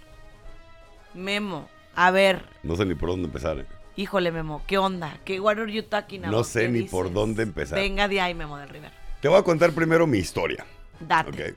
Memo, 1.15 1.69
a 1.95 2.11
ver, 2.11 2.45
No 2.63 2.77
sé 2.77 2.85
ni 2.85 2.95
por 2.95 3.09
dónde 3.11 3.27
empezar. 3.27 3.59
¿eh? 3.61 3.67
híjole, 3.97 4.33
Memo, 4.33 4.63
¿qué 4.67 4.77
onda? 4.79 5.19
¿Qué 5.25 5.39
what 5.41 5.57
are 5.59 5.73
you 5.73 5.85
talking 5.85 6.23
No 6.23 6.29
about? 6.29 6.47
sé 6.47 6.63
¿Qué 6.63 6.69
ni 6.69 6.83
por 6.83 7.13
dónde 7.13 7.43
empezar. 7.45 7.79
Venga 7.79 8.09
de 8.09 8.21
ahí, 8.21 8.35
Memo 8.35 8.59
del 8.59 8.69
River. 8.69 8.91
Te 9.23 9.29
voy 9.29 9.39
a 9.39 9.43
contar 9.43 9.73
primero 9.73 10.07
mi 10.07 10.19
historia. 10.19 10.67
Date. 11.01 11.31
Ok. 11.53 11.57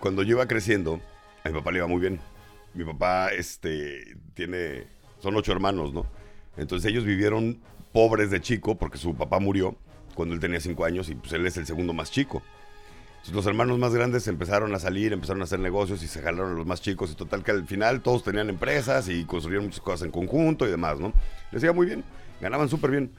Cuando 0.00 0.22
yo 0.22 0.30
iba 0.36 0.46
creciendo, 0.46 1.00
a 1.44 1.48
mi 1.50 1.54
papá 1.54 1.70
le 1.70 1.78
iba 1.78 1.86
muy 1.86 2.00
bien. 2.00 2.18
Mi 2.74 2.84
papá, 2.84 3.28
este, 3.32 4.16
tiene, 4.34 4.84
son 5.18 5.36
ocho 5.36 5.52
hermanos, 5.52 5.92
¿no? 5.92 6.06
Entonces 6.56 6.90
ellos 6.90 7.04
vivieron 7.04 7.60
pobres 7.92 8.30
de 8.30 8.40
chico 8.40 8.76
porque 8.76 8.98
su 8.98 9.14
papá 9.14 9.40
murió 9.40 9.76
cuando 10.14 10.34
él 10.34 10.40
tenía 10.40 10.60
cinco 10.60 10.84
años 10.84 11.08
y 11.08 11.14
pues 11.14 11.32
él 11.32 11.46
es 11.46 11.56
el 11.56 11.66
segundo 11.66 11.92
más 11.92 12.10
chico. 12.10 12.42
Entonces, 13.20 13.34
los 13.34 13.46
hermanos 13.46 13.78
más 13.78 13.94
grandes 13.94 14.26
empezaron 14.28 14.74
a 14.74 14.78
salir, 14.78 15.12
empezaron 15.12 15.42
a 15.42 15.44
hacer 15.44 15.58
negocios 15.58 16.02
y 16.02 16.08
se 16.08 16.22
jalaron 16.22 16.52
a 16.52 16.54
los 16.54 16.66
más 16.66 16.80
chicos. 16.80 17.10
Y 17.12 17.14
total 17.14 17.44
que 17.44 17.50
al 17.50 17.66
final 17.66 18.00
todos 18.00 18.24
tenían 18.24 18.48
empresas 18.48 19.10
y 19.10 19.26
construyeron 19.26 19.66
muchas 19.66 19.82
cosas 19.82 20.06
en 20.06 20.10
conjunto 20.10 20.66
y 20.66 20.70
demás, 20.70 20.98
¿no? 20.98 21.12
Les 21.52 21.62
iba 21.62 21.74
muy 21.74 21.84
bien, 21.84 22.02
ganaban 22.40 22.70
súper 22.70 22.92
bien. 22.92 23.12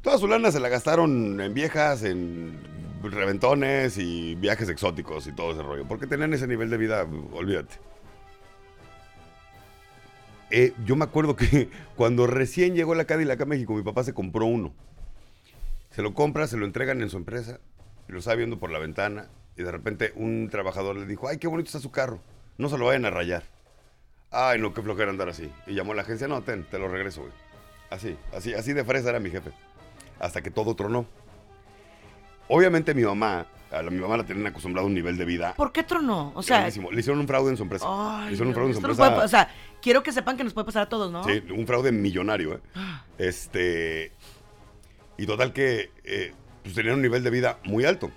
Toda 0.00 0.16
su 0.16 0.28
lana 0.28 0.52
se 0.52 0.60
la 0.60 0.68
gastaron 0.68 1.40
en 1.40 1.54
viejas, 1.54 2.04
en 2.04 2.56
reventones 3.02 3.98
y 3.98 4.36
viajes 4.36 4.68
exóticos 4.68 5.26
y 5.26 5.32
todo 5.32 5.50
ese 5.50 5.62
rollo. 5.62 5.88
Porque 5.88 6.06
tenían 6.06 6.32
ese 6.32 6.46
nivel 6.46 6.70
de 6.70 6.76
vida, 6.76 7.04
olvídate. 7.32 7.80
Eh, 10.50 10.72
yo 10.84 10.96
me 10.96 11.04
acuerdo 11.04 11.36
que 11.36 11.68
cuando 11.96 12.26
recién 12.26 12.74
llegó 12.74 12.94
la 12.94 13.04
Cadillac 13.04 13.40
a 13.40 13.44
México, 13.44 13.74
mi 13.74 13.82
papá 13.82 14.04
se 14.04 14.14
compró 14.14 14.46
uno. 14.46 14.72
Se 15.90 16.02
lo 16.02 16.14
compra, 16.14 16.46
se 16.46 16.56
lo 16.56 16.64
entregan 16.66 17.00
en 17.02 17.10
su 17.10 17.16
empresa, 17.16 17.58
lo 18.06 18.18
estaba 18.18 18.36
viendo 18.36 18.58
por 18.58 18.70
la 18.70 18.78
ventana, 18.78 19.28
y 19.56 19.62
de 19.62 19.72
repente 19.72 20.12
un 20.14 20.48
trabajador 20.50 20.96
le 20.96 21.06
dijo, 21.06 21.28
ay, 21.28 21.38
qué 21.38 21.48
bonito 21.48 21.66
está 21.68 21.80
su 21.80 21.90
carro, 21.90 22.20
no 22.56 22.68
se 22.68 22.78
lo 22.78 22.86
vayan 22.86 23.04
a 23.04 23.10
rayar. 23.10 23.42
Ay, 24.30 24.60
no, 24.60 24.74
qué 24.74 24.82
flojera 24.82 25.10
andar 25.10 25.28
así. 25.30 25.50
Y 25.66 25.74
llamó 25.74 25.92
a 25.92 25.96
la 25.96 26.02
agencia, 26.02 26.28
no, 26.28 26.42
ten, 26.42 26.64
te 26.64 26.78
lo 26.78 26.88
regreso, 26.88 27.22
güey. 27.22 27.32
Así, 27.90 28.16
así, 28.34 28.52
así 28.54 28.74
de 28.74 28.84
fresa 28.84 29.08
era 29.08 29.18
mi 29.20 29.30
jefe. 29.30 29.50
Hasta 30.20 30.42
que 30.42 30.50
todo 30.50 30.76
tronó. 30.76 31.06
Obviamente 32.48 32.94
mi 32.94 33.02
mamá, 33.02 33.46
a 33.70 33.82
la, 33.82 33.90
mi 33.90 33.98
mamá 33.98 34.16
la 34.16 34.24
tenían 34.24 34.46
acostumbrado 34.46 34.86
a 34.86 34.88
un 34.88 34.94
nivel 34.94 35.16
de 35.18 35.24
vida. 35.24 35.54
¿Por 35.56 35.72
qué 35.72 35.82
tronó? 35.82 36.32
O 36.34 36.42
sea, 36.42 36.58
grandísimo. 36.58 36.90
le 36.90 37.00
hicieron 37.00 37.20
un 37.20 37.26
fraude 37.26 37.50
en 37.50 37.56
su 37.56 37.62
empresa. 37.62 37.84
ay, 37.88 38.26
le 38.28 38.32
hicieron 38.32 38.48
un 38.48 38.54
fraude 38.54 38.70
en 38.70 38.74
su 38.74 38.80
empresa. 38.86 39.10
puede- 39.10 39.24
o 39.24 39.28
sea, 39.28 39.50
quiero 39.82 40.02
que 40.02 40.12
sepan 40.12 40.36
que 40.36 40.44
nos 40.44 40.54
puede 40.54 40.66
pasar 40.66 40.82
a 40.82 40.88
todos, 40.88 41.10
¿no? 41.10 41.24
Sí, 41.24 41.42
un 41.50 41.66
fraude 41.66 41.92
millonario, 41.92 42.54
¿eh? 42.54 42.60
Este. 43.18 44.12
Y 45.16 45.26
total 45.26 45.52
que 45.52 45.90
eh, 46.04 46.32
pues 46.62 46.74
tenían 46.74 46.96
un 46.96 47.02
nivel 47.02 47.24
de 47.24 47.30
vida 47.30 47.58
muy 47.64 47.84
alto. 47.84 48.10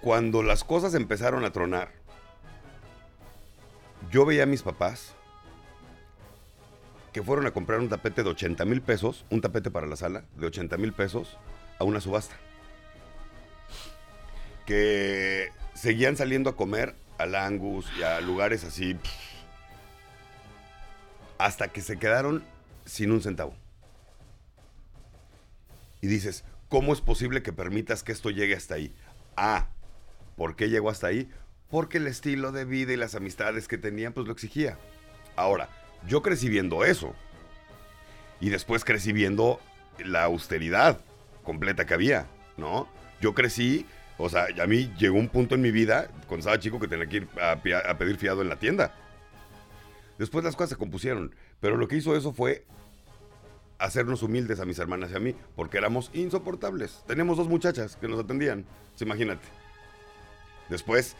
Cuando 0.00 0.42
las 0.42 0.64
cosas 0.64 0.94
empezaron 0.94 1.44
a 1.44 1.52
tronar, 1.52 1.92
yo 4.10 4.24
veía 4.24 4.44
a 4.44 4.46
mis 4.46 4.62
papás 4.62 5.14
que 7.12 7.22
fueron 7.22 7.46
a 7.46 7.50
comprar 7.50 7.78
un 7.80 7.88
tapete 7.88 8.22
de 8.22 8.30
80 8.30 8.64
mil 8.64 8.80
pesos, 8.80 9.24
un 9.30 9.40
tapete 9.40 9.70
para 9.70 9.86
la 9.86 9.96
sala, 9.96 10.24
de 10.36 10.46
80 10.46 10.78
mil 10.78 10.92
pesos, 10.92 11.36
a 11.78 11.84
una 11.84 12.00
subasta. 12.00 12.34
Que 14.66 15.50
seguían 15.74 16.16
saliendo 16.16 16.50
a 16.50 16.56
comer 16.56 16.94
al 17.18 17.34
Angus 17.34 17.86
y 17.98 18.02
a 18.02 18.20
lugares 18.20 18.64
así 18.64 18.96
hasta 21.44 21.68
que 21.68 21.80
se 21.80 21.98
quedaron 21.98 22.44
sin 22.84 23.10
un 23.10 23.20
centavo. 23.20 23.54
Y 26.00 26.06
dices, 26.06 26.44
¿cómo 26.68 26.92
es 26.92 27.00
posible 27.00 27.42
que 27.42 27.52
permitas 27.52 28.02
que 28.02 28.12
esto 28.12 28.30
llegue 28.30 28.54
hasta 28.54 28.74
ahí? 28.74 28.94
Ah, 29.36 29.68
¿por 30.36 30.54
qué 30.54 30.68
llegó 30.68 30.88
hasta 30.88 31.08
ahí? 31.08 31.28
Porque 31.68 31.98
el 31.98 32.06
estilo 32.06 32.52
de 32.52 32.64
vida 32.64 32.92
y 32.92 32.96
las 32.96 33.14
amistades 33.14 33.66
que 33.66 33.76
tenían, 33.76 34.12
pues 34.12 34.26
lo 34.26 34.32
exigía. 34.32 34.78
Ahora, 35.34 35.68
yo 36.06 36.22
crecí 36.22 36.48
viendo 36.48 36.84
eso. 36.84 37.14
Y 38.40 38.50
después 38.50 38.84
crecí 38.84 39.12
viendo 39.12 39.60
la 39.98 40.24
austeridad 40.24 41.00
completa 41.42 41.86
que 41.86 41.94
había, 41.94 42.26
¿no? 42.56 42.88
Yo 43.20 43.34
crecí, 43.34 43.86
o 44.18 44.28
sea, 44.28 44.46
a 44.62 44.66
mí 44.66 44.92
llegó 44.98 45.18
un 45.18 45.28
punto 45.28 45.54
en 45.56 45.62
mi 45.62 45.70
vida, 45.70 46.08
cuando 46.26 46.38
estaba 46.38 46.58
chico, 46.58 46.78
que 46.78 46.88
tenía 46.88 47.06
que 47.06 47.16
ir 47.18 47.28
a, 47.40 47.56
pedir 47.96 48.16
fiado 48.16 48.42
en 48.42 48.48
la 48.48 48.58
tienda. 48.60 48.94
Después 50.22 50.44
las 50.44 50.54
cosas 50.54 50.68
se 50.68 50.76
compusieron, 50.76 51.34
pero 51.58 51.76
lo 51.76 51.88
que 51.88 51.96
hizo 51.96 52.14
eso 52.14 52.32
fue 52.32 52.64
hacernos 53.80 54.22
humildes 54.22 54.60
a 54.60 54.64
mis 54.64 54.78
hermanas 54.78 55.10
y 55.10 55.16
a 55.16 55.18
mí, 55.18 55.34
porque 55.56 55.78
éramos 55.78 56.12
insoportables. 56.14 57.02
Teníamos 57.08 57.38
dos 57.38 57.48
muchachas 57.48 57.96
que 57.96 58.06
nos 58.06 58.20
atendían, 58.20 58.64
pues 58.90 59.02
imagínate. 59.02 59.44
Después, 60.68 61.16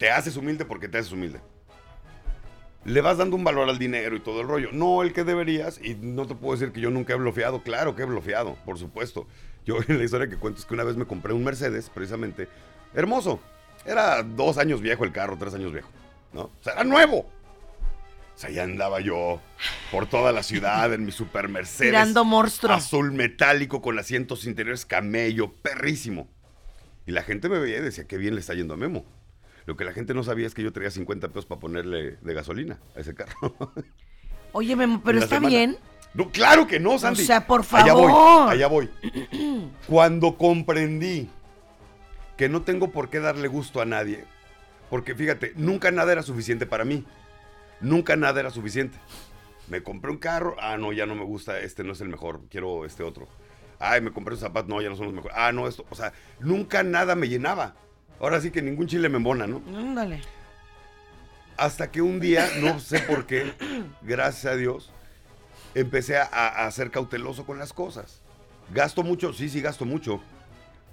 te 0.00 0.10
haces 0.10 0.36
humilde 0.36 0.64
porque 0.64 0.88
te 0.88 0.98
haces 0.98 1.12
humilde. 1.12 1.38
Le 2.84 3.00
vas 3.02 3.18
dando 3.18 3.36
un 3.36 3.44
valor 3.44 3.68
al 3.68 3.78
dinero 3.78 4.16
y 4.16 4.20
todo 4.20 4.40
el 4.40 4.48
rollo. 4.48 4.70
No 4.72 5.04
el 5.04 5.12
que 5.12 5.22
deberías, 5.22 5.80
y 5.80 5.94
no 5.94 6.26
te 6.26 6.34
puedo 6.34 6.58
decir 6.58 6.72
que 6.72 6.80
yo 6.80 6.90
nunca 6.90 7.12
he 7.12 7.16
bloqueado. 7.16 7.62
Claro 7.62 7.94
que 7.94 8.02
he 8.02 8.06
bloqueado, 8.06 8.56
por 8.64 8.80
supuesto. 8.80 9.28
Yo 9.64 9.76
la 9.86 10.02
historia 10.02 10.26
que 10.26 10.38
cuento 10.38 10.58
es 10.58 10.66
que 10.66 10.74
una 10.74 10.82
vez 10.82 10.96
me 10.96 11.06
compré 11.06 11.32
un 11.32 11.44
Mercedes, 11.44 11.88
precisamente, 11.88 12.48
hermoso. 12.94 13.38
Era 13.86 14.24
dos 14.24 14.58
años 14.58 14.80
viejo 14.80 15.04
el 15.04 15.12
carro, 15.12 15.36
tres 15.38 15.54
años 15.54 15.72
viejo, 15.72 15.90
¿no? 16.32 16.42
O 16.46 16.62
sea, 16.64 16.72
era 16.72 16.82
nuevo. 16.82 17.30
O 18.34 18.38
sea, 18.38 18.50
ya 18.50 18.64
andaba 18.64 19.00
yo 19.00 19.40
por 19.92 20.06
toda 20.06 20.32
la 20.32 20.42
ciudad 20.42 20.92
en 20.92 21.04
mi 21.04 21.12
super 21.12 21.48
Mercedes. 21.48 21.90
Tirando 21.92 22.24
monstruo. 22.24 22.72
Azul 22.74 23.12
metálico 23.12 23.80
con 23.80 23.98
asientos 23.98 24.44
interiores 24.46 24.84
camello, 24.84 25.52
perrísimo. 25.52 26.28
Y 27.06 27.12
la 27.12 27.22
gente 27.22 27.48
me 27.48 27.58
veía 27.58 27.78
y 27.78 27.82
decía, 27.82 28.06
qué 28.08 28.16
bien 28.16 28.34
le 28.34 28.40
está 28.40 28.54
yendo 28.54 28.74
a 28.74 28.76
Memo. 28.76 29.04
Lo 29.66 29.76
que 29.76 29.84
la 29.84 29.92
gente 29.92 30.14
no 30.14 30.24
sabía 30.24 30.46
es 30.46 30.54
que 30.54 30.62
yo 30.62 30.72
traía 30.72 30.90
50 30.90 31.28
pesos 31.28 31.46
para 31.46 31.60
ponerle 31.60 32.16
de 32.20 32.34
gasolina 32.34 32.78
a 32.96 33.00
ese 33.00 33.14
carro. 33.14 33.56
Oye, 34.52 34.74
Memo, 34.76 35.00
pero 35.04 35.18
está 35.18 35.36
semana. 35.36 35.48
bien. 35.48 35.78
No, 36.14 36.30
claro 36.30 36.66
que 36.66 36.78
no, 36.80 36.98
Sandy. 36.98 37.24
sea, 37.24 37.46
por 37.46 37.64
Allá 37.72 37.92
voy, 37.92 38.06
favor. 38.10 38.50
allá 38.52 38.66
voy. 38.68 38.90
Cuando 39.86 40.36
comprendí 40.38 41.28
que 42.36 42.48
no 42.48 42.62
tengo 42.62 42.90
por 42.90 43.10
qué 43.10 43.20
darle 43.20 43.48
gusto 43.48 43.80
a 43.80 43.84
nadie, 43.84 44.24
porque 44.90 45.14
fíjate, 45.14 45.52
nunca 45.56 45.90
nada 45.90 46.12
era 46.12 46.22
suficiente 46.22 46.66
para 46.66 46.84
mí. 46.84 47.04
Nunca 47.84 48.16
nada 48.16 48.40
era 48.40 48.50
suficiente. 48.50 48.98
Me 49.68 49.82
compré 49.82 50.10
un 50.10 50.16
carro, 50.16 50.56
ah, 50.58 50.78
no, 50.78 50.92
ya 50.92 51.04
no 51.04 51.14
me 51.14 51.24
gusta, 51.24 51.60
este 51.60 51.84
no 51.84 51.92
es 51.92 52.00
el 52.00 52.08
mejor, 52.08 52.40
quiero 52.50 52.86
este 52.86 53.02
otro. 53.02 53.28
Ay, 53.78 54.00
me 54.00 54.10
compré 54.10 54.34
un 54.34 54.40
zapato, 54.40 54.68
no, 54.68 54.80
ya 54.80 54.88
no 54.88 54.96
son 54.96 55.06
los 55.06 55.14
mejores. 55.14 55.36
Ah, 55.38 55.52
no, 55.52 55.68
esto, 55.68 55.84
o 55.90 55.94
sea, 55.94 56.14
nunca 56.40 56.82
nada 56.82 57.14
me 57.14 57.28
llenaba. 57.28 57.74
Ahora 58.20 58.40
sí 58.40 58.50
que 58.50 58.62
ningún 58.62 58.86
chile 58.86 59.10
me 59.10 59.18
embona, 59.18 59.46
¿no? 59.46 59.62
Ándale. 59.76 60.22
Hasta 61.58 61.90
que 61.90 62.00
un 62.00 62.20
día, 62.20 62.48
no 62.60 62.80
sé 62.80 63.00
por 63.00 63.26
qué, 63.26 63.52
gracias 64.00 64.52
a 64.52 64.56
Dios, 64.56 64.90
empecé 65.74 66.16
a, 66.16 66.24
a 66.24 66.70
ser 66.70 66.90
cauteloso 66.90 67.44
con 67.44 67.58
las 67.58 67.74
cosas. 67.74 68.22
¿Gasto 68.72 69.02
mucho? 69.02 69.34
Sí, 69.34 69.50
sí, 69.50 69.60
gasto 69.60 69.84
mucho. 69.84 70.22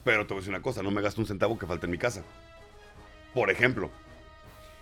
Pero 0.04 0.28
te 0.28 0.34
voy 0.34 0.40
a 0.40 0.42
decir 0.42 0.54
una 0.54 0.62
cosa, 0.62 0.84
no 0.84 0.92
me 0.92 1.02
gasto 1.02 1.22
un 1.22 1.28
centavo 1.28 1.58
que 1.58 1.68
falta 1.68 1.86
en 1.86 1.92
mi 1.92 1.98
casa. 1.98 2.24
Por 3.34 3.50
ejemplo, 3.50 3.90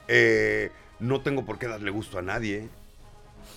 eh, 0.08 0.72
no 1.00 1.22
tengo 1.22 1.46
por 1.46 1.60
qué 1.60 1.68
darle 1.68 1.92
gusto 1.92 2.18
a 2.18 2.22
nadie. 2.22 2.70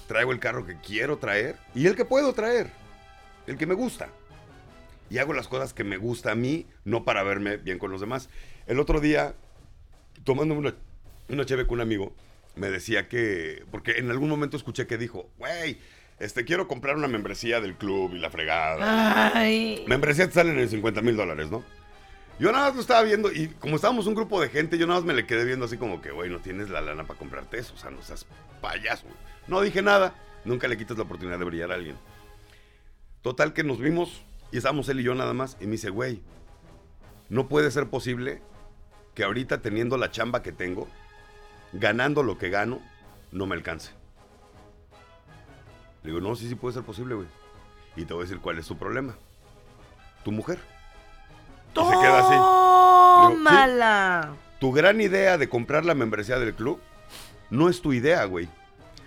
Traigo 0.06 0.32
el 0.32 0.38
carro 0.38 0.66
que 0.66 0.76
quiero 0.80 1.18
traer 1.18 1.56
y 1.74 1.86
el 1.86 1.96
que 1.96 2.04
puedo 2.04 2.32
traer. 2.32 2.70
El 3.46 3.56
que 3.56 3.66
me 3.66 3.74
gusta. 3.74 4.08
Y 5.10 5.18
hago 5.18 5.32
las 5.32 5.48
cosas 5.48 5.74
que 5.74 5.84
me 5.84 5.96
gusta 5.96 6.32
a 6.32 6.34
mí, 6.34 6.66
no 6.84 7.04
para 7.04 7.22
verme 7.22 7.56
bien 7.56 7.78
con 7.78 7.90
los 7.90 8.00
demás. 8.00 8.30
El 8.66 8.80
otro 8.80 9.00
día, 9.00 9.34
tomando 10.24 10.54
una, 10.54 10.74
una 11.28 11.44
cheve 11.44 11.66
con 11.66 11.74
un 11.74 11.80
amigo, 11.82 12.14
me 12.54 12.70
decía 12.70 13.08
que, 13.08 13.64
porque 13.70 13.98
en 13.98 14.10
algún 14.10 14.30
momento 14.30 14.56
escuché 14.56 14.86
que 14.86 14.96
dijo, 14.96 15.30
güey, 15.38 15.78
este, 16.18 16.44
quiero 16.44 16.68
comprar 16.68 16.96
una 16.96 17.08
membresía 17.08 17.60
del 17.60 17.74
club 17.74 18.14
y 18.14 18.18
la 18.18 18.30
fregada. 18.30 19.32
Ay. 19.34 19.84
Membresía 19.86 20.26
te 20.28 20.34
salen 20.34 20.58
en 20.58 20.68
50 20.68 21.02
mil 21.02 21.16
dólares, 21.16 21.50
¿no? 21.50 21.64
Yo 22.38 22.50
nada 22.50 22.66
más 22.66 22.74
lo 22.74 22.80
estaba 22.80 23.02
viendo 23.02 23.30
y 23.30 23.48
como 23.48 23.76
estábamos 23.76 24.06
un 24.06 24.14
grupo 24.14 24.40
de 24.40 24.48
gente, 24.48 24.78
yo 24.78 24.86
nada 24.86 25.00
más 25.00 25.06
me 25.06 25.14
le 25.14 25.26
quedé 25.26 25.44
viendo 25.44 25.66
así 25.66 25.76
como 25.76 26.00
que, 26.00 26.10
güey, 26.10 26.30
no 26.30 26.40
tienes 26.40 26.70
la 26.70 26.80
lana 26.80 27.04
para 27.04 27.18
comprarte 27.18 27.58
eso, 27.58 27.74
o 27.74 27.76
sea, 27.76 27.90
no 27.90 28.02
seas 28.02 28.26
payaso. 28.60 29.06
No 29.46 29.60
dije 29.60 29.82
nada, 29.82 30.14
nunca 30.44 30.66
le 30.66 30.76
quitas 30.76 30.96
la 30.96 31.04
oportunidad 31.04 31.38
de 31.38 31.44
brillar 31.44 31.70
a 31.70 31.74
alguien. 31.74 31.96
Total 33.20 33.52
que 33.52 33.62
nos 33.62 33.78
vimos 33.78 34.22
y 34.50 34.56
estábamos 34.56 34.88
él 34.88 35.00
y 35.00 35.04
yo 35.04 35.14
nada 35.14 35.34
más 35.34 35.56
y 35.60 35.66
me 35.66 35.72
dice, 35.72 35.90
güey, 35.90 36.22
no 37.28 37.48
puede 37.48 37.70
ser 37.70 37.88
posible 37.88 38.42
que 39.14 39.24
ahorita 39.24 39.62
teniendo 39.62 39.96
la 39.96 40.10
chamba 40.10 40.42
que 40.42 40.52
tengo, 40.52 40.88
ganando 41.72 42.22
lo 42.22 42.38
que 42.38 42.50
gano, 42.50 42.80
no 43.30 43.46
me 43.46 43.54
alcance. 43.54 43.92
Le 46.02 46.10
digo, 46.10 46.20
no, 46.20 46.34
sí, 46.34 46.48
sí 46.48 46.54
puede 46.54 46.74
ser 46.74 46.82
posible, 46.82 47.14
güey. 47.14 47.28
Y 47.96 48.04
te 48.04 48.14
voy 48.14 48.22
a 48.22 48.24
decir 48.24 48.40
cuál 48.40 48.58
es 48.58 48.66
tu 48.66 48.76
problema. 48.76 49.16
Tu 50.24 50.32
mujer. 50.32 50.58
Y 51.74 51.84
se 51.84 52.00
queda 52.00 52.18
así. 52.18 52.32
Digo, 52.32 53.28
sí. 53.28 53.34
Tómala. 53.34 54.36
Tu 54.58 54.72
gran 54.72 55.00
idea 55.00 55.38
de 55.38 55.48
comprar 55.48 55.84
la 55.84 55.94
membresía 55.94 56.38
del 56.38 56.54
club 56.54 56.80
no 57.50 57.68
es 57.68 57.82
tu 57.82 57.92
idea, 57.92 58.24
güey. 58.24 58.48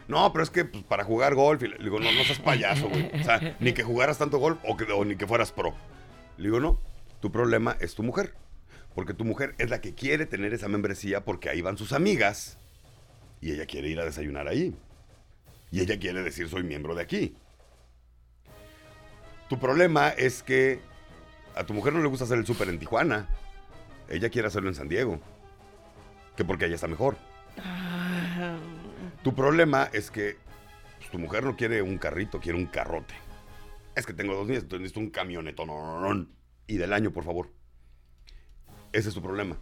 No, 0.07 0.31
pero 0.31 0.43
es 0.43 0.49
que 0.49 0.65
pues, 0.65 0.83
para 0.83 1.03
jugar 1.03 1.33
golf. 1.33 1.63
Y 1.63 1.67
le 1.67 1.77
digo, 1.77 1.99
no, 1.99 2.11
no 2.11 2.23
seas 2.23 2.39
payaso, 2.39 2.89
güey. 2.89 3.09
O 3.19 3.23
sea, 3.23 3.55
ni 3.59 3.73
que 3.73 3.83
jugaras 3.83 4.17
tanto 4.17 4.37
golf 4.37 4.59
o, 4.63 4.77
que, 4.77 4.91
o 4.91 5.03
ni 5.03 5.15
que 5.15 5.27
fueras 5.27 5.51
pro. 5.51 5.73
Le 6.37 6.45
digo, 6.45 6.59
no. 6.59 6.79
Tu 7.21 7.31
problema 7.31 7.75
es 7.79 7.95
tu 7.95 8.03
mujer. 8.03 8.33
Porque 8.93 9.13
tu 9.13 9.25
mujer 9.25 9.55
es 9.57 9.69
la 9.69 9.81
que 9.81 9.95
quiere 9.95 10.25
tener 10.25 10.53
esa 10.53 10.67
membresía 10.67 11.25
porque 11.25 11.49
ahí 11.49 11.61
van 11.61 11.77
sus 11.77 11.91
amigas. 11.91 12.57
Y 13.41 13.51
ella 13.51 13.65
quiere 13.65 13.89
ir 13.89 13.99
a 13.99 14.05
desayunar 14.05 14.47
ahí. 14.47 14.75
Y 15.71 15.81
ella 15.81 15.99
quiere 15.99 16.21
decir, 16.21 16.47
soy 16.49 16.63
miembro 16.63 16.95
de 16.95 17.01
aquí. 17.01 17.35
Tu 19.49 19.59
problema 19.59 20.09
es 20.09 20.43
que 20.43 20.79
a 21.55 21.65
tu 21.65 21.73
mujer 21.73 21.93
no 21.93 22.01
le 22.01 22.07
gusta 22.07 22.25
hacer 22.25 22.37
el 22.37 22.45
súper 22.45 22.69
en 22.69 22.79
Tijuana. 22.79 23.27
Ella 24.09 24.29
quiere 24.29 24.47
hacerlo 24.47 24.69
en 24.69 24.75
San 24.75 24.89
Diego. 24.89 25.19
Que 26.35 26.43
porque 26.43 26.65
allá 26.65 26.75
está 26.75 26.87
mejor. 26.87 27.17
Tu 29.23 29.33
problema 29.33 29.89
es 29.93 30.11
que 30.11 30.37
pues, 30.97 31.09
tu 31.09 31.17
mujer 31.17 31.43
no 31.43 31.55
quiere 31.55 31.81
un 31.81 31.97
carrito, 31.97 32.39
quiere 32.39 32.57
un 32.57 32.67
carrote. 32.67 33.13
Es 33.95 34.05
que 34.05 34.13
tengo 34.13 34.35
dos 34.35 34.47
niños, 34.47 34.63
entonces 34.63 34.81
necesito 34.81 34.99
un 34.99 35.09
camionetón. 35.09 36.35
Y 36.67 36.77
del 36.77 36.93
año, 36.93 37.11
por 37.11 37.23
favor. 37.23 37.51
Ese 38.91 39.09
es 39.09 39.15
tu 39.15 39.21
problema. 39.21 39.57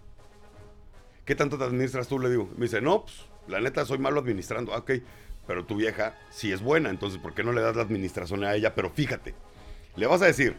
¿Qué 1.26 1.36
tanto 1.36 1.58
te 1.58 1.64
administras 1.64 2.08
tú? 2.08 2.20
Le 2.20 2.30
digo. 2.30 2.50
Me 2.58 2.66
dice, 2.66 2.82
no, 2.82 3.04
pues, 3.04 3.26
la 3.48 3.62
neta, 3.62 3.86
soy 3.86 4.00
malo 4.00 4.20
administrando. 4.20 4.74
Ah, 4.74 4.80
ok, 4.80 4.91
pero 5.46 5.66
tu 5.66 5.76
vieja 5.76 6.18
sí 6.30 6.52
es 6.52 6.62
buena, 6.62 6.89
entonces, 6.89 7.20
¿por 7.20 7.34
qué 7.34 7.44
no 7.44 7.52
le 7.52 7.62
das 7.62 7.76
la 7.76 7.84
administración 7.84 8.44
a 8.44 8.56
ella? 8.56 8.74
Pero 8.76 8.89
fíjate, 8.89 9.36
le 9.96 10.08
vas 10.08 10.22
a 10.22 10.26
decir, 10.26 10.56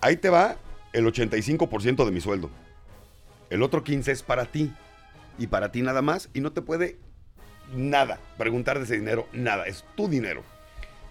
ahí 0.00 0.16
te 0.16 0.30
va 0.30 0.56
el 0.96 1.04
85% 1.06 2.04
de 2.04 2.10
mi 2.10 2.20
sueldo. 2.20 2.50
El 3.50 3.62
otro 3.62 3.84
15 3.84 4.12
es 4.12 4.22
para 4.22 4.46
ti. 4.46 4.72
Y 5.38 5.48
para 5.48 5.70
ti 5.70 5.82
nada 5.82 6.02
más. 6.02 6.30
Y 6.34 6.40
no 6.40 6.52
te 6.52 6.62
puede 6.62 6.98
nada 7.74 8.18
preguntar 8.38 8.78
de 8.78 8.84
ese 8.84 8.96
dinero, 8.98 9.28
nada. 9.32 9.66
Es 9.66 9.84
tu 9.96 10.08
dinero. 10.08 10.42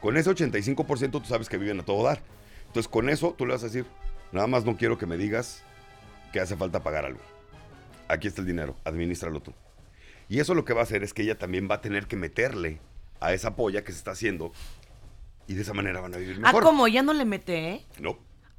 Con 0.01 0.17
ese 0.17 0.29
85% 0.31 1.11
tú 1.11 1.25
sabes 1.25 1.49
que 1.49 1.57
viven 1.57 1.79
a 1.79 1.83
todo 1.83 2.03
dar. 2.03 2.19
Entonces 2.67 2.87
con 2.87 3.09
eso 3.09 3.33
tú 3.37 3.45
le 3.45 3.53
vas 3.53 3.63
a 3.63 3.67
decir, 3.67 3.85
nada 4.31 4.47
más 4.47 4.65
no 4.65 4.75
quiero 4.77 4.97
que 4.97 5.05
me 5.05 5.17
digas 5.17 5.63
que 6.33 6.39
hace 6.39 6.55
falta 6.55 6.83
pagar 6.83 7.05
algo. 7.05 7.21
Aquí 8.07 8.27
está 8.27 8.41
el 8.41 8.47
dinero, 8.47 8.75
administralo 8.83 9.39
tú. 9.39 9.53
Y 10.27 10.39
eso 10.39 10.53
lo 10.55 10.65
que 10.65 10.73
va 10.73 10.81
a 10.81 10.83
hacer 10.83 11.03
es 11.03 11.13
que 11.13 11.21
ella 11.23 11.37
también 11.37 11.67
va 11.69 11.75
a 11.75 11.81
tener 11.81 12.07
que 12.07 12.15
meterle 12.15 12.79
a 13.19 13.33
esa 13.33 13.55
polla 13.55 13.83
que 13.83 13.91
se 13.91 13.99
está 13.99 14.11
haciendo. 14.11 14.51
Y 15.47 15.53
de 15.53 15.61
esa 15.61 15.73
manera 15.73 16.01
van 16.01 16.13
a 16.13 16.17
vivir 16.17 16.37
Ah, 16.43 16.47
mejor. 16.47 16.63
como 16.63 16.87
ya 16.87 17.03
no 17.03 17.13
le 17.13 17.25
mete, 17.25 17.69
¿eh? 17.73 17.85
No, 17.99 18.17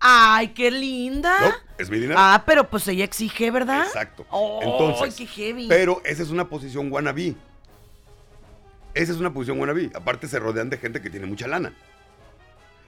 Ay, 0.08 0.48
qué 0.48 0.70
linda. 0.70 1.36
no, 1.40 1.52
es. 1.78 1.90
Ah, 2.14 2.44
pero 2.46 2.70
pues 2.70 2.86
ella 2.86 3.04
exige, 3.04 3.50
¿verdad? 3.50 3.86
Exacto. 3.86 4.24
Oh, 4.30 4.60
Entonces, 4.62 5.16
qué 5.16 5.26
heavy. 5.26 5.66
pero 5.68 6.00
esa 6.04 6.22
es 6.22 6.30
una 6.30 6.48
posición 6.48 6.92
wannabe. 6.92 7.34
Esa 8.94 9.10
es 9.10 9.18
una 9.18 9.34
posición 9.34 9.58
wannabe. 9.58 9.90
Aparte 9.94 10.28
se 10.28 10.38
rodean 10.38 10.70
de 10.70 10.78
gente 10.78 11.02
que 11.02 11.10
tiene 11.10 11.26
mucha 11.26 11.48
lana. 11.48 11.74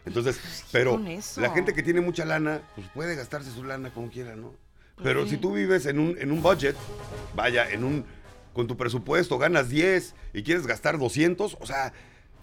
Entonces, 0.07 0.65
pero 0.71 1.01
la 1.39 1.51
gente 1.51 1.75
que 1.75 1.83
tiene 1.83 2.01
mucha 2.01 2.25
lana, 2.25 2.63
pues 2.77 2.87
puede 2.95 3.17
gastarse 3.17 3.51
su 3.51 3.65
lana 3.65 3.91
como 3.91 4.11
quiera, 4.11 4.37
¿no? 4.37 4.55
Pero 5.03 5.25
sí. 5.25 5.31
si 5.31 5.37
tú 5.39 5.53
vives 5.53 5.87
en 5.87 5.99
un, 5.99 6.17
en 6.21 6.31
un 6.31 6.41
budget, 6.41 6.77
vaya, 7.35 7.69
en 7.69 7.83
un, 7.83 8.05
con 8.53 8.69
tu 8.69 8.77
presupuesto 8.77 9.39
ganas 9.39 9.69
10 9.69 10.15
y 10.35 10.45
quieres 10.45 10.69
gastar 10.69 10.99
200, 10.99 11.57
o 11.61 11.67
sea, 11.67 11.93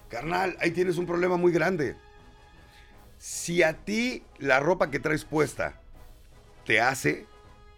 carnal, 0.10 0.58
ahí 0.60 0.72
tienes 0.72 0.98
un 0.98 1.06
problema 1.06 1.38
muy 1.38 1.54
grande. 1.54 1.96
Si 3.28 3.64
a 3.64 3.74
ti 3.74 4.22
la 4.38 4.60
ropa 4.60 4.92
que 4.92 5.00
traes 5.00 5.26
puesta 5.26 5.82
te 6.64 6.80
hace, 6.80 7.26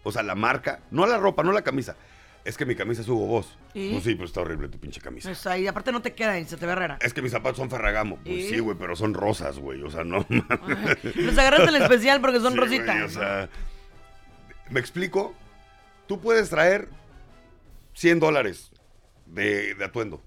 o 0.03 0.11
sea, 0.11 0.21
la 0.21 0.35
marca, 0.35 0.81
no 0.91 1.07
la 1.07 1.17
ropa, 1.17 1.41
no 1.41 1.53
la 1.53 1.61
camisa, 1.61 1.95
es 2.43 2.57
que 2.57 2.65
mi 2.65 2.75
camisa 2.75 3.01
es 3.01 3.07
Hugo 3.07 3.27
Boss. 3.27 3.57
¿Y? 3.73 3.91
Pues 3.93 4.03
sí, 4.03 4.15
pero 4.15 4.25
está 4.25 4.41
horrible 4.41 4.67
tu 4.67 4.77
pinche 4.77 4.99
camisa. 4.99 5.29
Pues 5.29 5.47
ahí, 5.47 5.65
aparte 5.65 5.93
no 5.93 6.01
te 6.01 6.13
queda 6.13 6.37
y 6.37 6.43
se 6.43 6.57
te 6.57 6.65
ve 6.65 6.75
rara. 6.75 6.97
Es 6.99 7.13
que 7.13 7.21
mis 7.21 7.31
zapatos 7.31 7.59
son 7.59 7.69
Ferragamo. 7.69 8.17
Pues 8.25 8.35
¿Y? 8.35 8.49
sí, 8.49 8.59
güey, 8.59 8.75
pero 8.77 8.97
son 8.97 9.13
rosas, 9.13 9.57
güey. 9.57 9.81
O 9.83 9.89
sea, 9.89 10.03
no. 10.03 10.25
Los 11.15 11.37
agarraste 11.37 11.69
en 11.73 11.81
especial 11.81 12.19
porque 12.19 12.41
son 12.41 12.51
Sí, 12.51 12.57
güey, 12.59 12.79
rositas. 12.79 13.03
o 13.15 13.19
sea, 13.19 13.49
¿me 14.69 14.81
explico? 14.81 15.33
Tú 16.07 16.19
puedes 16.19 16.49
traer 16.49 16.89
100 17.93 18.19
dólares 18.19 18.69
de, 19.27 19.75
de 19.75 19.85
atuendo 19.85 20.21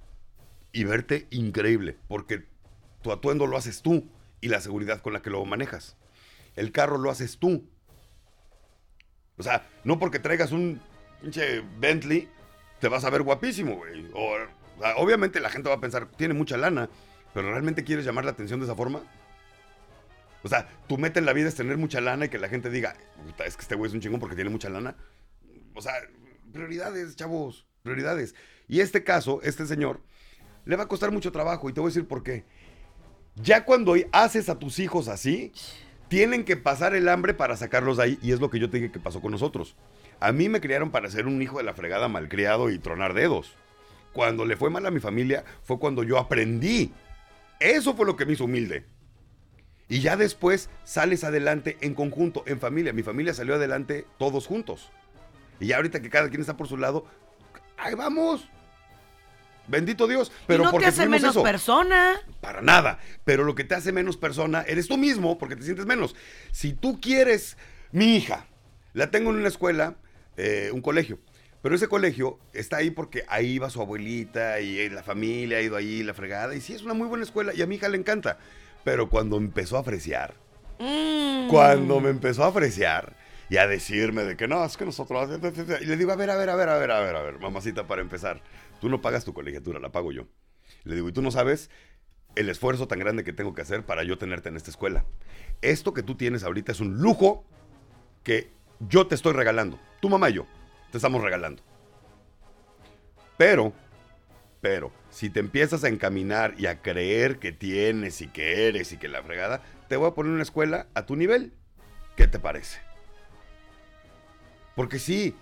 y 0.73 0.85
verte 0.85 1.27
increíble, 1.29 1.99
porque 2.09 2.47
tu 3.03 3.12
atuendo 3.12 3.47
lo 3.47 3.59
haces 3.59 3.83
tú 3.83 4.09
y 4.41 4.49
la 4.49 4.61
seguridad 4.61 5.01
con 5.01 5.12
la 5.12 5.22
que 5.22 5.30
lo 5.30 5.45
manejas. 5.45 5.97
El 6.57 6.72
carro 6.72 6.99
lo 6.99 7.11
haces 7.11 7.38
tú. 7.38 7.68
O 9.36 9.43
sea, 9.43 9.66
no 9.84 9.99
porque 9.99 10.18
traigas 10.18 10.53
un 10.53 10.80
pinche 11.20 11.62
Bentley, 11.78 12.28
te 12.80 12.88
vas 12.88 13.05
a 13.05 13.11
ver 13.11 13.22
guapísimo, 13.22 13.76
güey. 13.76 14.11
Obviamente 14.97 15.41
la 15.41 15.51
gente 15.51 15.68
va 15.68 15.76
a 15.76 15.80
pensar, 15.80 16.11
tiene 16.16 16.34
mucha 16.34 16.57
lana, 16.57 16.88
pero 17.34 17.51
¿realmente 17.51 17.84
quieres 17.84 18.05
llamar 18.05 18.24
la 18.24 18.32
atención 18.32 18.61
de 18.61 18.66
esa 18.66 18.74
forma? 18.74 19.03
O 20.43 20.49
sea, 20.49 20.68
tu 20.88 20.97
meta 20.97 21.18
en 21.18 21.26
la 21.26 21.34
vida 21.34 21.49
es 21.49 21.55
tener 21.55 21.76
mucha 21.76 22.01
lana 22.01 22.24
y 22.26 22.28
que 22.30 22.38
la 22.38 22.49
gente 22.49 22.70
diga, 22.70 22.97
"Puta, 23.26 23.45
es 23.45 23.57
que 23.57 23.62
este 23.62 23.74
güey 23.74 23.88
es 23.88 23.95
un 23.95 24.01
chingón 24.01 24.20
porque 24.20 24.36
tiene 24.36 24.51
mucha 24.51 24.70
lana. 24.70 24.97
O 25.74 25.82
sea, 25.82 25.93
prioridades, 26.53 27.14
chavos, 27.16 27.66
prioridades. 27.82 28.34
Y 28.66 28.80
este 28.80 29.05
caso, 29.05 29.41
este 29.43 29.66
señor, 29.66 30.01
le 30.64 30.76
va 30.76 30.84
a 30.84 30.88
costar 30.88 31.12
mucho 31.12 31.30
trabajo 31.32 31.68
y 31.68 31.72
te 31.72 31.80
voy 31.80 31.88
a 31.88 31.93
decir 31.93 32.09
por 32.09 32.22
qué. 32.22 32.45
Ya 33.37 33.64
cuando 33.64 33.95
haces 34.12 34.49
a 34.49 34.59
tus 34.59 34.78
hijos 34.78 35.09
así, 35.09 35.53
tienen 36.09 36.45
que 36.45 36.57
pasar 36.57 36.95
el 36.95 37.09
hambre 37.09 37.35
para 37.35 37.57
sacarlos 37.57 37.97
de 37.97 38.03
ahí 38.03 38.18
y 38.22 38.33
es 38.33 38.41
lo 38.41 38.51
que 38.51 38.59
yo 38.59 38.68
te 38.68 38.78
dije 38.78 38.93
que 38.93 38.99
pasó 38.99 39.20
con 39.20 39.33
nosotros. 39.33 39.76
A 40.18 40.33
mí 40.33 40.49
me 40.49 40.61
criaron 40.61 40.91
para 40.91 41.09
ser 41.09 41.26
un 41.26 41.41
hijo 41.41 41.59
de 41.59 41.64
la 41.64 41.72
fregada 41.72 42.09
malcriado 42.09 42.70
y 42.70 42.78
tronar 42.78 43.14
dedos. 43.14 43.55
Cuando 44.12 44.45
le 44.45 44.57
fue 44.57 44.70
mal 44.70 44.85
a 44.87 44.91
mi 44.91 45.01
familia 45.01 45.45
fue 45.62 45.78
cuando 45.78 46.03
yo 46.03 46.18
aprendí. 46.18 46.93
Eso 47.61 47.95
fue 47.95 48.07
lo 48.07 48.16
que 48.16 48.26
me 48.26 48.33
hizo 48.33 48.45
humilde. 48.45 48.85
Y 49.89 50.01
ya 50.01 50.16
después 50.16 50.68
sales 50.85 51.24
adelante 51.24 51.78
en 51.81 51.95
conjunto, 51.95 52.43
en 52.47 52.61
familia. 52.61 52.93
Mi 52.93 53.03
familia 53.03 53.35
salió 53.35 53.55
adelante 53.55 54.07
todos 54.18 54.47
juntos. 54.47 54.91
Y 55.59 55.68
ya 55.68 55.76
ahorita 55.76 56.01
que 56.01 56.11
cada 56.11 56.28
quien 56.28 56.41
está 56.41 56.57
por 56.57 56.68
su 56.68 56.76
lado, 56.76 57.07
ahí 57.76 57.95
vamos. 57.95 58.49
Bendito 59.68 60.06
Dios. 60.06 60.32
Pero 60.46 60.62
y 60.62 60.64
no 60.64 60.70
te 60.70 60.72
porque 60.72 60.86
hace 60.86 61.02
tuvimos 61.04 61.20
menos 61.20 61.36
eso. 61.36 61.42
persona. 61.42 62.14
Para 62.40 62.61
nada. 62.62 62.98
Pero 63.24 63.44
lo 63.44 63.54
que 63.54 63.64
te 63.64 63.74
hace 63.74 63.92
menos 63.92 64.16
persona 64.16 64.62
eres 64.66 64.88
tú 64.88 64.96
mismo 64.98 65.38
porque 65.38 65.56
te 65.56 65.62
sientes 65.62 65.86
menos. 65.86 66.16
Si 66.50 66.72
tú 66.72 67.00
quieres, 67.00 67.56
mi 67.92 68.16
hija, 68.16 68.46
la 68.92 69.11
tengo 69.11 69.30
en 69.30 69.36
una 69.36 69.48
escuela, 69.48 69.94
eh, 70.36 70.70
un 70.72 70.80
colegio. 70.80 71.18
Pero 71.62 71.74
ese 71.74 71.88
colegio 71.88 72.38
está 72.54 72.78
ahí 72.78 72.90
porque 72.90 73.24
ahí 73.28 73.58
va 73.58 73.68
su 73.70 73.80
abuelita 73.82 74.61
y 74.61 74.88
la 74.88 75.02
familia 75.02 75.58
ha 75.58 75.61
ido 75.61 75.76
ahí, 75.76 76.02
la 76.02 76.14
fregada. 76.14 76.54
Y 76.54 76.61
sí, 76.61 76.72
es 76.72 76.82
una 76.82 76.94
muy 76.94 77.06
buena 77.06 77.22
escuela 77.24 77.52
y 77.54 77.61
a 77.62 77.66
mi 77.66 77.74
hija 77.76 77.88
le 77.88 77.98
encanta. 77.98 78.38
Pero 78.82 79.11
cuando 79.11 79.36
empezó 79.36 79.76
a 79.76 79.80
apreciar, 79.80 80.34
Mm. 80.82 81.48
cuando 81.48 82.00
me 82.00 82.08
empezó 82.08 82.42
a 82.42 82.46
apreciar 82.46 83.14
y 83.50 83.58
a 83.58 83.66
decirme 83.66 84.24
de 84.24 84.34
que 84.38 84.48
no, 84.48 84.64
es 84.64 84.78
que 84.78 84.86
nosotros... 84.86 85.28
Y 85.82 85.84
le 85.84 85.96
digo, 85.98 86.11
a 86.12 86.16
ver, 86.16 86.30
a 86.30 86.36
ver, 86.36 86.48
a 86.48 86.56
ver, 86.56 86.68
a 86.70 86.78
ver, 86.78 86.90
a 86.90 87.00
ver, 87.00 87.16
a 87.16 87.20
ver, 87.22 87.38
mamacita, 87.38 87.86
para 87.86 88.00
empezar, 88.00 88.40
tú 88.81 88.89
no 88.89 89.01
pagas 89.01 89.24
tu 89.24 89.33
colegiatura, 89.33 89.78
la 89.78 89.93
pago 89.93 90.12
yo. 90.12 90.26
Le 90.85 90.95
digo, 90.95 91.09
y 91.09 91.12
tú 91.12 91.22
no 91.22 91.31
sabes 91.31 91.70
el 92.35 92.49
esfuerzo 92.49 92.87
tan 92.89 92.99
grande 92.99 93.24
que 93.24 93.33
tengo 93.33 93.55
que 93.55 93.62
hacer 93.62 93.85
para 93.85 94.05
yo 94.05 94.18
tenerte 94.18 94.49
en 94.49 94.57
esta 94.57 94.70
escuela. 94.70 95.05
Esto 95.62 95.93
que 95.93 96.03
tú 96.03 96.14
tienes 96.14 96.45
ahorita 96.45 96.72
es 96.72 96.81
un 96.81 96.99
lujo 96.99 97.45
que 98.22 98.51
yo 98.81 99.07
te 99.07 99.14
estoy 99.14 99.33
regalando. 99.33 99.78
Tu 100.01 100.09
mamá 100.09 100.31
y 100.31 100.35
yo 100.35 100.47
te 100.91 100.99
estamos 100.99 101.22
regalando. 101.22 101.62
Pero, 103.37 103.72
pero, 104.61 104.93
si 105.11 105.31
te 105.31 105.41
empiezas 105.41 105.85
a 105.85 105.89
encaminar 105.89 106.55
y 106.59 106.66
a 106.66 106.83
creer 106.83 107.39
que 107.39 107.53
tienes 107.53 108.20
y 108.20 108.28
que 108.28 108.68
eres 108.68 108.93
y 108.93 108.99
que 108.99 109.09
la 109.09 109.22
fregada, 109.22 109.62
te 109.89 109.97
voy 109.97 110.09
a 110.09 110.14
poner 110.14 110.33
una 110.33 110.43
escuela 110.43 110.89
a 110.95 111.07
tu 111.07 111.16
nivel. 111.16 111.53
¿Qué 112.16 112.26
te 112.26 112.39
parece? 112.39 112.81
Porque 114.76 114.99
sí, 114.99 115.35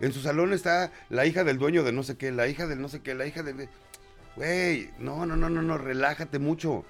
en 0.00 0.12
su 0.12 0.20
salón 0.20 0.52
está 0.52 0.92
la 1.10 1.26
hija 1.26 1.44
del 1.44 1.58
dueño 1.58 1.82
de 1.82 1.92
no 1.92 2.02
sé 2.02 2.16
qué, 2.16 2.32
la 2.32 2.46
hija 2.48 2.66
del 2.66 2.80
no 2.80 2.88
sé 2.88 3.00
qué, 3.02 3.14
la 3.14 3.26
hija 3.26 3.42
del... 3.42 3.68
Güey, 4.36 4.90
no, 4.98 5.24
no, 5.26 5.36
no, 5.36 5.48
no, 5.48 5.62
no, 5.62 5.78
relájate 5.78 6.38
mucho. 6.38 6.84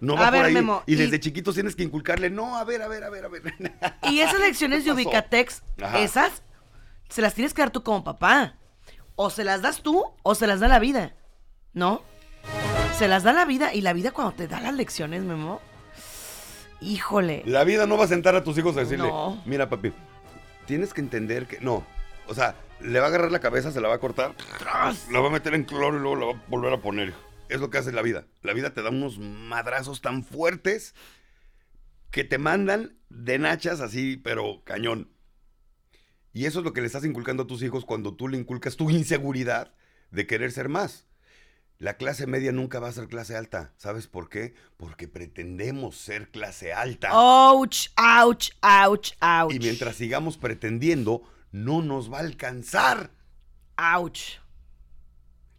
No 0.00 0.14
va 0.16 0.28
A 0.28 0.30
ver, 0.30 0.40
por 0.40 0.46
ahí. 0.48 0.54
Memo, 0.54 0.82
y 0.86 0.94
y- 0.94 0.96
desde 0.96 1.20
chiquitos 1.20 1.54
tienes 1.54 1.76
que 1.76 1.82
inculcarle, 1.82 2.30
no, 2.30 2.56
a 2.56 2.64
ver, 2.64 2.80
a 2.80 2.88
ver, 2.88 3.04
a 3.04 3.10
ver, 3.10 3.24
a 3.26 3.28
ver. 3.28 3.42
Y 4.04 4.20
esas 4.20 4.40
lecciones 4.40 4.84
de. 4.86 4.92
Ubicatex, 4.92 5.62
Ajá. 5.82 5.98
esas, 6.00 6.42
se 7.10 7.20
las 7.20 7.34
tienes 7.34 7.52
que 7.52 7.60
dar 7.60 7.70
tú 7.70 7.82
como 7.82 8.02
papá. 8.02 8.56
O 9.16 9.28
se 9.28 9.44
las 9.44 9.60
das 9.60 9.82
tú 9.82 10.02
o 10.22 10.34
se 10.34 10.46
las 10.46 10.60
da 10.60 10.68
la 10.68 10.78
vida. 10.78 11.14
¿No? 11.74 12.02
Se 12.96 13.06
las 13.08 13.22
da 13.22 13.34
la 13.34 13.44
vida 13.44 13.74
y 13.74 13.82
la 13.82 13.92
vida 13.92 14.12
cuando 14.12 14.32
te 14.32 14.48
da 14.48 14.60
las 14.62 14.72
lecciones, 14.72 15.22
Memo. 15.22 15.60
Híjole. 16.80 17.42
La 17.44 17.64
vida 17.64 17.86
no 17.86 17.98
va 17.98 18.04
a 18.04 18.08
sentar 18.08 18.34
a 18.34 18.42
tus 18.42 18.56
hijos 18.56 18.76
a 18.76 18.80
decirle, 18.80 19.08
No. 19.08 19.42
mira 19.44 19.68
papi, 19.68 19.92
tienes 20.70 20.94
que 20.94 21.00
entender 21.00 21.48
que 21.48 21.58
no. 21.58 21.84
O 22.28 22.34
sea, 22.34 22.54
le 22.80 23.00
va 23.00 23.06
a 23.06 23.08
agarrar 23.08 23.32
la 23.32 23.40
cabeza, 23.40 23.72
se 23.72 23.80
la 23.80 23.88
va 23.88 23.96
a 23.96 23.98
cortar, 23.98 24.36
la 25.10 25.18
va 25.18 25.26
a 25.26 25.32
meter 25.32 25.52
en 25.54 25.64
cloro 25.64 25.96
y 25.96 26.00
luego 26.00 26.14
la 26.14 26.26
va 26.26 26.32
a 26.32 26.44
volver 26.46 26.72
a 26.72 26.80
poner. 26.80 27.12
Es 27.48 27.58
lo 27.58 27.70
que 27.70 27.78
hace 27.78 27.90
la 27.90 28.02
vida. 28.02 28.28
La 28.42 28.52
vida 28.52 28.72
te 28.72 28.80
da 28.80 28.90
unos 28.90 29.18
madrazos 29.18 30.00
tan 30.00 30.22
fuertes 30.22 30.94
que 32.12 32.22
te 32.22 32.38
mandan 32.38 32.96
de 33.08 33.40
nachas 33.40 33.80
así, 33.80 34.16
pero 34.16 34.62
cañón. 34.62 35.10
Y 36.32 36.44
eso 36.44 36.60
es 36.60 36.64
lo 36.64 36.72
que 36.72 36.82
le 36.82 36.86
estás 36.86 37.04
inculcando 37.04 37.42
a 37.42 37.46
tus 37.48 37.64
hijos 37.64 37.84
cuando 37.84 38.14
tú 38.14 38.28
le 38.28 38.38
inculcas 38.38 38.76
tu 38.76 38.90
inseguridad 38.90 39.74
de 40.12 40.28
querer 40.28 40.52
ser 40.52 40.68
más. 40.68 41.08
La 41.80 41.94
clase 41.96 42.26
media 42.26 42.52
nunca 42.52 42.78
va 42.78 42.88
a 42.88 42.92
ser 42.92 43.08
clase 43.08 43.34
alta. 43.34 43.72
¿Sabes 43.78 44.06
por 44.06 44.28
qué? 44.28 44.52
Porque 44.76 45.08
pretendemos 45.08 45.96
ser 45.96 46.30
clase 46.30 46.74
alta. 46.74 47.08
Ouch, 47.12 47.88
ouch, 47.96 48.50
ouch, 48.62 49.12
ouch. 49.22 49.54
Y 49.54 49.58
mientras 49.58 49.96
sigamos 49.96 50.36
pretendiendo, 50.36 51.22
no 51.52 51.80
nos 51.80 52.12
va 52.12 52.18
a 52.18 52.20
alcanzar. 52.20 53.10
Ouch. 53.78 54.40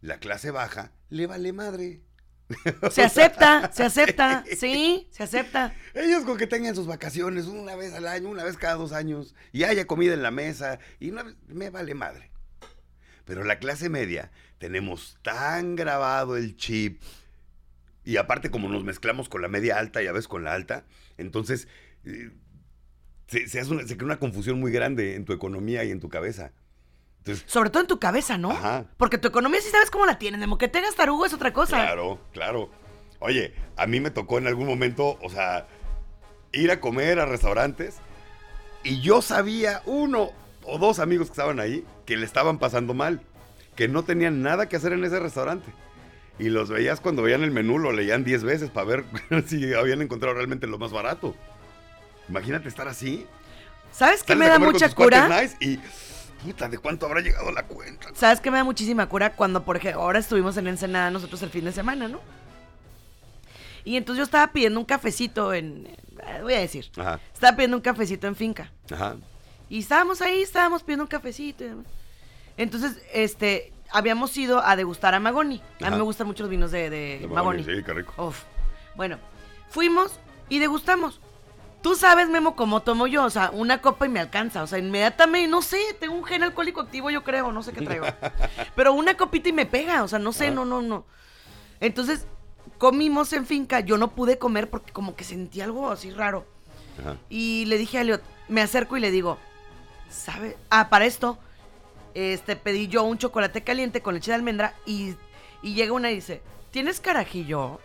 La 0.00 0.18
clase 0.20 0.52
baja 0.52 0.92
le 1.10 1.26
vale 1.26 1.52
madre. 1.52 2.02
Se 2.92 3.02
acepta, 3.02 3.72
se 3.72 3.82
acepta. 3.82 4.44
Sí, 4.56 5.08
se 5.10 5.24
acepta. 5.24 5.74
Ellos 5.94 6.22
con 6.24 6.36
que 6.38 6.46
tengan 6.46 6.76
sus 6.76 6.86
vacaciones 6.86 7.46
una 7.46 7.74
vez 7.74 7.94
al 7.94 8.06
año, 8.06 8.28
una 8.28 8.44
vez 8.44 8.56
cada 8.56 8.74
dos 8.74 8.92
años, 8.92 9.34
y 9.52 9.64
haya 9.64 9.86
comida 9.86 10.14
en 10.14 10.22
la 10.22 10.30
mesa, 10.30 10.78
y 11.00 11.10
una 11.10 11.22
vez- 11.24 11.34
me 11.48 11.70
vale 11.70 11.94
madre. 11.94 12.30
Pero 13.24 13.42
la 13.44 13.58
clase 13.58 13.88
media 13.88 14.30
tenemos 14.62 15.18
tan 15.22 15.74
grabado 15.74 16.36
el 16.36 16.56
chip, 16.56 17.02
y 18.04 18.16
aparte 18.16 18.48
como 18.48 18.68
nos 18.68 18.84
mezclamos 18.84 19.28
con 19.28 19.42
la 19.42 19.48
media 19.48 19.76
alta 19.76 20.04
y 20.04 20.06
a 20.06 20.12
veces 20.12 20.28
con 20.28 20.44
la 20.44 20.54
alta, 20.54 20.84
entonces 21.18 21.66
eh, 22.04 22.30
se, 23.26 23.48
se 23.48 23.58
hace 23.58 23.72
una, 23.72 23.84
se 23.88 23.96
crea 23.96 24.06
una 24.06 24.20
confusión 24.20 24.60
muy 24.60 24.70
grande 24.70 25.16
en 25.16 25.24
tu 25.24 25.32
economía 25.32 25.82
y 25.82 25.90
en 25.90 25.98
tu 25.98 26.08
cabeza. 26.08 26.52
Entonces, 27.18 27.44
Sobre 27.48 27.70
todo 27.70 27.82
en 27.82 27.88
tu 27.88 27.98
cabeza, 27.98 28.38
¿no? 28.38 28.52
Ajá. 28.52 28.86
Porque 28.98 29.18
tu 29.18 29.26
economía 29.26 29.60
sí 29.60 29.68
sabes 29.68 29.90
cómo 29.90 30.06
la 30.06 30.20
tienen. 30.20 30.38
De 30.38 30.56
que 30.56 30.68
tengas 30.68 30.94
tarugo 30.94 31.26
es 31.26 31.34
otra 31.34 31.52
cosa. 31.52 31.78
Claro, 31.78 32.20
claro. 32.32 32.70
Oye, 33.18 33.54
a 33.76 33.88
mí 33.88 33.98
me 33.98 34.12
tocó 34.12 34.38
en 34.38 34.46
algún 34.46 34.68
momento, 34.68 35.18
o 35.20 35.28
sea, 35.28 35.66
ir 36.52 36.70
a 36.70 36.78
comer 36.78 37.18
a 37.18 37.26
restaurantes 37.26 37.96
y 38.84 39.00
yo 39.00 39.22
sabía 39.22 39.82
uno 39.86 40.30
o 40.62 40.78
dos 40.78 41.00
amigos 41.00 41.26
que 41.26 41.32
estaban 41.32 41.58
ahí 41.58 41.84
que 42.06 42.16
le 42.16 42.26
estaban 42.26 42.60
pasando 42.60 42.94
mal, 42.94 43.22
que 43.76 43.88
no 43.88 44.02
tenían 44.04 44.42
nada 44.42 44.68
que 44.68 44.76
hacer 44.76 44.92
en 44.92 45.04
ese 45.04 45.18
restaurante. 45.20 45.70
Y 46.38 46.48
los 46.48 46.70
veías 46.70 47.00
cuando 47.00 47.22
veían 47.22 47.42
el 47.42 47.50
menú, 47.50 47.78
lo 47.78 47.92
leían 47.92 48.24
10 48.24 48.42
veces 48.44 48.70
para 48.70 48.86
ver 48.86 49.04
si 49.46 49.72
habían 49.74 50.02
encontrado 50.02 50.34
realmente 50.34 50.66
lo 50.66 50.78
más 50.78 50.90
barato. 50.92 51.34
Imagínate 52.28 52.68
estar 52.68 52.88
así. 52.88 53.26
¿Sabes 53.92 54.22
qué 54.22 54.34
me 54.34 54.48
da 54.48 54.58
mucha 54.58 54.88
cura? 54.94 55.28
nice 55.28 55.56
y, 55.60 55.78
puta, 56.44 56.68
¿de 56.68 56.78
cuánto 56.78 57.06
habrá 57.06 57.20
llegado 57.20 57.52
la 57.52 57.64
cuenta? 57.64 58.08
¿Sabes 58.14 58.40
qué 58.40 58.50
me 58.50 58.56
da 58.56 58.64
muchísima 58.64 59.06
cura? 59.08 59.34
Cuando, 59.36 59.64
por 59.64 59.76
ejemplo, 59.76 60.00
ahora 60.02 60.18
estuvimos 60.18 60.56
en 60.56 60.66
Ensenada 60.66 61.10
nosotros 61.10 61.42
el 61.42 61.50
fin 61.50 61.64
de 61.66 61.72
semana, 61.72 62.08
¿no? 62.08 62.20
Y 63.84 63.96
entonces 63.96 64.18
yo 64.18 64.24
estaba 64.24 64.52
pidiendo 64.52 64.78
un 64.80 64.86
cafecito 64.86 65.52
en... 65.52 65.86
eh, 65.86 66.40
Voy 66.42 66.54
a 66.54 66.60
decir. 66.60 66.88
Ajá, 66.96 67.20
Estaba 67.34 67.56
pidiendo 67.56 67.76
un 67.76 67.82
cafecito 67.82 68.26
en 68.26 68.36
finca. 68.36 68.70
ajá. 68.90 69.16
Y 69.68 69.78
estábamos 69.80 70.20
ahí, 70.22 70.42
estábamos 70.42 70.82
pidiendo 70.82 71.04
un 71.04 71.08
cafecito. 71.08 71.64
y 71.64 71.68
demás. 71.68 71.86
Entonces, 72.56 73.02
este, 73.12 73.72
habíamos 73.90 74.36
ido 74.36 74.64
a 74.64 74.76
degustar 74.76 75.14
a 75.14 75.20
Magoni. 75.20 75.62
A 75.82 75.90
mí 75.90 75.96
me 75.96 76.02
gustan 76.02 76.26
mucho 76.26 76.42
los 76.42 76.50
vinos 76.50 76.70
de, 76.70 76.90
de 76.90 77.18
De 77.20 77.28
Magoni. 77.28 77.62
Sí, 77.64 77.82
qué 77.84 77.92
rico. 77.92 78.14
Uf. 78.22 78.42
Bueno, 78.94 79.18
fuimos 79.70 80.18
y 80.48 80.58
degustamos. 80.58 81.20
Tú 81.82 81.96
sabes, 81.96 82.28
Memo, 82.28 82.54
cómo 82.54 82.80
tomo 82.82 83.06
yo. 83.06 83.24
O 83.24 83.30
sea, 83.30 83.50
una 83.52 83.80
copa 83.80 84.06
y 84.06 84.08
me 84.08 84.20
alcanza. 84.20 84.62
O 84.62 84.66
sea, 84.66 84.78
inmediatamente, 84.78 85.48
no 85.48 85.62
sé, 85.62 85.78
tengo 85.98 86.14
un 86.14 86.24
gen 86.24 86.44
alcohólico 86.44 86.80
activo, 86.80 87.10
yo 87.10 87.24
creo, 87.24 87.50
no 87.50 87.62
sé 87.62 87.72
qué 87.72 87.82
traigo. 87.82 88.06
Pero 88.76 88.92
una 88.92 89.16
copita 89.16 89.48
y 89.48 89.52
me 89.52 89.66
pega. 89.66 90.04
O 90.04 90.08
sea, 90.08 90.18
no 90.18 90.32
sé, 90.32 90.50
no, 90.50 90.64
no, 90.64 90.80
no. 90.80 91.04
Entonces, 91.80 92.26
comimos 92.78 93.32
en 93.32 93.46
finca. 93.46 93.80
Yo 93.80 93.98
no 93.98 94.12
pude 94.12 94.38
comer 94.38 94.70
porque 94.70 94.92
como 94.92 95.16
que 95.16 95.24
sentí 95.24 95.60
algo 95.60 95.90
así 95.90 96.10
raro. 96.10 96.46
Ajá. 97.00 97.16
Y 97.28 97.64
le 97.64 97.78
dije 97.78 97.98
a 97.98 98.02
Elliot, 98.02 98.22
me 98.48 98.60
acerco 98.60 98.96
y 98.96 99.00
le 99.00 99.10
digo, 99.10 99.38
¿sabe? 100.08 100.56
Ah, 100.70 100.88
para 100.88 101.06
esto, 101.06 101.38
este, 102.14 102.56
pedí 102.56 102.88
yo 102.88 103.02
un 103.04 103.18
chocolate 103.18 103.62
caliente 103.62 104.00
con 104.02 104.14
leche 104.14 104.30
de 104.30 104.36
almendra 104.36 104.74
y, 104.86 105.14
y 105.62 105.74
llega 105.74 105.92
una 105.92 106.10
y 106.10 106.16
dice, 106.16 106.42
¿tienes 106.70 107.00
carajillo? 107.00 107.80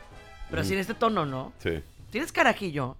Pero 0.49 0.61
así 0.61 0.73
en 0.73 0.79
este 0.79 0.93
tono, 0.93 1.25
¿no? 1.25 1.53
Sí. 1.61 1.83
¿Tienes 2.11 2.31
carajillo? 2.31 2.95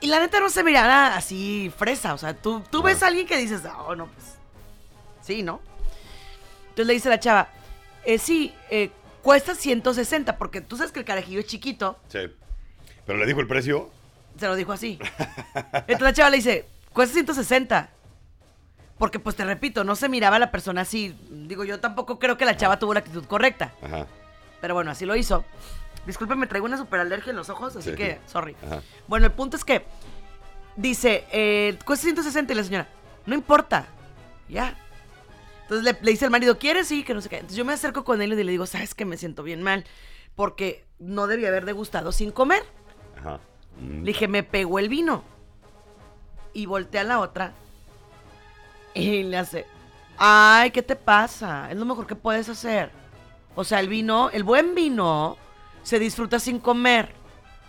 Y 0.00 0.06
la 0.06 0.20
neta 0.20 0.40
no 0.40 0.48
se 0.48 0.64
miraba 0.64 1.14
así 1.16 1.72
fresa, 1.76 2.14
o 2.14 2.18
sea, 2.18 2.34
tú, 2.34 2.62
tú 2.70 2.82
ves 2.82 3.02
a 3.02 3.08
alguien 3.08 3.26
que 3.26 3.36
dices, 3.36 3.62
oh, 3.86 3.94
no, 3.94 4.06
pues, 4.06 4.36
sí, 5.20 5.42
¿no? 5.42 5.60
Entonces 6.70 6.86
le 6.86 6.92
dice 6.94 7.08
la 7.10 7.20
chava, 7.20 7.48
eh, 8.04 8.18
sí, 8.18 8.54
eh, 8.70 8.90
cuesta 9.22 9.54
160, 9.54 10.38
porque 10.38 10.60
tú 10.62 10.76
sabes 10.78 10.92
que 10.92 11.00
el 11.00 11.04
carajillo 11.04 11.40
es 11.40 11.46
chiquito, 11.46 11.98
Sí. 12.08 12.20
Pero 13.04 13.18
le 13.18 13.26
dijo 13.26 13.40
el 13.40 13.46
precio. 13.48 13.90
se 14.38 14.46
lo 14.46 14.54
dijo 14.54 14.72
así. 14.72 14.98
Entonces 15.72 16.00
la 16.00 16.12
chava 16.12 16.30
le 16.30 16.36
dice, 16.36 16.64
cuesta 16.92 17.14
160. 17.14 17.90
Porque, 19.00 19.18
pues 19.18 19.34
te 19.34 19.46
repito, 19.46 19.82
no 19.82 19.96
se 19.96 20.10
miraba 20.10 20.36
a 20.36 20.38
la 20.38 20.50
persona 20.50 20.82
así. 20.82 21.16
Digo, 21.30 21.64
yo 21.64 21.80
tampoco 21.80 22.18
creo 22.18 22.36
que 22.36 22.44
la 22.44 22.56
chava 22.58 22.78
tuvo 22.78 22.92
la 22.92 23.00
actitud 23.00 23.24
correcta. 23.24 23.72
Ajá. 23.82 24.06
Pero 24.60 24.74
bueno, 24.74 24.90
así 24.90 25.06
lo 25.06 25.16
hizo. 25.16 25.42
Disculpe, 26.06 26.34
me 26.34 26.46
traigo 26.46 26.66
una 26.66 26.76
super 26.76 27.00
alergia 27.00 27.30
en 27.30 27.36
los 27.36 27.48
ojos, 27.48 27.74
así 27.76 27.90
Sí. 27.90 27.96
que, 27.96 28.18
sorry. 28.26 28.54
Ajá. 28.64 28.82
Bueno, 29.08 29.24
el 29.24 29.32
punto 29.32 29.56
es 29.56 29.64
que 29.64 29.86
dice, 30.76 31.24
eh, 31.32 31.78
cuesta 31.86 32.04
160 32.04 32.52
y 32.52 32.56
la 32.56 32.62
señora, 32.62 32.88
no 33.24 33.34
importa, 33.34 33.86
ya. 34.50 34.76
Entonces 35.62 35.82
le, 35.84 35.98
le 36.04 36.10
dice 36.10 36.26
al 36.26 36.30
marido, 36.30 36.58
¿quieres? 36.58 36.86
Sí, 36.86 37.02
que 37.02 37.14
no 37.14 37.22
sé 37.22 37.30
qué. 37.30 37.36
Entonces 37.36 37.56
yo 37.56 37.64
me 37.64 37.72
acerco 37.72 38.04
con 38.04 38.20
él 38.20 38.34
y 38.34 38.44
le 38.44 38.50
digo, 38.52 38.66
¿sabes 38.66 38.94
que 38.94 39.06
Me 39.06 39.16
siento 39.16 39.42
bien 39.42 39.62
mal 39.62 39.86
porque 40.36 40.84
no 40.98 41.26
debía 41.26 41.48
haber 41.48 41.64
degustado 41.64 42.12
sin 42.12 42.32
comer. 42.32 42.62
Ajá. 43.18 43.40
Mm. 43.80 44.00
Le 44.00 44.04
dije, 44.12 44.28
me 44.28 44.42
pegó 44.42 44.78
el 44.78 44.90
vino. 44.90 45.24
Y 46.52 46.66
volteé 46.66 47.00
a 47.00 47.04
la 47.04 47.20
otra. 47.20 47.54
Y 48.94 49.22
le 49.22 49.36
hace, 49.38 49.66
ay, 50.18 50.70
¿qué 50.70 50.82
te 50.82 50.96
pasa? 50.96 51.70
Es 51.70 51.76
lo 51.76 51.84
mejor 51.84 52.06
que 52.06 52.14
puedes 52.16 52.48
hacer. 52.48 52.90
O 53.54 53.64
sea, 53.64 53.80
el 53.80 53.88
vino, 53.88 54.30
el 54.30 54.44
buen 54.44 54.74
vino, 54.74 55.36
se 55.82 55.98
disfruta 55.98 56.38
sin 56.38 56.58
comer. 56.60 57.18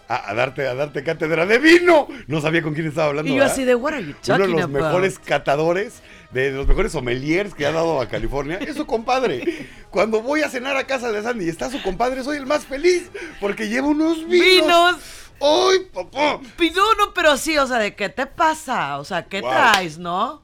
A, 0.07 0.31
a 0.31 0.33
darte, 0.33 0.67
a 0.67 0.75
darte 0.75 1.03
cátedra 1.05 1.45
de 1.45 1.57
vino. 1.57 2.07
No 2.27 2.41
sabía 2.41 2.61
con 2.61 2.73
quién 2.73 2.87
estaba 2.87 3.07
hablando. 3.07 3.31
Y 3.31 3.35
yo 3.35 3.39
¿verdad? 3.41 3.53
así 3.53 3.63
de, 3.63 3.75
what 3.75 3.93
are 3.93 4.03
you 4.03 4.09
Uno 4.09 4.17
de 4.19 4.37
talking 4.39 4.55
los 4.55 4.63
about?" 4.65 4.81
mejores 4.83 5.19
catadores, 5.19 6.01
de 6.31 6.51
los 6.51 6.67
mejores 6.67 6.91
sommeliers 6.91 7.53
que 7.55 7.65
ha 7.65 7.71
dado 7.71 8.01
a 8.01 8.07
California. 8.09 8.57
Es 8.57 8.75
su 8.75 8.85
compadre. 8.85 9.69
Cuando 9.89 10.21
voy 10.21 10.41
a 10.41 10.49
cenar 10.49 10.75
a 10.75 10.85
casa 10.85 11.11
de 11.13 11.21
Sandy 11.23 11.45
y 11.45 11.49
está 11.49 11.69
su 11.71 11.81
compadre, 11.81 12.23
soy 12.23 12.37
el 12.37 12.45
más 12.45 12.65
feliz 12.65 13.09
porque 13.39 13.69
lleva 13.69 13.87
unos 13.87 14.27
vinos. 14.27 14.45
¡Vinos! 14.65 14.95
¡Ay, 15.39 15.79
papá! 15.93 16.39
Pi- 16.57 16.71
No, 16.71 16.93
no, 16.95 17.13
pero 17.13 17.37
sí, 17.37 17.57
o 17.57 17.65
sea, 17.65 17.77
¿de 17.79 17.95
qué 17.95 18.09
te 18.09 18.25
pasa? 18.27 18.99
O 18.99 19.05
sea, 19.05 19.23
¿qué 19.25 19.39
Wow. 19.41 19.49
traes, 19.49 19.97
no? 19.97 20.43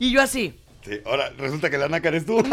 Y 0.00 0.10
yo 0.10 0.20
así. 0.20 0.58
Sí, 0.84 1.00
ahora 1.06 1.30
resulta 1.38 1.70
que 1.70 1.78
la 1.78 1.88
nácar 1.88 2.14
eres 2.14 2.26
tú. 2.26 2.42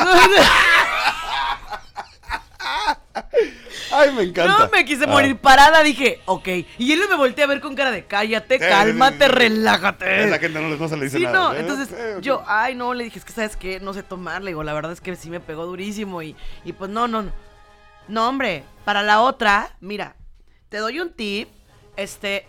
Ay, 3.91 4.11
me 4.13 4.23
encanta. 4.23 4.65
No, 4.65 4.69
me 4.69 4.85
quise 4.85 5.05
Ah. 5.05 5.07
morir 5.07 5.37
parada, 5.37 5.81
dije, 5.81 6.21
ok. 6.25 6.47
Y 6.77 6.91
él 6.91 7.01
me 7.09 7.15
volteé 7.15 7.45
a 7.45 7.47
ver 7.47 7.61
con 7.61 7.73
cara 7.75 7.89
de 7.91 8.05
cállate, 8.05 8.59
Sí, 8.59 8.65
cálmate, 8.67 9.17
sí, 9.17 9.23
sí. 9.23 9.37
relájate. 9.37 10.25
Esa 10.25 10.39
gente 10.39 10.59
no, 10.61 10.69
les- 10.69 10.79
no 10.79 10.87
se 10.89 10.97
le 10.97 11.05
dice 11.05 11.17
Sí, 11.17 11.23
nada. 11.23 11.37
no, 11.37 11.53
¿eh? 11.53 11.59
entonces 11.61 11.89
yo, 12.21 12.43
ay, 12.47 12.75
no, 12.75 12.93
le 12.93 13.05
dije, 13.05 13.19
es 13.19 13.25
que 13.25 13.31
sabes 13.33 13.55
qué, 13.55 13.79
no 13.79 13.93
sé 13.93 14.03
tomar, 14.03 14.41
le 14.43 14.51
digo, 14.51 14.63
la 14.63 14.73
verdad 14.73 14.91
es 14.91 15.01
que 15.01 15.15
sí 15.15 15.29
me 15.29 15.39
pegó 15.39 15.65
durísimo 15.65 16.21
y, 16.21 16.35
y 16.65 16.73
pues 16.73 16.91
no, 16.91 17.07
no, 17.07 17.23
no. 17.23 17.31
No, 18.09 18.27
hombre, 18.29 18.63
para 18.85 19.03
la 19.03 19.21
otra, 19.21 19.71
mira, 19.79 20.15
te 20.69 20.77
doy 20.77 20.99
un 20.99 21.11
tip, 21.11 21.49
este, 21.95 22.47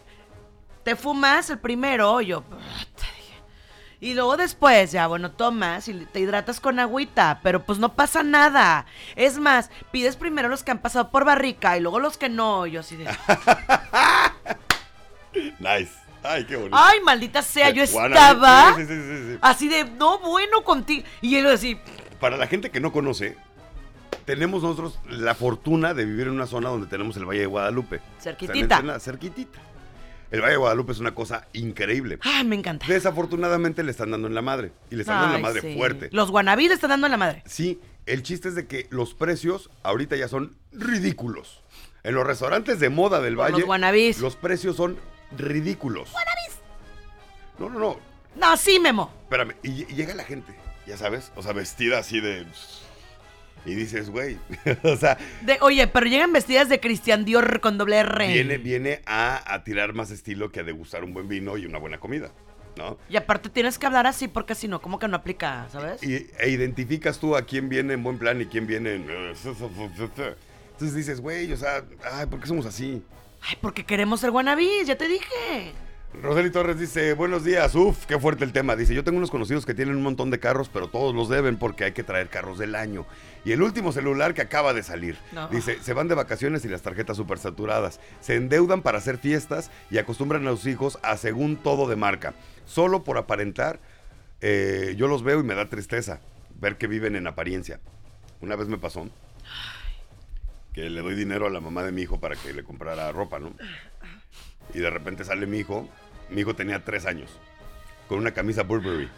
te 0.84 0.96
fumas 0.96 1.50
el 1.50 1.58
primero, 1.58 2.20
y 2.20 2.26
yo. 2.26 2.44
Y 4.00 4.14
luego 4.14 4.36
después, 4.36 4.92
ya, 4.92 5.06
bueno, 5.06 5.32
tomas 5.32 5.88
y 5.88 5.94
te 5.94 6.20
hidratas 6.20 6.60
con 6.60 6.78
agüita, 6.78 7.40
pero 7.42 7.64
pues 7.64 7.78
no 7.78 7.94
pasa 7.94 8.22
nada. 8.22 8.86
Es 9.16 9.38
más, 9.38 9.70
pides 9.90 10.16
primero 10.16 10.48
los 10.48 10.62
que 10.62 10.70
han 10.70 10.78
pasado 10.78 11.10
por 11.10 11.24
barrica 11.24 11.76
y 11.76 11.80
luego 11.80 11.98
los 11.98 12.16
que 12.16 12.28
no, 12.28 12.66
y 12.66 12.72
yo 12.72 12.80
así 12.80 12.96
de, 12.96 13.06
Nice. 15.58 15.92
Ay, 16.22 16.44
qué 16.44 16.56
bonito. 16.56 16.76
ay, 16.76 17.00
maldita 17.00 17.42
sea, 17.42 17.70
yo 17.70 17.82
estaba... 17.82 18.74
Sí, 18.76 18.82
sí, 18.82 18.88
sí, 18.88 19.02
sí, 19.02 19.32
sí. 19.32 19.38
Así 19.40 19.68
de, 19.68 19.84
no, 19.84 20.18
bueno, 20.18 20.62
contigo. 20.64 21.06
Y 21.20 21.36
él 21.36 21.46
así, 21.46 21.78
Para 22.20 22.36
la 22.36 22.48
gente 22.48 22.70
que 22.70 22.80
no 22.80 22.92
conoce, 22.92 23.36
tenemos 24.24 24.62
nosotros 24.62 24.98
la 25.08 25.34
fortuna 25.34 25.94
de 25.94 26.04
vivir 26.04 26.26
en 26.26 26.34
una 26.34 26.46
zona 26.46 26.68
donde 26.68 26.86
tenemos 26.86 27.16
el 27.16 27.24
Valle 27.24 27.40
de 27.40 27.46
Guadalupe. 27.46 28.00
Cerquitita. 28.20 28.80
O 28.80 28.84
sea, 28.84 29.00
cerquitita. 29.00 29.58
El 30.30 30.40
Valle 30.42 30.52
de 30.52 30.56
Guadalupe 30.58 30.92
es 30.92 30.98
una 30.98 31.14
cosa 31.14 31.48
increíble. 31.52 32.18
ay, 32.22 32.44
me 32.44 32.56
encanta. 32.56 32.86
Desafortunadamente 32.86 33.82
le 33.82 33.90
están 33.90 34.10
dando 34.10 34.28
en 34.28 34.34
la 34.34 34.42
madre. 34.42 34.72
Y 34.90 34.96
le 34.96 35.02
están 35.02 35.20
dando 35.22 35.36
en 35.36 35.42
la 35.42 35.48
madre 35.48 35.60
sí. 35.62 35.74
fuerte. 35.76 36.08
Los 36.12 36.30
guanabí 36.30 36.68
le 36.68 36.74
están 36.74 36.90
dando 36.90 37.06
en 37.06 37.12
la 37.12 37.16
madre. 37.16 37.42
Sí, 37.46 37.80
el 38.06 38.22
chiste 38.22 38.48
es 38.48 38.54
de 38.54 38.66
que 38.66 38.86
los 38.90 39.14
precios 39.14 39.70
ahorita 39.82 40.16
ya 40.16 40.28
son 40.28 40.56
ridículos. 40.72 41.62
En 42.04 42.14
los 42.14 42.26
restaurantes 42.26 42.78
de 42.78 42.90
moda 42.90 43.20
del 43.20 43.36
Por 43.36 43.44
Valle, 43.46 43.60
los 43.60 43.68
wannabes. 43.68 44.18
los 44.20 44.36
precios 44.36 44.76
son 44.76 44.98
ridículos. 45.36 46.10
No, 47.58 47.68
no, 47.68 47.78
no. 47.78 47.98
No, 48.36 48.56
sí, 48.56 48.78
Memo. 48.78 49.12
Espérame. 49.24 49.54
Y, 49.62 49.82
y 49.90 49.94
llega 49.96 50.14
la 50.14 50.24
gente, 50.24 50.54
ya 50.86 50.96
sabes, 50.96 51.32
o 51.36 51.42
sea, 51.42 51.52
vestida 51.52 51.98
así 51.98 52.20
de... 52.20 52.46
Y 53.66 53.74
dices, 53.74 54.10
güey, 54.10 54.38
o 54.82 54.96
sea, 54.96 55.18
De, 55.42 55.58
oye, 55.60 55.86
pero 55.86 56.06
llegan 56.06 56.32
vestidas 56.32 56.68
de 56.68 56.80
Christian 56.80 57.24
Dior 57.24 57.60
con 57.60 57.76
doble 57.78 57.98
R. 57.98 58.28
viene, 58.28 58.58
viene 58.58 59.02
a, 59.06 59.54
a 59.54 59.64
tirar 59.64 59.92
más 59.92 60.10
estilo 60.10 60.50
que 60.50 60.60
a 60.60 60.62
degustar 60.62 61.04
un 61.04 61.12
buen 61.12 61.28
vino 61.28 61.56
y 61.58 61.66
una 61.66 61.78
buena 61.78 61.98
comida, 61.98 62.30
¿no? 62.76 62.98
Y 63.10 63.16
aparte 63.16 63.48
tienes 63.50 63.78
que 63.78 63.86
hablar 63.86 64.06
así 64.06 64.28
porque 64.28 64.54
si 64.54 64.68
no, 64.68 64.80
como 64.80 64.98
que 64.98 65.08
no 65.08 65.16
aplica, 65.16 65.68
¿sabes? 65.70 66.02
Y, 66.02 66.28
e 66.38 66.50
identificas 66.50 67.18
tú 67.18 67.36
a 67.36 67.42
quién 67.42 67.68
viene 67.68 67.94
en 67.94 68.02
buen 68.02 68.18
plan 68.18 68.40
y 68.40 68.46
quién 68.46 68.66
viene 68.66 68.94
en... 68.94 69.06
Entonces 70.78 70.94
dices, 70.94 71.20
güey, 71.20 71.52
o 71.52 71.56
sea, 71.56 71.84
ay, 72.12 72.26
¿por 72.26 72.40
qué 72.40 72.46
somos 72.46 72.64
así? 72.64 73.02
Ay, 73.40 73.56
porque 73.60 73.84
queremos 73.84 74.20
ser 74.20 74.30
guanabís, 74.30 74.86
ya 74.86 74.96
te 74.96 75.08
dije. 75.08 75.72
Roseli 76.14 76.50
Torres 76.50 76.80
dice, 76.80 77.12
buenos 77.12 77.44
días, 77.44 77.74
uf, 77.74 78.06
qué 78.06 78.18
fuerte 78.18 78.42
el 78.42 78.52
tema. 78.52 78.74
Dice, 78.74 78.94
yo 78.94 79.04
tengo 79.04 79.18
unos 79.18 79.30
conocidos 79.30 79.66
que 79.66 79.74
tienen 79.74 79.94
un 79.94 80.02
montón 80.02 80.30
de 80.30 80.40
carros, 80.40 80.68
pero 80.68 80.88
todos 80.88 81.14
los 81.14 81.28
deben 81.28 81.58
porque 81.58 81.84
hay 81.84 81.92
que 81.92 82.02
traer 82.02 82.28
carros 82.28 82.58
del 82.58 82.74
año. 82.74 83.06
Y 83.44 83.52
el 83.52 83.62
último 83.62 83.92
celular 83.92 84.34
que 84.34 84.42
acaba 84.42 84.72
de 84.72 84.82
salir. 84.82 85.16
No. 85.32 85.48
Dice, 85.48 85.78
se 85.80 85.92
van 85.92 86.08
de 86.08 86.14
vacaciones 86.14 86.64
y 86.64 86.68
las 86.68 86.82
tarjetas 86.82 87.16
súper 87.16 87.38
saturadas. 87.38 88.00
Se 88.20 88.34
endeudan 88.34 88.82
para 88.82 88.98
hacer 88.98 89.18
fiestas 89.18 89.70
y 89.90 89.98
acostumbran 89.98 90.42
a 90.42 90.50
los 90.50 90.66
hijos 90.66 90.98
a 91.02 91.16
según 91.16 91.56
todo 91.56 91.86
de 91.88 91.96
marca. 91.96 92.34
Solo 92.64 93.04
por 93.04 93.18
aparentar, 93.18 93.78
eh, 94.40 94.94
yo 94.96 95.08
los 95.08 95.22
veo 95.22 95.40
y 95.40 95.44
me 95.44 95.54
da 95.54 95.68
tristeza 95.68 96.20
ver 96.58 96.78
que 96.78 96.86
viven 96.88 97.16
en 97.16 97.26
apariencia. 97.26 97.80
Una 98.40 98.56
vez 98.56 98.66
me 98.66 98.78
pasó 98.78 99.08
que 100.72 100.90
le 100.90 101.00
doy 101.00 101.14
dinero 101.14 101.46
a 101.46 101.50
la 101.50 101.60
mamá 101.60 101.82
de 101.82 101.92
mi 101.92 102.02
hijo 102.02 102.20
para 102.20 102.36
que 102.36 102.52
le 102.52 102.62
comprara 102.62 103.10
ropa, 103.12 103.38
¿no? 103.38 103.52
Y 104.74 104.78
de 104.80 104.90
repente 104.90 105.24
sale 105.24 105.46
mi 105.46 105.58
hijo 105.58 105.88
mi 106.30 106.42
hijo 106.42 106.54
tenía 106.54 106.84
tres 106.84 107.06
años, 107.06 107.30
con 108.08 108.18
una 108.18 108.32
camisa 108.32 108.62
Burberry. 108.62 109.08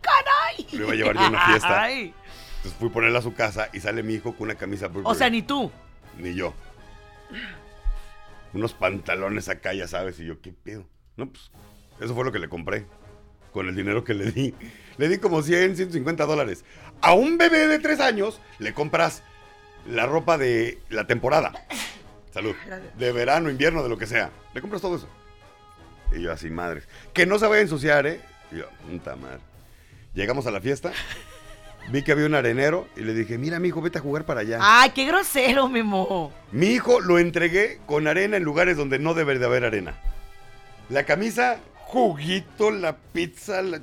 ¡Caray! 0.00 0.66
Lo 0.72 0.84
iba 0.84 0.92
a 0.92 0.96
llevar 0.96 1.14
yo 1.14 1.20
a 1.20 1.28
una 1.28 1.46
fiesta. 1.46 1.82
Ay. 1.82 2.14
Entonces 2.56 2.78
fui 2.78 2.88
a 2.88 2.92
ponerla 2.92 3.20
a 3.20 3.22
su 3.22 3.34
casa 3.34 3.68
y 3.72 3.80
sale 3.80 4.02
mi 4.02 4.14
hijo 4.14 4.34
con 4.34 4.48
una 4.48 4.56
camisa 4.56 4.88
Burberry. 4.88 5.10
O 5.10 5.14
sea, 5.14 5.30
ni 5.30 5.42
tú. 5.42 5.70
Ni 6.18 6.34
yo. 6.34 6.54
Unos 8.52 8.74
pantalones 8.74 9.48
acá, 9.48 9.72
ya 9.74 9.86
sabes, 9.86 10.18
y 10.18 10.26
yo, 10.26 10.40
¿qué 10.40 10.52
pedo? 10.52 10.84
No, 11.16 11.30
pues, 11.30 11.52
eso 12.00 12.14
fue 12.14 12.24
lo 12.24 12.32
que 12.32 12.40
le 12.40 12.48
compré. 12.48 12.86
Con 13.52 13.68
el 13.68 13.74
dinero 13.74 14.04
que 14.04 14.14
le 14.14 14.30
di. 14.30 14.54
Le 14.96 15.08
di 15.08 15.18
como 15.18 15.42
100, 15.42 15.76
150 15.76 16.26
dólares. 16.26 16.64
A 17.00 17.14
un 17.14 17.38
bebé 17.38 17.66
de 17.66 17.78
tres 17.78 18.00
años 18.00 18.40
le 18.58 18.74
compras 18.74 19.22
la 19.88 20.06
ropa 20.06 20.38
de 20.38 20.78
la 20.88 21.06
temporada. 21.06 21.52
Salud. 22.32 22.54
Gracias. 22.66 22.98
De 22.98 23.12
verano, 23.12 23.50
invierno, 23.50 23.82
de 23.82 23.88
lo 23.88 23.98
que 23.98 24.06
sea. 24.06 24.30
Le 24.54 24.60
compras 24.60 24.82
todo 24.82 24.96
eso. 24.96 25.08
Y 26.12 26.22
yo 26.22 26.32
así, 26.32 26.50
madres. 26.50 26.88
Que 27.12 27.26
no 27.26 27.38
se 27.38 27.46
vaya 27.46 27.58
a 27.58 27.62
ensuciar, 27.62 28.06
¿eh? 28.06 28.20
Y 28.52 28.58
yo, 28.58 28.66
puta 28.88 29.16
madre. 29.16 29.40
Llegamos 30.14 30.46
a 30.46 30.50
la 30.50 30.60
fiesta. 30.60 30.92
Vi 31.90 32.02
que 32.02 32.12
había 32.12 32.26
un 32.26 32.34
arenero 32.34 32.86
y 32.96 33.00
le 33.00 33.14
dije, 33.14 33.38
mira, 33.38 33.58
mi 33.58 33.68
hijo, 33.68 33.80
vete 33.80 33.98
a 33.98 34.02
jugar 34.02 34.24
para 34.24 34.40
allá. 34.40 34.58
Ay, 34.60 34.90
qué 34.90 35.06
grosero, 35.06 35.68
Memo. 35.68 36.32
Mi 36.52 36.66
hijo 36.66 37.00
lo 37.00 37.18
entregué 37.18 37.80
con 37.86 38.06
arena 38.06 38.36
en 38.36 38.44
lugares 38.44 38.76
donde 38.76 38.98
no 38.98 39.14
debe 39.14 39.38
de 39.38 39.46
haber 39.46 39.64
arena. 39.64 39.98
La 40.88 41.04
camisa, 41.04 41.58
juguito, 41.74 42.70
la 42.70 42.96
pizza, 42.96 43.62
la... 43.62 43.80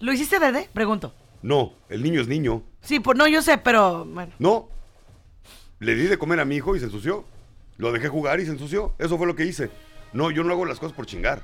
¿Lo 0.00 0.12
hiciste 0.12 0.38
de 0.38 0.68
Pregunto. 0.72 1.14
No, 1.42 1.74
el 1.88 2.02
niño 2.02 2.20
es 2.20 2.28
niño. 2.28 2.62
Sí, 2.82 3.00
pues 3.00 3.16
no, 3.16 3.26
yo 3.26 3.40
sé, 3.42 3.58
pero 3.58 4.04
bueno. 4.04 4.32
No. 4.38 4.68
Le 5.80 5.94
di 5.94 6.06
de 6.06 6.18
comer 6.18 6.40
a 6.40 6.44
mi 6.44 6.56
hijo 6.56 6.76
y 6.76 6.78
se 6.78 6.86
ensució. 6.86 7.24
Lo 7.76 7.92
dejé 7.92 8.08
jugar 8.08 8.40
y 8.40 8.46
se 8.46 8.52
ensució. 8.52 8.94
Eso 8.98 9.18
fue 9.18 9.26
lo 9.26 9.34
que 9.34 9.44
hice. 9.44 9.70
No, 10.12 10.30
yo 10.30 10.44
no 10.44 10.52
hago 10.52 10.64
las 10.64 10.78
cosas 10.78 10.94
por 10.94 11.06
chingar. 11.06 11.42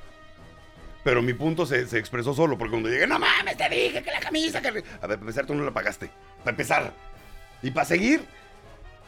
Pero 1.03 1.23
mi 1.23 1.33
punto 1.33 1.67
se, 1.67 1.87
se 1.87 1.99
expresó 1.99 2.35
solo, 2.35 2.59
porque 2.59 2.73
cuando 2.73 2.89
llegué, 2.89 3.07
no 3.07 3.19
mames, 3.19 3.57
te 3.57 3.69
dije 3.69 4.03
que 4.03 4.11
la 4.11 4.21
camisa... 4.21 4.61
Que... 4.61 4.69
A 4.69 4.73
ver, 4.73 4.85
para 5.01 5.15
empezar, 5.15 5.47
tú 5.47 5.55
no 5.55 5.65
la 5.65 5.73
pagaste. 5.73 6.11
Para 6.39 6.51
empezar. 6.51 6.93
Y 7.63 7.71
para 7.71 7.87
seguir, 7.87 8.23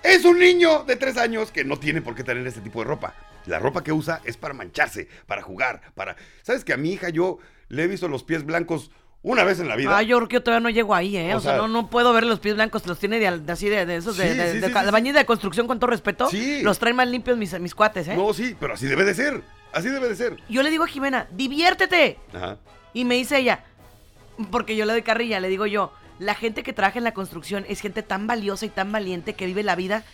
es 0.03 0.25
un 0.25 0.39
niño 0.39 0.85
de 0.85 0.97
tres 0.97 1.17
años 1.17 1.51
que 1.51 1.65
no 1.65 1.79
tiene 1.79 2.03
por 2.03 2.15
qué 2.15 2.25
tener 2.25 2.47
este 2.47 2.61
tipo 2.61 2.81
de 2.81 2.87
ropa. 2.87 3.15
La 3.47 3.59
ropa 3.59 3.85
que 3.85 3.93
usa 3.93 4.21
es 4.25 4.37
para 4.37 4.55
mancharse, 4.55 5.09
para 5.27 5.43
jugar, 5.43 5.83
para... 5.95 6.17
¿Sabes 6.43 6.65
que 6.65 6.73
a 6.73 6.77
mi 6.77 6.93
hija 6.93 7.11
yo 7.11 7.39
le 7.69 7.85
he 7.85 7.89
visto 7.89 8.09
los 8.09 8.25
pies 8.25 8.45
blancos 8.45 8.91
una 9.23 9.45
vez 9.45 9.61
en 9.61 9.69
la 9.69 9.77
vida? 9.77 9.97
Ay, 9.97 10.07
yo 10.07 10.17
creo 10.19 10.29
que 10.29 10.35
yo 10.35 10.43
todavía 10.43 10.63
no 10.63 10.71
llego 10.71 10.95
ahí, 10.95 11.17
¿eh? 11.17 11.35
O 11.35 11.39
O, 11.39 11.41
sea, 11.41 11.53
sea- 11.53 11.61
no, 11.63 11.69
no 11.69 11.89
puedo 11.89 12.13
ver 12.13 12.25
los 12.25 12.41
pies 12.41 12.55
blancos, 12.55 12.87
los 12.87 12.99
tiene 12.99 13.19
de, 13.19 13.39
de 13.39 13.53
así, 13.53 13.69
de, 13.69 13.87
de 13.87 13.97
esos, 13.97 14.17
de, 14.17 14.33
Sí, 14.33 14.37
de, 14.39 14.53
sí, 14.53 14.59
de 14.59 14.67
sí, 14.67 14.73
ca- 14.73 14.91
sí. 15.01 15.13
de 15.13 15.25
construcción, 15.27 15.67
con 15.67 15.79
todo 15.79 15.91
respeto. 15.91 16.29
Sí. 16.29 16.63
Los 16.63 16.79
traen 16.79 16.97
más 16.97 17.07
limpios 17.09 17.37
mis, 17.39 17.59
mis 17.61 17.75
cuates, 17.75 18.09
¿eh? 18.09 18.17
No, 18.17 18.33
sí, 18.35 18.57
pero 18.59 18.75
así 18.75 18.87
debe 18.87 19.05
de 19.05 19.15
ser. 19.15 19.43
Así 19.73 19.89
debe 19.89 20.09
de 20.09 20.17
ser. 20.17 20.37
Yo 20.49 20.63
le 20.63 20.71
digo 20.71 20.85
a 20.85 20.87
Jimena, 20.89 21.27
diviértete. 21.31 22.19
Ajá. 22.35 22.59
Y 22.93 23.05
me 23.05 23.15
dice 23.15 23.39
ella, 23.39 23.65
porque 24.51 24.77
yo 24.77 24.85
le 24.85 24.93
doy 24.93 25.03
carrilla, 25.03 25.41
le 25.41 25.49
digo 25.49 25.67
yo, 25.67 25.93
la 26.19 26.35
gente 26.35 26.63
que 26.63 26.73
trabaja 26.73 26.99
en 26.99 27.05
la 27.05 27.15
construcción 27.15 27.65
es 27.69 27.81
gente 27.81 28.03
tan 28.03 28.27
valiosa 28.27 28.67
y 28.67 28.69
tan 28.71 28.93
valiente 28.93 29.35
que 29.35 29.47
vive 29.47 29.63
la 29.63 29.77
vida 29.77 30.05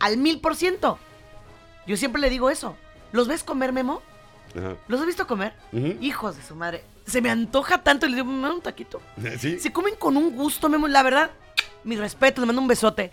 al 0.00 0.16
mil 0.16 0.40
por 0.40 0.56
ciento. 0.56 0.98
Yo 1.86 1.96
siempre 1.96 2.20
le 2.20 2.30
digo 2.30 2.50
eso. 2.50 2.76
¿Los 3.12 3.28
ves 3.28 3.44
comer, 3.44 3.72
Memo? 3.72 4.02
Ajá. 4.58 4.74
¿Los 4.88 5.00
has 5.00 5.06
visto 5.06 5.26
comer? 5.26 5.52
Ujú. 5.72 5.96
Hijos 6.00 6.36
de 6.36 6.42
su 6.42 6.56
madre. 6.56 6.82
Se 7.06 7.20
me 7.20 7.30
antoja 7.30 7.82
tanto 7.82 8.06
y 8.06 8.10
le 8.10 8.16
digo, 8.16 8.26
me 8.26 8.50
un 8.50 8.60
taquito. 8.62 9.00
Sí. 9.38 9.58
Se 9.58 9.72
comen 9.72 9.94
con 9.96 10.16
un 10.16 10.34
gusto, 10.36 10.68
Memo. 10.68 10.88
La 10.88 11.02
verdad, 11.02 11.30
mi 11.84 11.96
respeto, 11.96 12.40
le 12.40 12.46
mando 12.46 12.62
un 12.62 12.68
besote. 12.68 13.10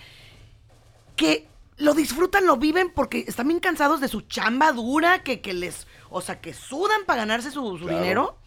Que 1.16 1.48
lo 1.78 1.94
disfrutan, 1.94 2.46
lo 2.46 2.58
viven 2.58 2.92
porque 2.94 3.26
están 3.28 3.48
bien 3.48 3.60
cansados 3.60 4.00
de 4.02 4.08
su 4.08 4.22
chamba 4.22 4.72
dura, 4.72 5.24
que, 5.24 5.42
que 5.42 5.54
les. 5.54 5.88
O 6.10 6.22
sea, 6.22 6.40
que 6.42 6.54
sudan 6.54 7.02
para 7.06 7.22
ganarse 7.22 7.52
su, 7.52 7.78
su 7.78 7.86
Claro. 7.86 8.00
dinero. 8.00 8.38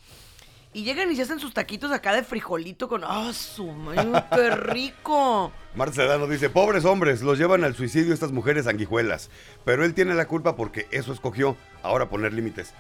Y 0.77 0.83
llegan 0.83 1.09
y 1.13 1.15
se 1.15 1.23
hacen 1.23 1.39
sus 1.39 1.55
taquitos 1.55 1.93
acá 1.93 2.13
de 2.13 2.25
frijolito 2.25 2.89
con. 2.89 3.03
¡Ah, 3.05 3.33
su 3.33 3.67
madre! 3.71 4.25
¡Qué 4.35 4.51
rico! 4.57 5.53
Marta 5.77 5.95
Sedano 5.95 6.27
dice, 6.27 6.51
pobres 6.51 6.85
hombres, 6.85 7.23
los 7.23 7.39
llevan 7.39 7.63
al 7.63 7.77
suicidio 7.77 8.13
estas 8.13 8.33
mujeres 8.33 8.65
sanguijuelas. 8.65 9.31
Pero 9.65 9.85
él 9.85 9.95
tiene 9.95 10.15
la 10.15 10.27
culpa 10.27 10.57
porque 10.57 10.89
eso 10.91 11.13
escogió. 11.13 11.57
Ahora 11.85 12.09
poner 12.09 12.33
límites. 12.33 12.75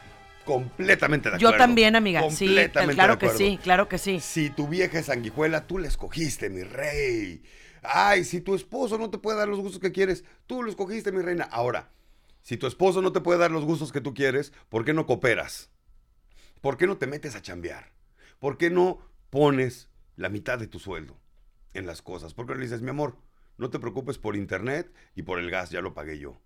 Completamente 0.45 1.30
de 1.30 1.38
Yo 1.38 1.49
acuerdo. 1.49 1.64
también, 1.64 1.97
amiga. 1.97 2.20
Sí, 2.30 2.47
Completamente 2.47 2.95
claro 2.95 3.16
de 3.16 3.18
que 3.18 3.30
sí, 3.30 3.59
claro 3.62 3.88
que 3.88 3.99
sí. 3.99 4.20
Si 4.20 4.51
tu 4.51 4.68
vieja 4.68 4.99
es 4.99 5.07
sanguijuela, 5.07 5.66
tú 5.66 5.78
la 5.78 5.88
escogiste, 5.88 6.51
mi 6.51 6.62
rey. 6.62 7.42
Ay, 7.82 8.24
si 8.24 8.40
tu 8.40 8.55
esposo 8.55 8.99
no 8.99 9.11
te 9.11 9.18
puede 9.18 9.38
dar 9.38 9.49
los 9.49 9.61
gustos 9.61 9.80
que 9.80 9.92
quieres, 9.92 10.24
tú 10.47 10.62
lo 10.62 10.70
escogiste, 10.70 11.12
mi 11.12 11.22
reina. 11.22 11.45
Ahora, 11.45 11.90
si 12.42 12.57
tu 12.57 12.66
esposo 12.66 13.01
no 13.03 13.12
te 13.12 13.20
puede 13.20 13.38
dar 13.38 13.51
los 13.51 13.64
gustos 13.64 13.92
que 13.92 14.01
tú 14.01 14.14
quieres, 14.14 14.53
¿por 14.68 14.84
qué 14.84 14.92
no 14.92 15.07
cooperas? 15.07 15.70
¿Por 16.61 16.76
qué 16.76 16.86
no 16.86 16.97
te 16.97 17.07
metes 17.07 17.34
a 17.34 17.42
chambear? 17.42 17.92
¿Por 18.38 18.59
qué 18.59 18.70
no 18.70 19.01
pones 19.30 19.88
la 20.16 20.28
mitad 20.28 20.59
de 20.59 20.66
tu 20.66 20.78
sueldo 20.78 21.18
en 21.72 21.86
las 21.86 22.03
cosas? 22.03 22.34
¿Por 22.34 22.47
qué 22.47 22.53
no 22.53 22.59
le 22.59 22.64
dices, 22.66 22.82
mi 22.82 22.90
amor, 22.90 23.16
no 23.57 23.70
te 23.70 23.78
preocupes 23.78 24.18
por 24.18 24.36
internet 24.36 24.92
y 25.14 25.22
por 25.22 25.38
el 25.38 25.51
gas, 25.51 25.70
ya 25.70 25.80
lo 25.80 25.95
pagué 25.95 26.18
yo? 26.18 26.38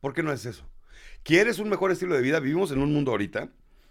¿Por 0.00 0.14
qué 0.14 0.22
no 0.22 0.32
es 0.32 0.46
eso? 0.46 0.68
¿Quieres 1.24 1.60
un 1.60 1.68
mejor 1.68 1.92
estilo 1.92 2.16
de 2.16 2.20
vida? 2.20 2.40
Vivimos 2.40 2.72
en 2.72 2.80
un 2.80 2.92
mundo 2.92 3.12
ahorita 3.12 3.48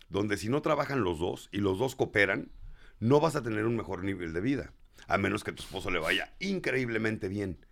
donde 0.09 0.35
si 0.35 0.49
no 0.49 0.61
trabajan 0.61 1.01
los 1.01 1.17
dos 1.17 1.47
y 1.53 1.59
los 1.59 1.79
dos 1.79 1.95
cooperan, 1.95 2.51
no 2.99 3.21
vas 3.21 3.37
a 3.37 3.41
tener 3.41 3.65
un 3.65 3.77
mejor 3.77 4.03
nivel 4.03 4.33
de 4.33 4.41
vida, 4.41 4.73
a 5.07 5.17
menos 5.17 5.45
que 5.45 5.53
tu 5.53 5.63
esposo 5.63 5.89
le 5.91 5.99
vaya 5.99 6.33
increíblemente 6.39 7.29
bien. 7.29 7.65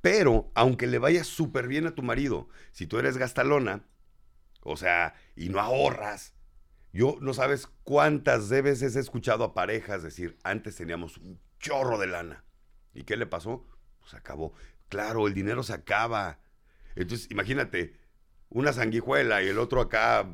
Pero, 0.00 0.50
aunque 0.54 0.86
le 0.86 0.96
vaya 0.96 1.24
súper 1.24 1.68
bien 1.68 1.86
a 1.86 1.94
tu 1.94 2.02
marido, 2.02 2.48
si 2.72 2.86
tú 2.86 2.98
eres 2.98 3.18
gastalona, 3.18 3.84
o 4.62 4.78
sea, 4.78 5.14
y 5.36 5.50
no 5.50 5.60
ahorras, 5.60 6.32
yo 6.94 7.18
no 7.20 7.34
sabes 7.34 7.68
cuántas 7.84 8.48
veces 8.48 8.96
he 8.96 9.00
escuchado 9.00 9.44
a 9.44 9.52
parejas 9.52 10.02
decir, 10.02 10.38
antes 10.42 10.74
teníamos 10.76 11.18
un 11.18 11.38
chorro 11.60 11.98
de 11.98 12.06
lana. 12.06 12.44
¿Y 12.94 13.02
qué 13.02 13.18
le 13.18 13.26
pasó? 13.26 13.66
Pues 14.00 14.14
acabó. 14.14 14.54
Claro, 14.88 15.26
el 15.26 15.34
dinero 15.34 15.62
se 15.62 15.74
acaba. 15.74 16.38
Entonces, 16.94 17.30
imagínate, 17.30 18.05
una 18.50 18.72
sanguijuela 18.72 19.42
y 19.42 19.48
el 19.48 19.58
otro 19.58 19.80
acá 19.80 20.28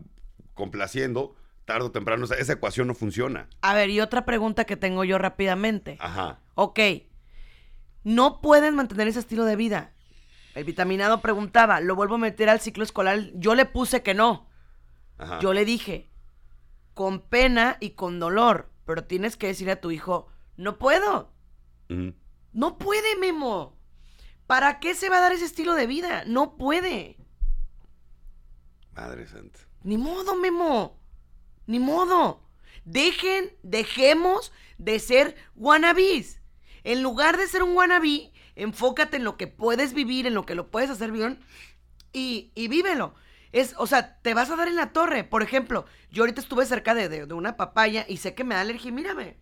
complaciendo, 0.55 1.35
tarde 1.65 1.87
o 1.87 1.91
temprano, 1.93 2.25
o 2.25 2.27
sea, 2.27 2.39
esa 2.39 2.55
ecuación 2.55 2.87
no 2.89 2.95
funciona. 2.95 3.49
A 3.63 3.75
ver, 3.75 3.91
y 3.91 4.01
otra 4.01 4.25
pregunta 4.25 4.65
que 4.65 4.77
tengo 4.77 5.05
yo 5.05 5.19
rápidamente. 5.19 5.97
Ajá. 6.01 6.41
Ok, 6.55 6.79
no 8.05 8.41
pueden 8.41 8.75
mantener 8.75 9.09
ese 9.09 9.21
estilo 9.21 9.45
de 9.45 9.57
vida. 9.57 9.93
El 10.55 10.65
vitaminado 10.65 11.21
preguntaba, 11.23 11.81
¿lo 11.81 11.97
vuelvo 11.97 12.17
a 12.17 12.19
meter 12.19 12.51
al 12.51 12.61
ciclo 12.61 12.85
escolar? 12.85 13.31
Yo 13.35 13.55
le 13.55 13.65
puse 13.65 14.03
que 14.03 14.13
no. 14.13 14.49
Ajá. 15.17 15.39
Yo 15.41 15.55
le 15.55 15.65
dije, 15.65 16.11
con 16.95 17.21
pena 17.21 17.79
y 17.81 17.91
con 17.91 18.21
dolor, 18.21 18.71
pero 18.85 19.05
tienes 19.05 19.37
que 19.37 19.47
decirle 19.47 19.73
a 19.73 19.81
tu 19.81 19.91
hijo, 19.91 20.29
no 20.57 20.79
puedo. 20.79 21.33
No 22.53 22.79
puede, 22.79 23.17
Memo. 23.17 23.79
¿Para 24.47 24.81
qué 24.81 24.95
se 24.95 25.09
va 25.09 25.19
a 25.19 25.21
dar 25.21 25.33
ese 25.33 25.45
estilo 25.45 25.75
de 25.75 25.87
vida? 25.87 26.25
No 26.27 26.57
puede. 26.57 27.17
Madre 28.95 29.27
santa. 29.27 29.59
Ni 29.83 29.97
modo, 29.99 30.37
Memo. 30.37 30.99
Ni 31.67 31.79
modo. 31.79 32.43
Dejen, 32.85 33.53
dejemos 33.63 34.53
de 34.79 34.99
ser 34.99 35.37
wannabes. 35.55 36.41
En 36.85 37.03
lugar 37.03 37.37
de 37.39 37.47
ser 37.47 37.63
un 37.63 37.77
wannabe, 37.77 38.33
enfócate 38.57 39.17
en 39.17 39.25
lo 39.25 39.37
que 39.37 39.47
puedes 39.47 39.95
vivir, 39.95 40.27
en 40.27 40.35
lo 40.35 40.45
que 40.45 40.55
lo 40.57 40.71
puedes 40.71 40.91
hacer 40.91 41.13
bien 41.13 41.39
y, 42.13 42.51
y 42.57 42.69
vívelo. 42.69 43.15
Es, 43.53 43.75
o 43.79 43.87
sea, 43.87 44.19
te 44.23 44.35
vas 44.35 44.51
a 44.51 44.57
dar 44.57 44.67
en 44.69 44.77
la 44.77 44.93
torre. 44.93 45.25
Por 45.25 45.43
ejemplo, 45.43 45.85
yo 46.11 46.23
ahorita 46.25 46.41
estuve 46.41 46.67
cerca 46.67 46.95
de, 46.95 47.09
de- 47.09 47.27
de 47.27 47.35
una 47.35 47.57
papaya 47.57 48.05
y 48.09 48.17
sé 48.17 48.35
que 48.35 48.45
me 48.45 48.55
da 48.55 48.63
alergia. 48.63 48.91
Mírame. 48.91 49.37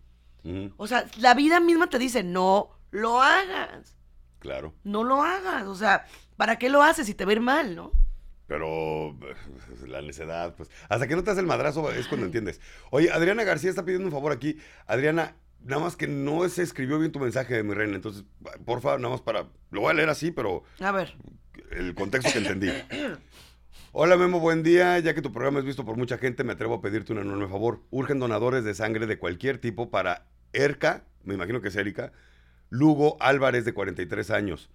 O 0.77 0.87
sea, 0.87 1.05
la 1.17 1.33
vida 1.33 1.59
misma 1.59 1.87
te 1.87 1.97
dice, 1.99 2.23
no 2.23 2.69
lo 2.91 3.21
hagas. 3.21 3.95
Claro. 4.39 4.73
No 4.83 5.03
lo 5.03 5.21
hagas. 5.23 5.65
O 5.67 5.75
sea, 5.75 6.05
¿para 6.35 6.57
qué 6.59 6.69
lo 6.69 6.83
haces 6.83 7.05
si 7.07 7.13
te 7.13 7.25
va 7.25 7.31
a 7.31 7.35
ir 7.35 7.41
mal, 7.41 7.75
no? 7.75 7.91
Pero 8.51 9.15
pues, 9.17 9.87
la 9.87 10.01
necedad, 10.01 10.53
pues. 10.57 10.69
Hasta 10.89 11.07
que 11.07 11.15
no 11.15 11.23
te 11.23 11.31
hace 11.31 11.39
el 11.39 11.45
madrazo 11.45 11.89
es 11.89 12.09
cuando 12.09 12.25
entiendes. 12.25 12.59
Oye, 12.89 13.09
Adriana 13.09 13.45
García 13.45 13.69
está 13.69 13.85
pidiendo 13.85 14.07
un 14.07 14.11
favor 14.11 14.33
aquí. 14.33 14.57
Adriana, 14.87 15.37
nada 15.63 15.81
más 15.81 15.95
que 15.95 16.05
no 16.09 16.49
se 16.49 16.61
escribió 16.61 16.99
bien 16.99 17.13
tu 17.13 17.19
mensaje 17.21 17.53
de 17.53 17.63
mi 17.63 17.73
reina. 17.73 17.95
Entonces, 17.95 18.25
porfa, 18.65 18.97
nada 18.97 19.07
más 19.07 19.21
para. 19.21 19.45
Lo 19.69 19.79
voy 19.79 19.91
a 19.91 19.93
leer 19.93 20.09
así, 20.09 20.31
pero 20.31 20.63
A 20.81 20.91
ver. 20.91 21.15
el 21.71 21.95
contexto 21.95 22.29
que 22.29 22.39
entendí. 22.39 22.67
Hola 23.93 24.17
Memo, 24.17 24.41
buen 24.41 24.63
día. 24.63 24.99
Ya 24.99 25.13
que 25.13 25.21
tu 25.21 25.31
programa 25.31 25.59
es 25.59 25.65
visto 25.65 25.85
por 25.85 25.95
mucha 25.95 26.17
gente, 26.17 26.43
me 26.43 26.51
atrevo 26.51 26.73
a 26.75 26.81
pedirte 26.81 27.13
un 27.13 27.19
enorme 27.19 27.47
favor. 27.47 27.83
Urgen 27.89 28.19
donadores 28.19 28.65
de 28.65 28.73
sangre 28.73 29.07
de 29.07 29.17
cualquier 29.17 29.59
tipo 29.59 29.89
para 29.89 30.27
Erika, 30.51 31.05
me 31.23 31.35
imagino 31.35 31.61
que 31.61 31.69
es 31.69 31.75
Erika, 31.77 32.11
Lugo 32.69 33.15
Álvarez 33.21 33.63
de 33.63 33.73
43 33.73 34.29
años. 34.31 34.69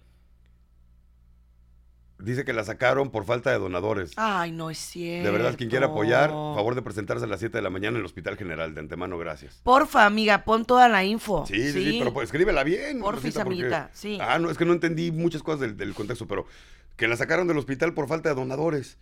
Dice 2.19 2.43
que 2.45 2.51
la 2.53 2.63
sacaron 2.63 3.11
por 3.11 3.25
falta 3.25 3.51
de 3.51 3.59
donadores. 3.59 4.13
Ay, 4.15 4.51
no 4.51 4.71
es 4.71 4.79
cierto. 4.79 5.25
De 5.25 5.31
verdad, 5.37 5.55
quien 5.55 5.69
quiera 5.69 5.85
apoyar, 5.85 6.29
favor 6.31 6.73
de 6.73 6.81
presentarse 6.81 7.25
a 7.25 7.27
las 7.27 7.39
7 7.39 7.55
de 7.59 7.61
la 7.61 7.69
mañana 7.69 7.95
en 7.97 7.99
el 7.99 8.05
Hospital 8.05 8.37
General. 8.37 8.73
De 8.73 8.79
antemano, 8.79 9.19
gracias. 9.19 9.59
Porfa, 9.63 10.05
amiga, 10.05 10.43
pon 10.43 10.65
toda 10.65 10.89
la 10.89 11.03
info. 11.03 11.45
Sí, 11.47 11.71
sí, 11.71 11.91
sí, 11.91 11.95
pero 11.99 12.13
pues, 12.13 12.25
escríbela 12.29 12.63
bien. 12.63 12.99
Porfis, 13.01 13.35
porque- 13.35 13.47
amiguita, 13.47 13.91
sí. 13.93 14.17
Ah, 14.19 14.39
no, 14.39 14.49
es 14.49 14.57
que 14.57 14.65
no 14.65 14.73
entendí 14.73 15.11
muchas 15.11 15.43
cosas 15.43 15.59
del, 15.61 15.77
del 15.77 15.93
contexto, 15.93 16.27
pero 16.27 16.47
que 16.95 17.07
la 17.07 17.15
sacaron 17.17 17.47
del 17.47 17.57
hospital 17.59 17.93
por 17.93 18.07
falta 18.07 18.29
de 18.29 18.35
donadores. 18.35 18.97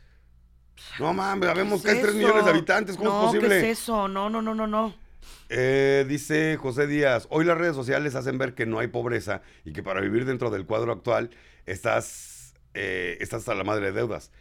No 0.99 1.13
mames, 1.13 1.47
habemos 1.47 1.81
¿Qué 1.83 1.87
es 1.91 1.93
casi 1.93 2.01
3 2.01 2.15
eso? 2.15 2.17
millones 2.27 2.43
de 2.45 2.51
habitantes, 2.51 2.97
¿cómo 2.97 3.09
no, 3.09 3.19
es 3.21 3.25
posible? 3.27 3.47
¿qué 3.61 3.71
es 3.71 3.79
eso? 3.79 4.09
No, 4.09 4.29
no, 4.29 4.41
no, 4.41 4.53
no, 4.53 4.67
no. 4.67 4.93
Eh, 5.47 6.05
dice 6.09 6.57
José 6.57 6.85
Díaz, 6.85 7.27
hoy 7.29 7.45
las 7.45 7.57
redes 7.57 7.75
sociales 7.75 8.15
hacen 8.15 8.37
ver 8.37 8.55
que 8.55 8.65
no 8.65 8.79
hay 8.79 8.87
pobreza 8.87 9.41
y 9.63 9.71
que 9.71 9.83
para 9.83 10.01
vivir 10.01 10.25
dentro 10.25 10.49
del 10.49 10.65
cuadro 10.65 10.91
actual 10.91 11.29
estás, 11.65 12.34
eh, 12.75 13.17
estás 13.21 13.39
hasta 13.39 13.55
la 13.55 13.63
madre 13.63 13.87
de 13.87 13.91
deudas. 13.93 14.31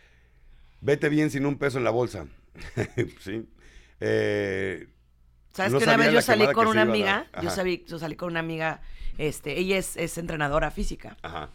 Vete 0.81 1.09
bien 1.09 1.31
sin 1.31 1.47
un 1.47 1.57
peso 1.57 1.79
en 1.79 1.85
la 1.85 1.91
bolsa. 1.91 2.27
sí. 3.21 3.49
Eh, 4.01 4.89
¿Sabes 5.53 5.73
No 5.73 5.79
que 5.79 5.85
una 5.85 5.97
vez 5.97 6.13
yo 6.13 6.21
salí 6.21 6.47
con 6.53 6.67
una 6.67 6.83
amiga? 6.83 7.27
Yo 7.43 7.51
salí, 7.51 7.85
yo 7.87 7.99
salí 7.99 8.17
con 8.17 8.31
una 8.31 8.41
amiga, 8.41 8.83
este, 9.19 9.59
ella 9.59 9.79
es, 9.79 9.97
es 9.97 10.19
entrenadora 10.19 10.71
física. 10.71 11.17
ajá. 11.23 11.51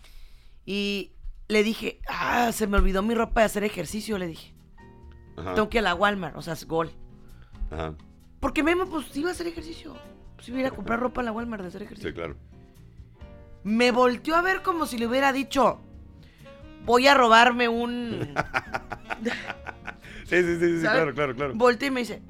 Y 0.66 1.14
le 1.48 1.64
dije, 1.64 2.00
ah, 2.08 2.52
se 2.54 2.68
me 2.68 2.78
olvidó 2.78 3.02
mi 3.02 3.16
ropa 3.16 3.42
de 3.42 3.46
hacer 3.48 3.64
ejercicio, 3.64 4.18
le 4.20 4.28
dije. 4.28 4.54
Ajá. 5.36 5.56
Tengo 5.56 5.68
que 5.70 5.78
ir 5.78 5.86
a 5.86 5.90
la 5.90 5.96
Walmart, 5.96 6.36
o 6.38 6.42
sea, 6.42 6.54
es 6.54 6.66
gol. 6.66 6.92
ajá. 7.72 7.96
Porque 8.40 8.64
Memo, 8.64 8.86
pues 8.86 9.16
iba 9.18 9.30
a 9.30 9.32
hacer 9.34 9.48
ejercicio. 9.48 9.98
Pues 10.36 10.48
iba 10.48 10.58
a 10.60 10.62
ir 10.62 10.68
a 10.68 10.72
comprar 10.72 11.00
ropa 11.00 11.20
a 11.22 11.24
la 11.26 11.32
Walmart 11.34 11.62
de 11.64 11.68
hacer 11.70 11.82
ejercicio. 11.84 12.10
Sí, 12.12 12.16
claro. 12.16 12.38
Me 13.64 13.92
volteó 13.92 14.36
a 14.36 14.42
ver 14.42 14.62
como 14.62 14.86
si 14.86 14.98
le 14.98 15.08
hubiera 15.08 15.34
dicho, 15.34 15.82
voy 16.90 17.08
a 17.08 17.14
robarme 17.14 17.70
un... 17.70 18.34
Sí, 20.26 20.44
sí, 20.44 20.60
sí, 20.60 20.76
sí, 20.78 20.82
claro, 20.82 21.14
claro, 21.14 21.36
claro. 21.36 21.54
Y 21.54 21.92
me 21.92 22.00
dice, 22.00 22.22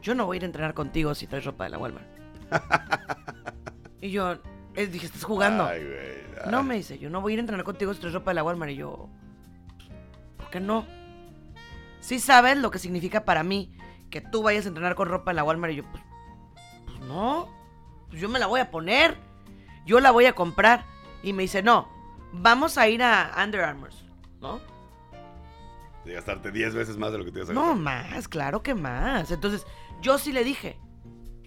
yo 0.00 0.14
no 0.14 0.26
voy 0.26 0.36
a 0.36 0.38
ir 0.38 0.42
a 0.44 0.46
entrenar 0.46 0.74
contigo 0.74 1.14
si 1.14 1.26
traes 1.26 1.44
ropa 1.44 1.64
de 1.64 1.70
la 1.70 1.78
Walmart. 1.78 2.06
y 4.00 4.10
yo 4.10 4.38
dije, 4.74 5.06
¿estás 5.06 5.24
jugando? 5.24 5.64
Ay, 5.64 5.84
güey. 5.84 5.98
ay. 6.44 6.50
No, 6.50 6.62
me 6.62 6.76
dice, 6.76 6.98
yo 6.98 7.10
no 7.10 7.20
voy 7.20 7.32
a 7.32 7.34
ir 7.34 7.38
a 7.38 7.42
entrenar 7.42 7.64
contigo 7.64 7.92
si 7.94 8.00
traes 8.00 8.14
ropa 8.14 8.30
de 8.30 8.36
la 8.36 8.44
Walmart. 8.44 8.72
Y 8.72 8.76
yo, 8.76 9.08
¿por 10.36 10.50
qué 10.50 10.60
no? 10.60 10.86
Sí 12.00 12.20
sabes 12.20 12.58
lo 12.58 12.70
que 12.70 12.78
significa 12.78 13.24
para 13.24 13.42
mí 13.42 13.72
que 14.08 14.20
tú 14.20 14.42
vayas 14.42 14.66
a 14.66 14.68
entrenar 14.68 14.94
con 14.94 15.08
ropa 15.08 15.32
de 15.32 15.36
la 15.36 15.44
Walmart. 15.44 15.72
Y 15.72 15.76
yo, 15.76 15.84
pues, 15.90 16.02
pues 16.86 17.00
no, 17.00 17.48
pues 18.08 18.20
yo 18.20 18.28
me 18.28 18.38
la 18.38 18.46
voy 18.46 18.60
a 18.60 18.70
poner. 18.70 19.16
Yo 19.84 19.98
la 19.98 20.12
voy 20.12 20.26
a 20.26 20.34
comprar. 20.34 20.84
Y 21.22 21.32
me 21.32 21.42
dice, 21.42 21.62
no, 21.62 21.88
vamos 22.32 22.78
a 22.78 22.88
ir 22.88 23.02
a 23.02 23.32
Under 23.42 23.60
Armour, 23.62 23.90
¿no? 24.40 24.60
De 26.04 26.14
gastarte 26.14 26.50
10 26.50 26.74
veces 26.74 26.96
más 26.96 27.12
de 27.12 27.18
lo 27.18 27.24
que 27.24 27.32
te 27.32 27.38
ibas 27.38 27.50
a 27.50 27.52
No, 27.52 27.74
gastar. 27.74 27.76
más, 28.12 28.28
claro 28.28 28.62
que 28.62 28.74
más. 28.74 29.30
Entonces, 29.30 29.66
yo 30.00 30.18
sí 30.18 30.32
le 30.32 30.44
dije, 30.44 30.78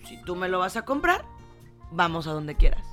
si 0.08 0.22
tú 0.24 0.36
me 0.36 0.50
lo 0.50 0.60
vas 0.60 0.76
a 0.78 0.84
comprar, 0.86 1.26
vamos 1.92 2.28
a 2.28 2.32
donde 2.34 2.56
quieras. 2.56 2.86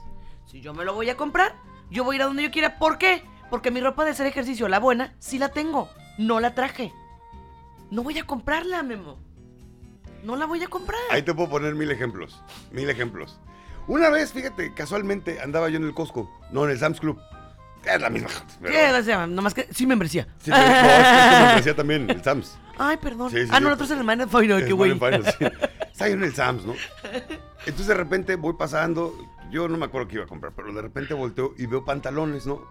Si 0.47 0.61
yo 0.61 0.73
me 0.73 0.85
lo 0.85 0.95
voy 0.95 1.11
a 1.11 1.17
comprar, 1.17 1.55
yo 1.91 2.05
voy 2.05 2.15
a 2.15 2.17
ir 2.17 2.23
a 2.23 2.27
donde 2.27 2.43
yo 2.45 2.51
quiera. 2.51 2.79
¿Por 2.79 2.97
qué? 2.99 3.23
Porque 3.51 3.71
mi 3.71 3.81
ropa 3.81 4.05
de 4.05 4.13
hacer 4.13 4.27
ejercicio, 4.27 4.69
la 4.69 4.79
buena, 4.79 5.15
sí 5.19 5.39
la 5.39 5.51
tengo. 5.51 5.91
No 6.17 6.41
la 6.41 6.55
traje. 6.55 6.93
No 7.91 8.03
voy 8.03 8.19
a 8.19 8.27
comprarla, 8.27 8.83
Memo. 8.83 9.19
No 10.23 10.37
la 10.37 10.47
voy 10.47 10.63
a 10.63 10.69
comprar. 10.69 11.01
Ahí 11.11 11.23
te 11.23 11.35
puedo 11.35 11.49
poner 11.51 11.75
mil 11.75 11.91
ejemplos. 11.91 12.43
Mil 12.73 12.89
ejemplos. 12.91 13.41
Una 13.87 14.11
vez, 14.11 14.33
fíjate, 14.33 14.75
casualmente 14.75 15.41
andaba 15.41 15.69
yo 15.69 15.77
en 15.77 15.85
el 15.85 15.95
Costco. 15.95 16.31
No, 16.51 16.65
en 16.65 16.71
el 16.71 16.79
Sam's 16.79 17.01
Club. 17.01 17.19
Es 17.85 18.01
la 18.01 18.11
misma. 18.11 18.29
pero- 18.61 18.73
¿Qué? 18.75 18.91
O 18.99 19.03
sea, 19.03 19.27
nomás 19.27 19.55
que 19.55 19.67
sí 19.73 19.87
membresía. 19.87 20.25
Sí, 20.39 20.51
pero- 20.51 20.57
no, 20.59 20.69
es 20.69 21.07
que 21.07 21.19
esto 21.35 21.47
me 21.47 21.55
decía 21.57 21.77
también, 21.77 22.11
el 22.11 22.23
Sam's. 22.23 22.59
Ay, 22.79 22.97
perdón. 22.99 23.31
Sí, 23.31 23.43
sí, 23.45 23.49
ah, 23.53 23.61
no, 23.61 23.67
nosotros 23.71 23.91
en 23.93 23.99
el 23.99 24.05
Man 24.05 24.29
Final, 24.29 24.65
qué 24.65 24.73
güey. 24.73 24.93
Está 25.93 26.09
yo 26.09 26.15
en 26.15 26.23
el 26.23 26.35
Sam's, 26.35 26.65
¿no? 26.65 26.75
Entonces 27.67 27.87
de 27.89 27.95
repente 27.95 28.37
voy 28.37 28.55
pasando, 28.55 29.15
yo 29.51 29.67
no 29.69 29.77
me 29.77 29.87
acuerdo 29.87 30.07
qué 30.09 30.15
iba 30.17 30.25
a 30.25 30.29
comprar, 30.29 30.53
pero 30.55 30.73
de 30.73 30.81
repente 30.83 31.13
volteo 31.15 31.55
y 31.59 31.67
veo 31.67 31.85
pantalones, 31.85 32.47
¿no? 32.47 32.63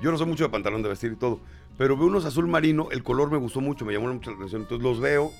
Yo 0.00 0.12
no 0.12 0.18
soy 0.18 0.26
mucho 0.26 0.44
de 0.44 0.50
pantalón 0.50 0.82
de 0.82 0.88
vestir 0.90 1.12
y 1.12 1.16
todo, 1.16 1.40
pero 1.78 1.96
veo 1.96 2.06
unos 2.06 2.24
azul 2.26 2.46
marino, 2.46 2.88
el 2.92 3.02
color 3.02 3.30
me 3.30 3.38
gustó 3.38 3.60
mucho, 3.60 3.84
me 3.84 3.92
llamó 3.92 4.12
mucho 4.12 4.30
la 4.30 4.36
atención, 4.36 4.62
entonces 4.62 4.84
los 4.84 5.00
veo 5.00 5.32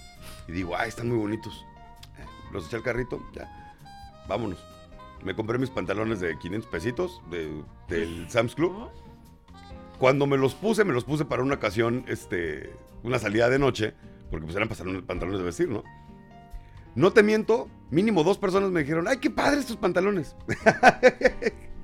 y 0.48 0.52
digo, 0.52 0.74
ay, 0.76 0.88
están 0.88 1.08
muy 1.08 1.18
bonitos. 1.18 1.64
Eh, 2.18 2.24
Los 2.52 2.66
eché 2.66 2.76
al 2.76 2.82
carrito, 2.82 3.22
ya, 3.34 3.48
vámonos. 4.28 4.58
Me 5.22 5.34
compré 5.36 5.58
mis 5.58 5.70
pantalones 5.70 6.20
de 6.20 6.36
500 6.38 6.70
pesitos 6.70 7.20
de- 7.30 7.62
del 7.88 8.28
Sam's 8.30 8.54
Club. 8.54 8.90
Cuando 9.98 10.26
me 10.26 10.36
los 10.36 10.54
puse, 10.54 10.84
me 10.84 10.92
los 10.92 11.04
puse 11.04 11.24
para 11.24 11.42
una 11.42 11.54
ocasión, 11.54 12.04
este, 12.08 12.72
una 13.02 13.18
salida 13.18 13.48
de 13.48 13.58
noche, 13.58 13.94
porque 14.30 14.44
pues 14.46 14.56
eran 14.56 14.68
pantalones, 15.06 15.38
de 15.38 15.44
vestir, 15.44 15.68
¿no? 15.68 15.82
No 16.94 17.12
te 17.12 17.22
miento, 17.22 17.68
mínimo 17.90 18.24
dos 18.24 18.38
personas 18.38 18.70
me 18.70 18.80
dijeron, 18.80 19.06
ay, 19.08 19.18
qué 19.18 19.30
padre 19.30 19.60
estos 19.60 19.76
pantalones. 19.76 20.34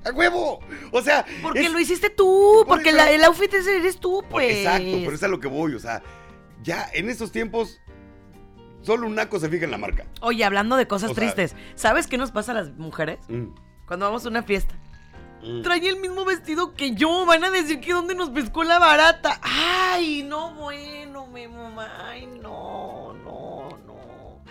¡A 0.05 0.11
huevo! 0.11 0.59
O 0.91 1.01
sea... 1.01 1.25
Porque 1.41 1.61
es- 1.65 1.71
lo 1.71 1.79
hiciste 1.79 2.09
tú, 2.09 2.63
Por 2.65 2.77
porque 2.77 2.91
la- 2.91 3.09
el 3.11 3.23
outfit 3.23 3.53
ese 3.53 3.77
eres 3.77 3.99
tú, 3.99 4.23
pues. 4.29 4.57
Exacto, 4.57 4.91
por 5.05 5.13
eso 5.13 5.13
es 5.13 5.23
a 5.23 5.27
lo 5.29 5.39
que 5.39 5.47
voy, 5.47 5.73
o 5.75 5.79
sea, 5.79 6.01
ya 6.61 6.89
en 6.93 7.09
estos 7.09 7.31
tiempos, 7.31 7.79
solo 8.81 9.07
un 9.07 9.15
naco 9.15 9.39
se 9.39 9.49
fija 9.49 9.65
en 9.65 9.71
la 9.71 9.77
marca. 9.77 10.05
Oye, 10.21 10.43
hablando 10.43 10.75
de 10.75 10.87
cosas 10.87 11.11
O 11.11 11.15
sea- 11.15 11.21
tristes, 11.33 11.55
¿sabes 11.75 12.07
qué 12.07 12.17
nos 12.17 12.31
pasa 12.31 12.51
a 12.51 12.55
las 12.55 12.71
mujeres? 12.73 13.19
Mm, 13.29 13.53
Cuando 13.87 14.05
vamos 14.07 14.25
a 14.25 14.29
una 14.29 14.43
fiesta. 14.43 14.75
Mm. 15.43 15.61
Trae 15.61 15.87
el 15.87 15.97
mismo 15.97 16.25
vestido 16.25 16.73
que 16.73 16.95
yo. 16.95 17.25
Van 17.25 17.43
a 17.43 17.51
decir 17.51 17.79
que 17.79 17.93
dónde 17.93 18.15
nos 18.15 18.29
pescó 18.29 18.63
la 18.63 18.79
barata. 18.79 19.39
Ay, 19.41 20.23
no, 20.23 20.53
bueno, 20.53 21.27
mi 21.27 21.47
mamá. 21.47 22.09
Ay, 22.09 22.25
no, 22.25 23.13
no, 23.23 23.77
no. 23.85 24.41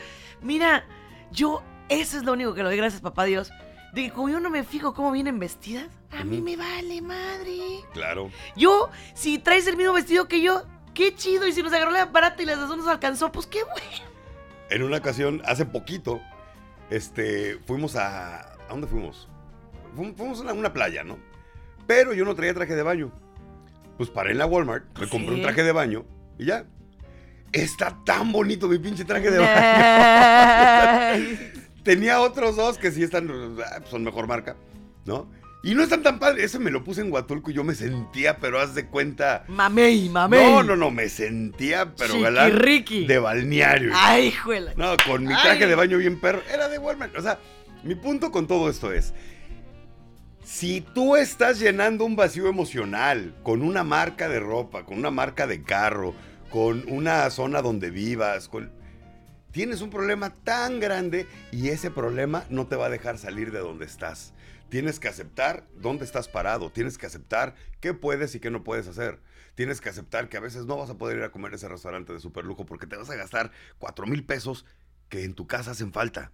Mira, 0.41 0.85
yo, 1.31 1.63
eso 1.89 2.17
es 2.17 2.25
lo 2.25 2.33
único 2.33 2.55
que 2.55 2.63
le 2.63 2.69
doy 2.69 2.77
gracias, 2.77 3.01
papá 3.03 3.25
Dios. 3.25 3.51
De 3.93 4.05
que 4.05 4.11
como 4.11 4.29
yo 4.29 4.41
no 4.41 4.49
me 4.49 4.65
fijo 4.65 4.95
cómo 4.95 5.13
vienen 5.13 5.39
vestidas, 5.39 5.89
a 6.11 6.25
mí 6.25 6.41
me 6.41 6.57
vale 6.57 7.03
madre. 7.03 7.85
Claro. 7.93 8.31
Yo, 8.57 8.91
si 9.15 9.39
traes 9.39 9.67
el 9.67 9.77
mismo 9.77 9.93
vestido 9.93 10.29
que 10.29 10.41
yo, 10.41 10.63
qué 10.95 11.15
chido. 11.15 11.47
Y 11.47 11.53
si 11.53 11.63
nos 11.63 11.73
agarró 11.73 11.91
la 11.91 12.07
barata 12.07 12.43
y 12.43 12.47
las 12.47 12.59
dos 12.59 12.77
nos 12.77 12.89
alcanzó, 12.89 13.31
pues 13.33 13.47
qué 13.47 13.63
bueno. 13.65 14.13
En 14.71 14.83
una 14.83 14.97
ocasión, 14.97 15.43
hace 15.45 15.67
poquito, 15.67 16.21
este, 16.89 17.59
fuimos 17.67 17.97
a... 17.97 18.41
¿A 18.41 18.69
dónde 18.71 18.87
fuimos? 18.87 19.29
Fu- 19.95 20.15
Fuimos 20.17 20.41
a 20.47 20.53
una, 20.53 20.73
playa, 20.73 21.05
¿no? 21.05 21.19
Pero 21.87 22.15
yo 22.15 22.25
no 22.25 22.35
traía 22.35 22.55
traje 22.55 22.75
de 22.75 22.83
baño. 22.83 23.13
Pues 23.97 24.09
paré 24.11 24.33
en 24.33 24.39
la 24.39 24.47
Walmart, 24.47 24.85
me 24.99 25.09
compré 25.09 25.35
un 25.35 25.43
traje 25.43 25.63
de 25.63 25.73
baño 25.73 26.05
y 26.39 26.47
ya. 26.47 26.65
Está 27.53 27.99
tan 28.05 28.33
bonito 28.33 28.67
mi 28.69 28.79
pinche 28.79 29.05
traje 29.05 29.31
de 29.31 29.39
baño. 29.41 29.51
Ay. 29.55 31.53
Tenía 31.83 32.21
otros 32.21 32.57
dos 32.57 32.79
que 32.79 32.91
sí 32.91 33.03
están, 33.03 33.29
ah, 33.65 33.81
son 33.91 34.05
mejor 34.05 34.27
marca, 34.27 34.57
¿no? 35.05 35.29
Y 35.65 35.75
no 35.75 35.83
están 35.83 36.03
tan 36.03 36.19
padres. 36.19 36.45
Ese 36.47 36.59
me 36.59 36.71
lo 36.73 36.83
puse 36.83 37.03
en 37.03 37.13
Huatulco 37.13 37.51
y 37.51 37.55
yo 37.55 37.63
me 37.63 37.75
sentía, 37.75 38.39
pero 38.39 38.59
haz 38.61 38.75
de 38.75 38.87
cuenta. 38.87 39.45
Mamey, 39.49 40.09
mamey. 40.09 40.41
No, 40.43 40.63
no, 40.63 40.75
no, 40.77 40.91
me 40.91 41.09
sentía, 41.09 41.95
pero 41.95 42.19
galán 42.21 42.59
de 42.59 43.19
balneario. 43.19 43.93
Ay, 43.95 44.33
juela. 44.33 44.73
No, 44.77 44.95
con 45.07 45.23
mi 45.25 45.35
traje 45.35 45.63
Ay. 45.65 45.69
de 45.69 45.75
baño 45.77 45.99
bien 45.99 46.21
perro. 46.21 46.43
Era 46.53 46.69
de 46.69 46.79
Walmart. 46.79 47.17
O 47.17 47.23
sea, 47.23 47.39
mi 47.85 47.95
punto 47.95 48.33
con 48.33 48.47
todo 48.49 48.69
esto 48.71 48.93
es. 48.93 49.15
Si 50.45 50.81
tú 50.81 51.15
estás 51.15 51.61
llenando 51.61 52.05
un 52.05 52.17
vacío 52.17 52.49
emocional 52.49 53.35
con 53.45 53.63
una 53.63 53.85
marca 53.85 54.29
de 54.29 54.41
ropa, 54.41 54.85
con 54.85 54.99
una 54.99 55.13
marca 55.13 55.47
de 55.47 55.63
carro, 55.63 56.15
con 56.51 56.85
una 56.89 57.31
zona 57.31 57.63
donde 57.63 57.91
vivas, 57.91 58.49
con... 58.49 58.73
tienes 59.53 59.83
un 59.83 59.91
problema 59.91 60.35
tan 60.35 60.81
grande 60.81 61.29
y 61.53 61.69
ese 61.69 61.93
problema 61.93 62.45
no 62.51 62.67
te 62.67 62.75
va 62.75 62.87
a 62.87 62.91
dejar 62.91 63.19
salir 63.19 63.53
de 63.53 63.61
donde 63.61 63.85
estás. 63.85 64.35
Tienes 64.69 64.99
que 64.99 65.07
aceptar 65.07 65.69
dónde 65.77 66.05
estás 66.05 66.27
parado, 66.27 66.73
tienes 66.73 66.99
que 66.99 67.07
aceptar 67.07 67.55
qué 67.81 67.95
puedes 67.95 68.35
y 68.35 68.41
qué 68.41 68.51
no 68.51 68.65
puedes 68.65 68.89
hacer. 68.89 69.21
Tienes 69.55 69.81
que 69.81 69.91
aceptar 69.91 70.29
que 70.29 70.39
a 70.39 70.41
veces 70.41 70.67
no 70.67 70.77
vas 70.77 70.91
a 70.91 70.99
poder 70.99 71.19
ir 71.19 71.25
a 71.25 71.31
comer 71.31 71.55
ese 71.55 71.69
restaurante 71.69 72.13
de 72.13 72.19
super 72.19 72.45
lujo 72.45 72.67
porque 72.67 72.89
te 72.89 72.97
vas 72.97 73.11
a 73.11 73.17
gastar 73.17 73.53
4 73.79 74.07
mil 74.07 74.25
pesos 74.25 74.67
que 75.09 75.23
en 75.23 75.35
tu 75.35 75.47
casa 75.47 75.71
hacen 75.71 75.93
falta. 75.93 76.33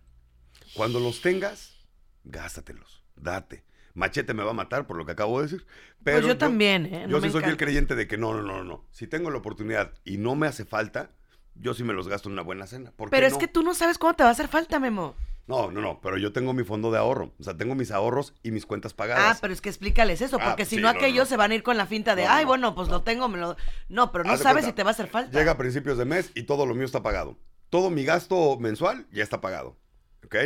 Cuando 0.74 0.98
los 0.98 1.20
tengas, 1.20 1.86
gástatelos, 2.24 3.04
date. 3.14 3.67
Machete 3.98 4.32
me 4.32 4.44
va 4.44 4.52
a 4.52 4.54
matar 4.54 4.86
por 4.86 4.96
lo 4.96 5.04
que 5.04 5.12
acabo 5.12 5.38
de 5.40 5.48
decir. 5.48 5.66
Pero 6.04 6.18
pues 6.18 6.26
yo, 6.28 6.38
también, 6.38 6.86
¿eh? 6.86 7.06
Yo 7.08 7.20
sí 7.20 7.30
soy 7.30 7.40
encanta. 7.40 7.56
creyente 7.58 7.94
de 7.96 8.06
que 8.06 8.16
no, 8.16 8.32
no, 8.32 8.42
no, 8.42 8.62
no. 8.62 8.84
Si 8.92 9.08
tengo 9.08 9.30
la 9.30 9.38
oportunidad 9.38 9.92
y 10.04 10.18
no 10.18 10.36
me 10.36 10.46
hace 10.46 10.64
falta, 10.64 11.10
yo 11.56 11.74
sí 11.74 11.82
me 11.82 11.92
los 11.92 12.06
gasto 12.06 12.28
en 12.28 12.34
una 12.34 12.42
buena 12.42 12.66
cena. 12.68 12.92
¿Por 12.92 13.08
qué 13.08 13.16
Pero 13.16 13.26
es 13.26 13.32
no? 13.32 13.38
que 13.40 13.48
tú 13.48 13.62
no 13.64 13.74
sabes 13.74 13.98
cómo 13.98 14.14
te 14.14 14.22
va 14.22 14.28
a 14.28 14.32
hacer 14.32 14.46
falta, 14.46 14.78
Memo. 14.78 15.16
No, 15.48 15.72
no, 15.72 15.80
no, 15.80 16.00
pero 16.00 16.16
yo 16.18 16.32
tengo 16.32 16.52
mi 16.52 16.62
fondo 16.62 16.92
de 16.92 16.98
ahorro. 16.98 17.32
O 17.40 17.42
sea, 17.42 17.56
tengo 17.56 17.74
mis 17.74 17.90
ahorros 17.90 18.34
y 18.42 18.50
mis 18.52 18.66
cuentas 18.66 18.94
pagadas. 18.94 19.36
Ah, 19.36 19.38
pero 19.40 19.52
es 19.52 19.60
que 19.60 19.70
explícales 19.70 20.20
eso, 20.20 20.36
Ah, 20.40 20.44
porque 20.44 20.64
si 20.64 20.76
sí, 20.76 20.82
no 20.82 20.88
aquellos 20.88 21.24
no. 21.24 21.30
se 21.30 21.36
van 21.36 21.50
a 21.50 21.54
ir 21.56 21.62
con 21.62 21.76
la 21.76 21.86
finta 21.86 22.14
de, 22.14 22.24
No, 22.24 22.30
ay, 22.30 22.44
no, 22.44 22.48
bueno, 22.48 22.74
pues 22.76 22.88
lo 22.88 23.02
tengo, 23.02 23.28
me 23.28 23.38
lo... 23.38 23.56
No, 23.88 24.12
pero 24.12 24.24
no 24.24 24.32
Haz 24.34 24.42
sabes 24.42 24.64
si 24.66 24.72
te 24.72 24.84
va 24.84 24.90
a 24.90 24.92
hacer 24.92 25.08
falta. 25.08 25.36
Llega 25.36 25.52
a 25.52 25.56
principios 25.58 25.96
de 25.98 26.04
mes 26.04 26.30
y 26.34 26.42
todo 26.44 26.66
lo 26.66 26.74
mío 26.74 26.84
está 26.84 27.02
pagado. 27.02 27.36
Todo 27.70 27.90
mi 27.90 28.04
gasto 28.04 28.58
mensual 28.60 29.06
ya 29.10 29.24
está 29.24 29.40
pagado. 29.40 29.76
¿Ok? 30.24 30.36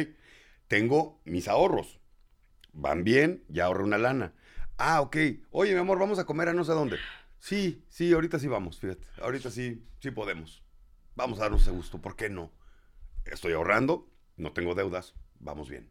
Tengo 0.69 1.21
mis 1.25 1.49
ahorros. 1.49 2.01
Van 2.73 3.05
bien, 3.05 3.45
ya 3.49 3.67
ahorré 3.67 3.85
una 3.85 3.99
lana. 3.99 4.35
Ah, 4.79 5.01
ok. 5.01 5.17
Oye, 5.51 5.73
mi 5.73 5.79
amor, 5.81 5.99
vamos 5.99 6.19
a 6.19 6.25
comer 6.25 6.49
a 6.49 6.55
no 6.55 6.65
sé 6.65 6.73
dónde. 6.73 6.99
Sí, 7.39 7.85
sí, 7.89 8.13
ahorita 8.13 8.39
sí 8.39 8.49
vamos, 8.49 8.79
fíjate. 8.79 9.07
Ahorita 9.21 9.51
sí, 9.51 9.85
sí 10.01 10.11
podemos. 10.11 10.63
Vamos 11.15 11.39
a 11.39 11.43
darnos 11.43 11.63
ese 11.63 11.71
gusto, 11.71 12.01
¿por 12.01 12.17
qué 12.17 12.31
no? 12.31 12.53
Estoy 13.25 13.53
ahorrando, 13.53 14.11
no 14.37 14.53
tengo 14.53 14.75
deudas, 14.75 15.15
vamos 15.39 15.69
bien. 15.69 15.91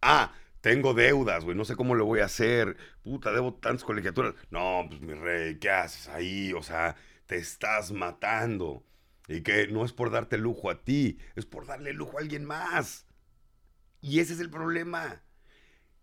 Ah, 0.00 0.32
tengo 0.60 0.94
deudas, 0.94 1.44
güey, 1.44 1.56
no 1.56 1.64
sé 1.64 1.76
cómo 1.76 1.94
lo 1.94 2.06
voy 2.06 2.20
a 2.20 2.26
hacer. 2.26 2.76
Puta, 3.02 3.32
debo 3.32 3.54
tantas 3.54 3.84
colegiaturas. 3.84 4.34
No, 4.50 4.86
pues 4.88 5.00
mi 5.00 5.14
rey, 5.14 5.58
¿qué 5.58 5.70
haces 5.70 6.08
ahí? 6.08 6.52
O 6.52 6.62
sea, 6.62 6.96
te 7.26 7.36
estás 7.36 7.92
matando. 7.92 8.84
Y 9.28 9.42
que 9.42 9.68
no 9.68 9.84
es 9.84 9.92
por 9.92 10.10
darte 10.10 10.38
lujo 10.38 10.70
a 10.70 10.82
ti, 10.82 11.18
es 11.36 11.46
por 11.46 11.66
darle 11.66 11.92
lujo 11.92 12.18
a 12.18 12.20
alguien 12.20 12.44
más. 12.44 13.06
Y 14.00 14.20
ese 14.20 14.32
es 14.32 14.40
el 14.40 14.50
problema. 14.50 15.22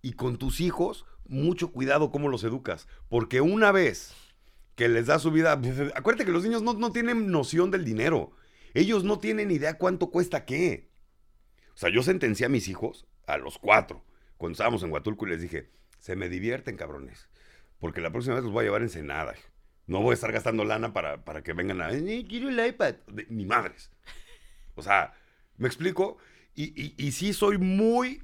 Y 0.02 0.14
con 0.14 0.38
tus 0.38 0.62
hijos, 0.62 1.06
mucho 1.26 1.72
cuidado 1.72 2.12
cómo 2.12 2.30
los 2.30 2.43
educas. 2.43 2.88
Porque 3.10 3.41
una 3.41 3.72
vez 3.72 4.14
que 4.76 4.88
les 4.88 5.08
da 5.08 5.20
su 5.20 5.32
vida, 5.32 5.54
acuérdate 5.95 6.26
que 6.26 6.32
los 6.32 6.43
niños 6.43 6.62
no, 6.62 6.74
no 6.74 6.91
tienen 6.91 7.32
noción 7.32 7.72
del 7.72 7.84
dinero. 7.84 8.32
Ellos 8.74 9.04
no 9.04 9.20
tienen 9.20 9.50
idea 9.52 9.78
cuánto 9.78 10.12
cuesta 10.12 10.45
qué. 10.45 10.89
O 11.74 11.78
sea, 11.78 11.89
yo 11.89 12.04
sentencié 12.04 12.45
a 12.45 12.50
mis 12.50 12.68
hijos, 12.68 13.08
a 13.26 13.38
los 13.38 13.58
cuatro, 13.58 14.04
cuando 14.38 14.54
estábamos 14.54 14.84
en 14.84 14.91
Huatulco 14.91 15.26
y 15.26 15.32
les 15.32 15.41
dije, 15.41 15.72
se 16.00 16.16
me 16.16 16.30
divierten, 16.30 16.78
cabrones. 16.78 17.28
Porque 17.80 18.02
la 18.02 18.12
próxima 18.12 18.36
vez 18.36 18.43
los 18.43 18.54
voy 18.54 18.62
a 18.62 18.66
llevar 18.66 18.82
en 18.82 18.89
Senada. 18.89 19.36
No 19.88 20.02
voy 20.02 20.12
a 20.12 20.14
estar 20.16 20.32
gastando 20.32 20.64
lana 20.64 20.93
para, 20.93 21.24
para 21.24 21.43
que 21.43 21.54
vengan 21.54 21.82
a... 21.82 21.91
"Eh, 21.91 22.26
Quiero 22.28 22.50
el 22.50 22.68
iPad. 22.68 22.95
Ni 23.30 23.45
madres. 23.45 23.89
O 24.76 24.82
sea, 24.82 25.14
¿me 25.58 25.68
explico? 25.68 26.18
Y, 26.56 26.66
y, 26.82 26.93
y 26.98 27.12
sí 27.12 27.34
soy 27.34 27.58
muy, 27.58 28.22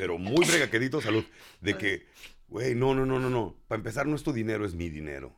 pero 0.00 0.16
muy 0.16 0.46
bregaquedito 0.46 1.02
salud. 1.02 1.26
De 1.60 1.76
que, 1.76 2.06
güey, 2.48 2.74
no, 2.74 2.94
no, 2.94 3.04
no, 3.04 3.18
no, 3.18 3.28
no. 3.28 3.54
Para 3.68 3.80
empezar, 3.80 4.06
no 4.06 4.16
es 4.16 4.22
tu 4.22 4.32
dinero, 4.32 4.64
es 4.64 4.72
mi 4.72 4.88
dinero. 4.88 5.36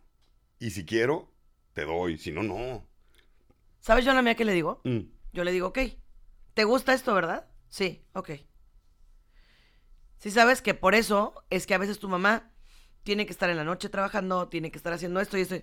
Y 0.61 0.71
si 0.71 0.85
quiero, 0.85 1.35
te 1.73 1.85
doy. 1.85 2.17
Si 2.17 2.31
no, 2.31 2.45
no. 2.45 2.87
¿Sabes 3.81 4.05
yo 4.05 4.13
a 4.13 4.15
la 4.15 4.23
mía 4.23 4.37
qué 4.37 4.45
le 4.45 4.53
digo? 4.53 4.81
Mm. 4.85 5.01
Yo 5.33 5.43
le 5.43 5.51
digo, 5.51 5.67
ok, 5.67 5.81
¿te 6.55 6.63
gusta 6.63 6.95
esto, 6.95 7.13
verdad? 7.13 7.49
Sí, 7.71 8.05
ok. 8.13 8.31
Si 10.19 10.31
sabes 10.31 10.63
que 10.63 10.75
por 10.75 10.95
eso 10.95 11.35
es 11.51 11.67
que 11.67 11.75
a 11.75 11.79
veces 11.79 11.99
tu 11.99 12.09
mamá 12.09 12.53
tiene 13.03 13.27
que 13.27 13.33
estar 13.33 13.51
en 13.51 13.57
la 13.57 13.65
noche 13.65 13.89
trabajando, 13.89 14.49
tiene 14.49 14.71
que 14.71 14.77
estar 14.77 14.93
haciendo 14.93 15.21
esto 15.21 15.37
y 15.37 15.41
esto. 15.41 15.57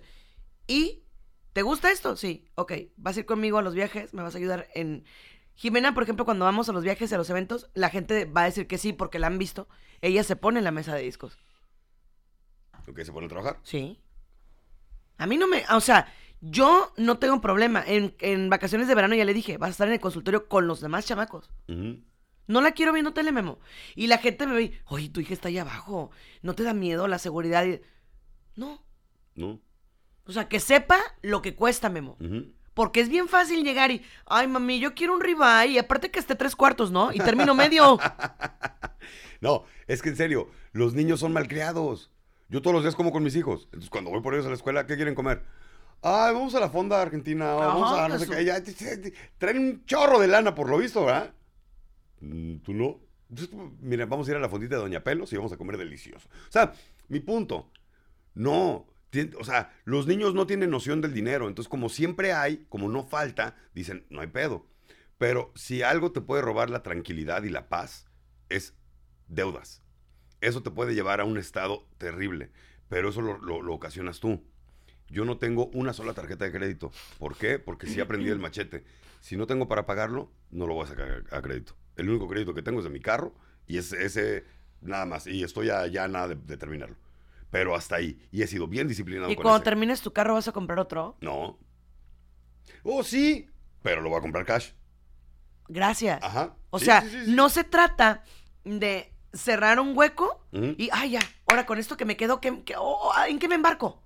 ¿Y 0.66 1.04
te 1.54 1.62
gusta 1.62 1.90
esto? 1.90 2.16
Sí, 2.16 2.50
ok. 2.54 2.72
Vas 2.98 3.16
a 3.16 3.20
ir 3.20 3.24
conmigo 3.24 3.56
a 3.56 3.62
los 3.62 3.74
viajes, 3.74 4.12
me 4.12 4.22
vas 4.22 4.34
a 4.34 4.38
ayudar 4.38 4.68
en... 4.74 5.04
Jimena, 5.60 5.92
por 5.92 6.04
ejemplo, 6.04 6.24
cuando 6.24 6.46
vamos 6.46 6.70
a 6.70 6.72
los 6.72 6.82
viajes, 6.82 7.12
a 7.12 7.18
los 7.18 7.28
eventos, 7.28 7.68
la 7.74 7.90
gente 7.90 8.24
va 8.24 8.40
a 8.40 8.44
decir 8.46 8.66
que 8.66 8.78
sí 8.78 8.94
porque 8.94 9.18
la 9.18 9.26
han 9.26 9.36
visto. 9.36 9.68
Ella 10.00 10.24
se 10.24 10.34
pone 10.34 10.56
en 10.56 10.64
la 10.64 10.70
mesa 10.70 10.94
de 10.94 11.02
discos. 11.02 11.36
Ok, 12.88 13.00
se 13.02 13.12
pone 13.12 13.26
a 13.26 13.28
trabajar. 13.28 13.60
Sí. 13.62 14.00
A 15.18 15.26
mí 15.26 15.36
no 15.36 15.46
me. 15.46 15.64
O 15.74 15.82
sea, 15.82 16.10
yo 16.40 16.94
no 16.96 17.18
tengo 17.18 17.34
un 17.34 17.42
problema. 17.42 17.84
En, 17.86 18.14
en 18.20 18.48
vacaciones 18.48 18.88
de 18.88 18.94
verano 18.94 19.14
ya 19.14 19.26
le 19.26 19.34
dije, 19.34 19.58
vas 19.58 19.68
a 19.68 19.72
estar 19.72 19.88
en 19.88 19.92
el 19.92 20.00
consultorio 20.00 20.48
con 20.48 20.66
los 20.66 20.80
demás 20.80 21.04
chamacos. 21.04 21.50
No 22.46 22.62
la 22.62 22.72
quiero 22.72 22.94
viendo 22.94 23.12
telememo. 23.12 23.58
Y 23.94 24.06
la 24.06 24.16
gente 24.16 24.46
me 24.46 24.54
ve, 24.54 24.80
oye, 24.86 25.10
tu 25.10 25.20
hija 25.20 25.34
está 25.34 25.48
ahí 25.48 25.58
abajo. 25.58 26.10
¿No 26.40 26.54
te 26.54 26.62
da 26.62 26.72
miedo 26.72 27.06
la 27.06 27.18
seguridad? 27.18 27.66
No. 28.56 28.82
¿No? 29.34 29.60
O 30.24 30.32
sea, 30.32 30.48
que 30.48 30.58
sepa 30.58 30.98
lo 31.20 31.42
que 31.42 31.54
cuesta, 31.54 31.90
Memo. 31.90 32.16
Porque 32.80 33.00
es 33.00 33.10
bien 33.10 33.28
fácil 33.28 33.62
llegar 33.62 33.90
y, 33.90 34.02
ay, 34.24 34.48
mami, 34.48 34.80
yo 34.80 34.94
quiero 34.94 35.12
un 35.12 35.20
ribeye. 35.20 35.72
Y 35.72 35.78
aparte 35.78 36.10
que 36.10 36.18
esté 36.18 36.34
tres 36.34 36.56
cuartos, 36.56 36.90
¿no? 36.90 37.12
Y 37.12 37.18
termino 37.18 37.54
medio. 37.54 37.98
No, 39.42 39.64
es 39.86 40.00
que 40.00 40.08
en 40.08 40.16
serio, 40.16 40.48
los 40.72 40.94
niños 40.94 41.20
son 41.20 41.34
malcriados. 41.34 42.10
Yo 42.48 42.62
todos 42.62 42.72
los 42.72 42.82
días 42.82 42.94
como 42.94 43.12
con 43.12 43.22
mis 43.22 43.36
hijos. 43.36 43.64
Entonces, 43.64 43.90
cuando 43.90 44.10
voy 44.10 44.22
por 44.22 44.32
ellos 44.32 44.46
a 44.46 44.48
la 44.48 44.54
escuela, 44.54 44.86
¿qué 44.86 44.96
quieren 44.96 45.14
comer? 45.14 45.42
Ay, 46.00 46.32
vamos 46.32 46.54
a 46.54 46.60
la 46.60 46.70
fonda 46.70 47.02
argentina, 47.02 47.54
o 47.54 47.58
vamos 47.58 47.98
a 47.98 48.08
no 48.08 48.18
sé 48.18 48.26
qué. 48.26 48.44
Ya, 48.46 48.62
traen 49.36 49.58
un 49.58 49.84
chorro 49.84 50.18
de 50.18 50.28
lana, 50.28 50.54
por 50.54 50.70
lo 50.70 50.78
visto, 50.78 51.04
¿verdad? 51.04 51.34
Mm, 52.20 52.56
¿Tú 52.60 52.72
no? 52.72 52.98
Entonces, 53.28 53.54
mira, 53.80 54.06
vamos 54.06 54.26
a 54.26 54.30
ir 54.30 54.36
a 54.38 54.40
la 54.40 54.48
fondita 54.48 54.76
de 54.76 54.82
Doña 54.82 55.04
Pelos 55.04 55.30
y 55.34 55.36
vamos 55.36 55.52
a 55.52 55.58
comer 55.58 55.76
delicioso. 55.76 56.30
O 56.48 56.52
sea, 56.52 56.72
mi 57.08 57.20
punto. 57.20 57.70
No. 58.34 58.86
O 59.38 59.44
sea, 59.44 59.72
los 59.84 60.06
niños 60.06 60.34
no 60.34 60.46
tienen 60.46 60.70
noción 60.70 61.00
del 61.00 61.12
dinero. 61.12 61.48
Entonces, 61.48 61.68
como 61.68 61.88
siempre 61.88 62.32
hay, 62.32 62.64
como 62.68 62.88
no 62.88 63.04
falta, 63.04 63.56
dicen, 63.74 64.06
no 64.08 64.20
hay 64.20 64.28
pedo. 64.28 64.66
Pero 65.18 65.52
si 65.54 65.82
algo 65.82 66.12
te 66.12 66.20
puede 66.20 66.42
robar 66.42 66.70
la 66.70 66.82
tranquilidad 66.82 67.42
y 67.42 67.50
la 67.50 67.68
paz, 67.68 68.06
es 68.48 68.74
deudas. 69.28 69.82
Eso 70.40 70.62
te 70.62 70.70
puede 70.70 70.94
llevar 70.94 71.20
a 71.20 71.24
un 71.24 71.36
estado 71.36 71.86
terrible, 71.98 72.50
pero 72.88 73.10
eso 73.10 73.20
lo, 73.20 73.74
ocasionas 73.74 74.20
tú. 74.20 74.42
Yo 75.08 75.24
no 75.24 75.38
tengo 75.38 75.66
una 75.74 75.92
sola 75.92 76.14
tarjeta 76.14 76.44
de 76.44 76.52
crédito. 76.52 76.92
¿Por 77.18 77.36
qué? 77.36 77.58
Porque 77.58 77.86
sí 77.86 78.00
aprendí 78.00 78.30
el 78.30 78.38
machete. 78.38 78.84
Si 79.20 79.36
no 79.36 79.46
tengo 79.46 79.68
para 79.68 79.84
pagarlo, 79.84 80.32
no 80.50 80.66
lo 80.66 80.74
voy 80.74 80.84
a 80.84 80.88
sacar 80.88 81.24
a, 81.30 81.42
crédito. 81.42 81.74
El 81.96 82.08
único 82.08 82.28
crédito 82.28 82.54
que 82.54 82.62
tengo 82.62 82.78
es 82.78 82.84
de 82.84 82.90
mi 82.90 83.00
carro 83.00 83.34
y 83.66 83.76
es 83.76 83.92
ese 83.92 84.44
nada 84.80 85.04
más. 85.04 85.26
Y 85.26 85.42
estoy 85.42 85.66
ya, 85.66 86.08
nada 86.08 86.28
de 86.28 86.56
terminarlo. 86.56 86.96
Pero 87.50 87.74
hasta 87.74 87.96
ahí. 87.96 88.18
Y 88.30 88.42
he 88.42 88.46
sido 88.46 88.66
bien 88.68 88.86
disciplinado 88.88 89.30
y 89.30 89.34
con 89.36 89.42
cuando 89.42 89.56
ese. 89.58 89.64
termines 89.64 90.00
tu 90.02 90.12
carro 90.12 90.34
vas 90.34 90.46
a 90.48 90.52
comprar 90.52 90.78
otro. 90.78 91.16
No. 91.20 91.58
Oh, 92.84 93.02
sí. 93.02 93.48
Pero 93.82 94.00
lo 94.02 94.10
voy 94.10 94.18
a 94.18 94.22
comprar 94.22 94.44
cash. 94.44 94.70
Gracias. 95.68 96.22
Ajá. 96.22 96.54
O 96.70 96.78
Sí, 96.78 96.84
sea, 96.84 97.02
sí, 97.02 97.10
sí, 97.10 97.24
sí. 97.26 97.32
no 97.32 97.48
se 97.48 97.64
trata 97.64 98.24
de 98.64 99.12
cerrar 99.32 99.78
un 99.80 99.96
hueco 99.96 100.44
y, 100.52 100.88
ay, 100.92 101.10
ya, 101.12 101.20
ahora 101.46 101.64
con 101.66 101.78
esto 101.78 101.96
que 101.96 102.04
me 102.04 102.16
quedo, 102.16 102.40
¿qué- 102.40 102.62
qué- 102.64 102.74
oh, 102.76 103.12
¿en 103.28 103.38
qué 103.38 103.48
me 103.48 103.54
embarco? 103.54 104.02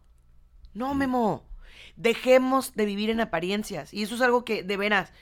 No, 0.75 0.95
Memo. 0.95 1.49
Dejemos 1.97 2.75
de 2.75 2.85
vivir 2.87 3.11
en 3.11 3.21
apariencias. 3.21 3.95
Y 3.95 4.03
eso 4.03 4.15
es 4.17 4.21
algo 4.21 4.45
que, 4.45 4.63
de 4.63 4.77
veras, 4.77 5.13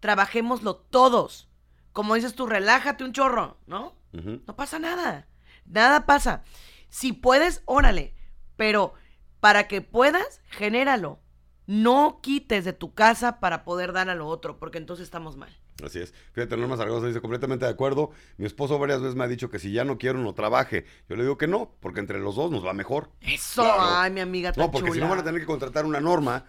trabajémoslo 0.00 0.76
todos. 0.76 1.48
Como 1.92 2.14
dices 2.14 2.34
tú, 2.34 2.46
relájate 2.46 3.04
un 3.04 3.12
chorro, 3.12 3.58
¿no? 3.66 3.94
No 4.12 4.56
pasa 4.56 4.78
nada. 4.78 5.26
Nada 5.66 6.06
pasa. 6.06 6.42
Si 6.90 7.12
puedes, 7.14 7.62
órale. 7.64 8.14
Pero 8.56 8.92
para 9.40 9.66
que 9.68 9.80
puedas, 9.80 10.42
genéralo. 10.50 11.20
No 11.66 12.18
quites 12.22 12.64
de 12.64 12.72
tu 12.72 12.94
casa 12.94 13.38
para 13.40 13.64
poder 13.64 13.92
dar 13.92 14.10
a 14.10 14.14
lo 14.14 14.26
otro, 14.26 14.58
porque 14.58 14.78
entonces 14.78 15.04
estamos 15.04 15.36
mal. 15.36 15.56
Así 15.84 15.98
es. 16.00 16.12
Fíjate, 16.32 16.56
Norma 16.58 16.76
Zaragoza 16.76 17.06
dice 17.06 17.20
completamente 17.22 17.64
de 17.64 17.70
acuerdo. 17.70 18.10
Mi 18.36 18.44
esposo 18.44 18.78
varias 18.78 19.00
veces 19.00 19.14
me 19.14 19.24
ha 19.24 19.28
dicho 19.28 19.48
que 19.48 19.58
si 19.58 19.72
ya 19.72 19.84
no 19.84 19.96
quiero, 19.96 20.18
no 20.18 20.34
trabaje. 20.34 20.84
Yo 21.08 21.16
le 21.16 21.22
digo 21.22 21.38
que 21.38 21.46
no, 21.46 21.74
porque 21.80 22.00
entre 22.00 22.18
los 22.18 22.36
dos 22.36 22.50
nos 22.50 22.66
va 22.66 22.74
mejor. 22.74 23.12
Eso, 23.22 23.62
Claro. 23.62 23.78
ay, 23.80 24.10
mi 24.10 24.20
amiga 24.20 24.52
tan 24.52 24.62
No, 24.64 24.70
porque 24.70 24.90
si 24.92 24.98
no 25.00 25.08
van 25.08 25.20
a 25.20 25.24
tener 25.24 25.40
que 25.40 25.46
contratar 25.46 25.86
una 25.86 26.00
norma 26.00 26.44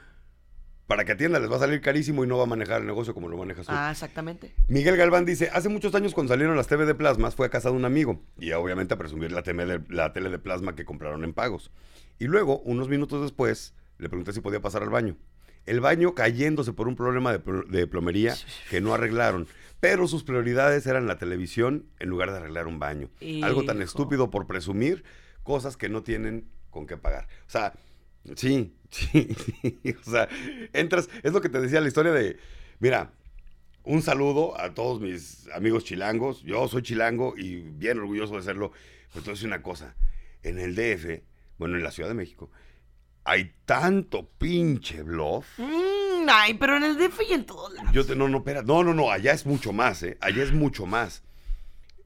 para 0.92 1.06
que 1.06 1.14
atienda, 1.14 1.40
les 1.40 1.50
va 1.50 1.56
a 1.56 1.60
salir 1.60 1.80
carísimo 1.80 2.26
y 2.26 2.28
no 2.28 2.36
va 2.38 2.44
a 2.44 2.48
manejar 2.48 2.82
el 2.82 2.86
negocio 2.88 3.14
como 3.14 3.30
lo 3.30 3.38
manejas 3.38 3.66
tú. 3.66 3.72
Ah, 3.74 3.92
exactamente. 3.92 4.52
Miguel 4.68 4.98
Galván 4.98 5.24
dice, 5.24 5.50
hace 5.54 5.70
muchos 5.70 5.96
años 5.96 6.14
cuando 6.14 6.34
salieron 6.34 6.58
las 6.58 6.68
TV 6.68 6.86
de 6.86 6.96
plasmas 6.96 7.34
fue 7.34 7.46
a 7.48 7.50
casa 7.50 7.70
de 7.70 7.78
un 7.78 7.86
amigo 7.86 8.22
y 8.38 8.52
obviamente 8.52 8.94
a 8.94 8.98
presumir 8.98 9.32
la, 9.32 9.42
tele 9.42 9.66
de, 9.66 9.82
la 9.88 10.12
tele 10.12 10.30
de 10.30 10.38
plasma 10.38 10.76
que 10.76 10.84
compraron 10.84 11.24
en 11.24 11.32
pagos. 11.34 11.72
Y 12.20 12.26
luego, 12.26 12.60
unos 12.66 12.90
minutos 12.90 13.22
después, 13.22 13.74
le 14.00 14.10
pregunté 14.10 14.34
si 14.34 14.42
podía 14.42 14.60
pasar 14.60 14.84
al 14.84 14.90
baño. 14.90 15.16
El 15.66 15.80
baño 15.80 16.14
cayéndose 16.14 16.74
por 16.74 16.90
un 16.90 16.98
problema 16.98 17.32
de, 17.32 17.40
pl- 17.40 17.64
de 17.70 17.88
plomería 17.88 18.36
que 18.70 18.82
no 18.82 18.94
arreglaron. 18.94 19.48
Pero 19.80 20.10
sus 20.10 20.26
prioridades 20.26 20.86
eran 20.88 21.08
la 21.08 21.18
televisión 21.18 21.86
en 22.00 22.10
lugar 22.10 22.32
de 22.32 22.38
arreglar 22.38 22.68
un 22.68 22.80
baño. 22.80 23.10
Algo 23.44 23.64
tan 23.64 23.82
estúpido 23.82 24.30
por 24.30 24.46
presumir 24.46 25.06
cosas 25.44 25.78
que 25.78 25.88
no 25.88 26.04
tienen 26.04 26.50
con 26.70 26.86
qué 26.86 26.98
pagar. 26.98 27.28
O 27.48 27.50
sea, 27.50 27.72
sí, 28.36 28.74
sí, 28.90 29.36
sí. 29.36 29.96
O 30.06 30.10
sea, 30.10 30.28
entras, 30.74 31.10
es 31.24 31.34
lo 31.34 31.42
que 31.42 31.50
te 31.50 31.60
decía 31.60 31.82
la 31.82 31.88
historia 31.88 32.12
de, 32.12 32.38
mira, 32.80 33.12
un 33.84 34.02
saludo 34.02 34.60
a 34.60 34.74
todos 34.74 35.02
mis 35.02 35.48
amigos 35.54 35.84
chilangos. 35.84 36.44
Yo 36.44 36.68
soy 36.68 36.84
chilango 36.84 37.34
y 37.38 37.58
bien 37.58 38.00
orgulloso 38.00 38.36
de 38.36 38.44
serlo. 38.44 38.72
Pero 39.14 39.24
te 39.24 39.30
voy 39.30 39.32
a 39.32 39.34
decir 39.34 39.48
una 39.48 39.64
cosa. 39.64 39.96
En 40.44 40.60
el 40.60 40.76
DF, 40.76 41.22
bueno, 41.58 41.78
en 41.78 41.84
la 41.84 41.92
Ciudad 41.92 42.10
de 42.10 42.16
México, 42.16 42.52
hay 43.24 43.54
tanto 43.66 44.30
pinche 44.38 45.04
bluff. 45.04 45.60
Mm, 45.60 46.28
ay, 46.30 46.54
pero 46.56 46.78
en 46.78 46.84
el 46.84 46.98
DF 46.98 47.22
y 47.30 47.34
en 47.34 47.46
todos 47.46 47.74
lados. 47.74 47.92
Yo 47.92 48.06
te, 48.06 48.16
no, 48.16 48.28
no, 48.28 48.40
espera. 48.40 48.62
No, 48.64 48.84
no, 48.84 48.94
no, 48.94 49.12
allá 49.12 49.34
es 49.34 49.46
mucho 49.46 49.74
más, 49.74 50.04
¿eh? 50.04 50.18
Allá 50.22 50.44
es 50.44 50.52
mucho 50.52 50.86
más. 50.86 51.24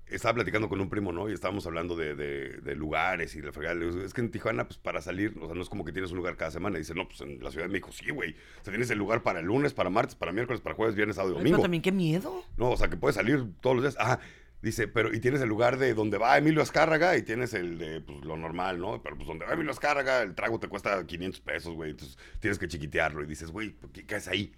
Estaba 0.07 0.35
platicando 0.35 0.69
con 0.69 0.79
un 0.79 0.89
primo, 0.89 1.11
¿no? 1.11 1.29
Y 1.29 1.33
estábamos 1.33 1.65
hablando 1.65 1.95
de, 1.95 2.13
de- 2.15 2.57
de 2.61 2.75
lugares 2.75 3.35
y 3.35 3.41
la 3.41 3.51
fregada. 3.51 3.83
Es 4.03 4.13
que 4.13 4.21
en 4.21 4.29
Tijuana, 4.29 4.67
pues 4.67 4.77
para 4.77 5.01
salir, 5.01 5.33
o 5.41 5.47
sea, 5.47 5.55
no 5.55 5.61
es 5.63 5.69
como 5.69 5.83
que 5.83 5.91
tienes 5.91 6.11
un 6.11 6.17
lugar 6.17 6.37
cada 6.37 6.51
semana. 6.51 6.77
Y 6.77 6.81
dice, 6.81 6.93
no, 6.93 7.07
pues 7.07 7.21
en 7.21 7.43
la 7.43 7.49
Ciudad 7.49 7.65
de 7.65 7.71
México, 7.71 7.91
sí, 7.91 8.11
güey. 8.11 8.31
O 8.61 8.63
sea, 8.63 8.71
tienes 8.71 8.89
el 8.91 8.99
lugar 8.99 9.23
para 9.23 9.39
el 9.39 9.45
lunes, 9.47 9.73
para 9.73 9.89
martes, 9.89 10.13
para 10.15 10.31
miércoles, 10.31 10.61
para 10.61 10.75
jueves, 10.75 10.93
viernes, 10.95 11.15
sábado 11.15 11.33
y 11.33 11.37
domingo. 11.37 11.55
pero 11.57 11.63
también 11.63 11.81
qué 11.81 11.91
miedo. 11.91 12.43
No, 12.57 12.69
o 12.71 12.77
sea, 12.77 12.87
que 12.87 12.97
puedes 12.97 13.15
salir 13.15 13.43
todos 13.61 13.75
los 13.77 13.83
días. 13.83 13.97
Ah, 13.99 14.19
dice, 14.61 14.87
pero 14.87 15.11
y 15.11 15.19
tienes 15.19 15.41
el 15.41 15.49
lugar 15.49 15.77
de 15.79 15.95
donde 15.95 16.19
va 16.19 16.37
Emilio 16.37 16.61
Azcárraga 16.61 17.17
y 17.17 17.23
tienes 17.23 17.55
el 17.55 17.79
de 17.79 18.01
pues, 18.01 18.23
lo 18.25 18.37
normal, 18.37 18.79
¿no? 18.79 19.01
Pero 19.01 19.15
pues 19.15 19.27
donde 19.27 19.45
va 19.45 19.53
Emilio 19.53 19.71
Azcárraga, 19.71 20.21
el 20.21 20.35
trago 20.35 20.59
te 20.59 20.67
cuesta 20.67 21.03
500 21.05 21.41
pesos, 21.41 21.73
güey. 21.73 21.91
Entonces 21.91 22.17
tienes 22.39 22.59
que 22.59 22.67
chiquitearlo 22.67 23.23
y 23.23 23.25
dices, 23.25 23.49
güey, 23.49 23.69
¿por 23.71 23.91
¿qué 23.91 24.05
caes 24.05 24.27
ahí? 24.27 24.53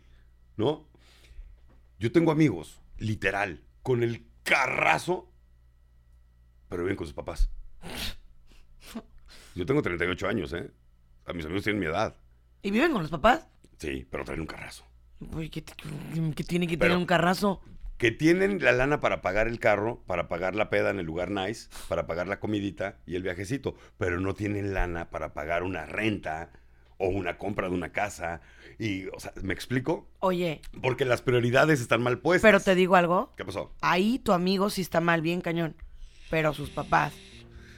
¿No? 0.57 0.87
Yo 1.99 2.11
tengo 2.11 2.31
amigos, 2.31 2.81
literal, 2.97 3.63
con 3.81 4.03
el 4.03 4.25
carrazo, 4.43 5.31
pero 6.69 6.83
viven 6.83 6.95
con 6.95 7.07
sus 7.07 7.13
papás. 7.13 7.49
Yo 9.55 9.65
tengo 9.65 9.81
38 9.81 10.27
años, 10.27 10.53
¿eh? 10.53 10.69
A 11.25 11.33
mis 11.33 11.45
amigos 11.45 11.63
tienen 11.63 11.79
mi 11.79 11.87
edad. 11.87 12.15
¿Y 12.61 12.71
viven 12.71 12.91
con 12.91 13.01
los 13.01 13.11
papás? 13.11 13.47
Sí, 13.77 14.07
pero 14.09 14.23
traen 14.23 14.41
un 14.41 14.47
carrazo. 14.47 14.85
Uy, 15.19 15.49
¿qué, 15.49 15.63
qué 15.63 16.43
tiene 16.43 16.67
que 16.67 16.77
Pero- 16.77 16.89
tener 16.91 16.97
un 16.97 17.05
carrazo? 17.05 17.61
que 17.97 18.11
tienen 18.11 18.63
la 18.63 18.73
lana 18.73 18.99
para 18.99 19.23
pagar 19.23 19.47
el 19.47 19.57
carro, 19.59 20.03
para 20.05 20.27
pagar 20.27 20.55
la 20.55 20.69
peda 20.69 20.91
en 20.91 20.99
el 20.99 21.07
lugar 21.07 21.31
nice, 21.31 21.67
para 21.87 22.05
pagar 22.05 22.27
la 22.27 22.39
comidita 22.39 22.99
y 23.07 23.15
el 23.15 23.23
viajecito, 23.23 23.75
pero 23.97 24.19
no 24.19 24.35
tienen 24.35 24.75
lana 24.75 25.09
para 25.09 25.33
pagar 25.33 25.63
una 25.63 25.87
renta 25.87 26.51
o 26.99 27.07
una 27.07 27.39
compra 27.39 27.69
de 27.69 27.73
una 27.73 27.91
casa. 27.91 28.41
Y, 28.77 29.07
o 29.07 29.19
sea, 29.19 29.33
¿me 29.41 29.51
explico? 29.51 30.07
Oye, 30.19 30.61
Porque 30.83 31.05
las 31.05 31.23
prioridades 31.23 31.81
están 31.81 32.03
mal 32.03 32.19
puestas. 32.19 32.47
pero 32.47 32.59
te 32.59 32.75
digo 32.75 32.95
algo. 32.95 33.33
¿Qué 33.35 33.43
pasó? 33.43 33.73
Ahí 33.81 34.19
tu 34.19 34.31
amigo 34.31 34.69
sí 34.69 34.81
está 34.81 35.01
mal, 35.01 35.23
bien 35.23 35.41
cañón. 35.41 35.75
Pero 36.29 36.53
sus 36.53 36.69
papás, 36.69 37.13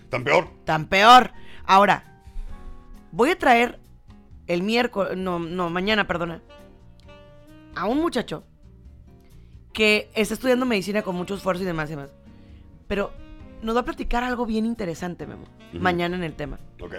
¿Tan 0.10 0.24
peor? 0.24 0.50
tan 0.66 0.88
peor. 0.88 1.32
Ahora, 1.66 2.22
voy 3.12 3.30
a 3.30 3.38
traer 3.38 3.80
el 4.48 4.64
miércoles, 4.64 5.16
no, 5.16 5.38
no, 5.40 5.70
mañana, 5.70 6.08
perdona, 6.08 6.42
a 7.76 7.86
un 7.86 8.00
muchacho 8.02 8.44
que 9.74 10.10
está 10.16 10.34
estudiando 10.34 10.66
medicina 10.66 11.04
con 11.04 11.16
mucho 11.16 11.36
esfuerzo 11.36 11.64
y 11.64 11.66
demás 11.68 11.90
y 11.90 11.94
demás. 11.94 12.12
Pero 12.88 13.14
nos 13.62 13.76
va 13.76 13.82
a 13.82 13.86
platicar 13.86 14.24
algo 14.24 14.46
bien 14.46 14.66
interesante, 14.66 15.28
Memo, 15.28 15.46
mañana 15.74 16.16
en 16.16 16.24
el 16.24 16.34
tema. 16.34 16.60
Ok. 16.82 16.96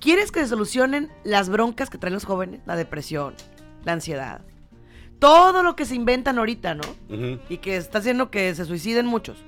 ¿Quieres 0.00 0.30
que 0.30 0.40
se 0.40 0.48
solucionen 0.48 1.10
las 1.24 1.48
broncas 1.48 1.88
que 1.88 1.96
traen 1.96 2.12
los 2.12 2.26
jóvenes? 2.26 2.60
La 2.66 2.76
depresión, 2.76 3.34
la 3.84 3.92
ansiedad. 3.92 4.42
Todo 5.18 5.62
lo 5.62 5.76
que 5.76 5.86
se 5.86 5.94
inventan 5.94 6.38
ahorita, 6.38 6.74
¿no? 6.74 6.82
Y 7.48 7.56
que 7.58 7.76
está 7.76 7.98
haciendo 7.98 8.30
que 8.30 8.54
se 8.54 8.66
suiciden 8.66 9.06
muchos. 9.06 9.42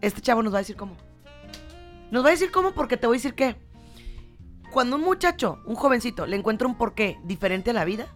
Este 0.00 0.20
chavo 0.20 0.42
nos 0.42 0.52
va 0.52 0.58
a 0.58 0.60
decir 0.60 0.76
cómo. 0.76 0.96
Nos 2.10 2.24
va 2.24 2.28
a 2.28 2.32
decir 2.32 2.50
cómo 2.50 2.72
porque 2.72 2.96
te 2.96 3.06
voy 3.06 3.16
a 3.16 3.18
decir 3.18 3.34
qué. 3.34 3.56
Cuando 4.70 4.96
un 4.96 5.02
muchacho, 5.02 5.60
un 5.64 5.74
jovencito, 5.74 6.26
le 6.26 6.36
encuentra 6.36 6.68
un 6.68 6.76
porqué 6.76 7.18
diferente 7.24 7.70
a 7.70 7.74
la 7.74 7.84
vida, 7.84 8.06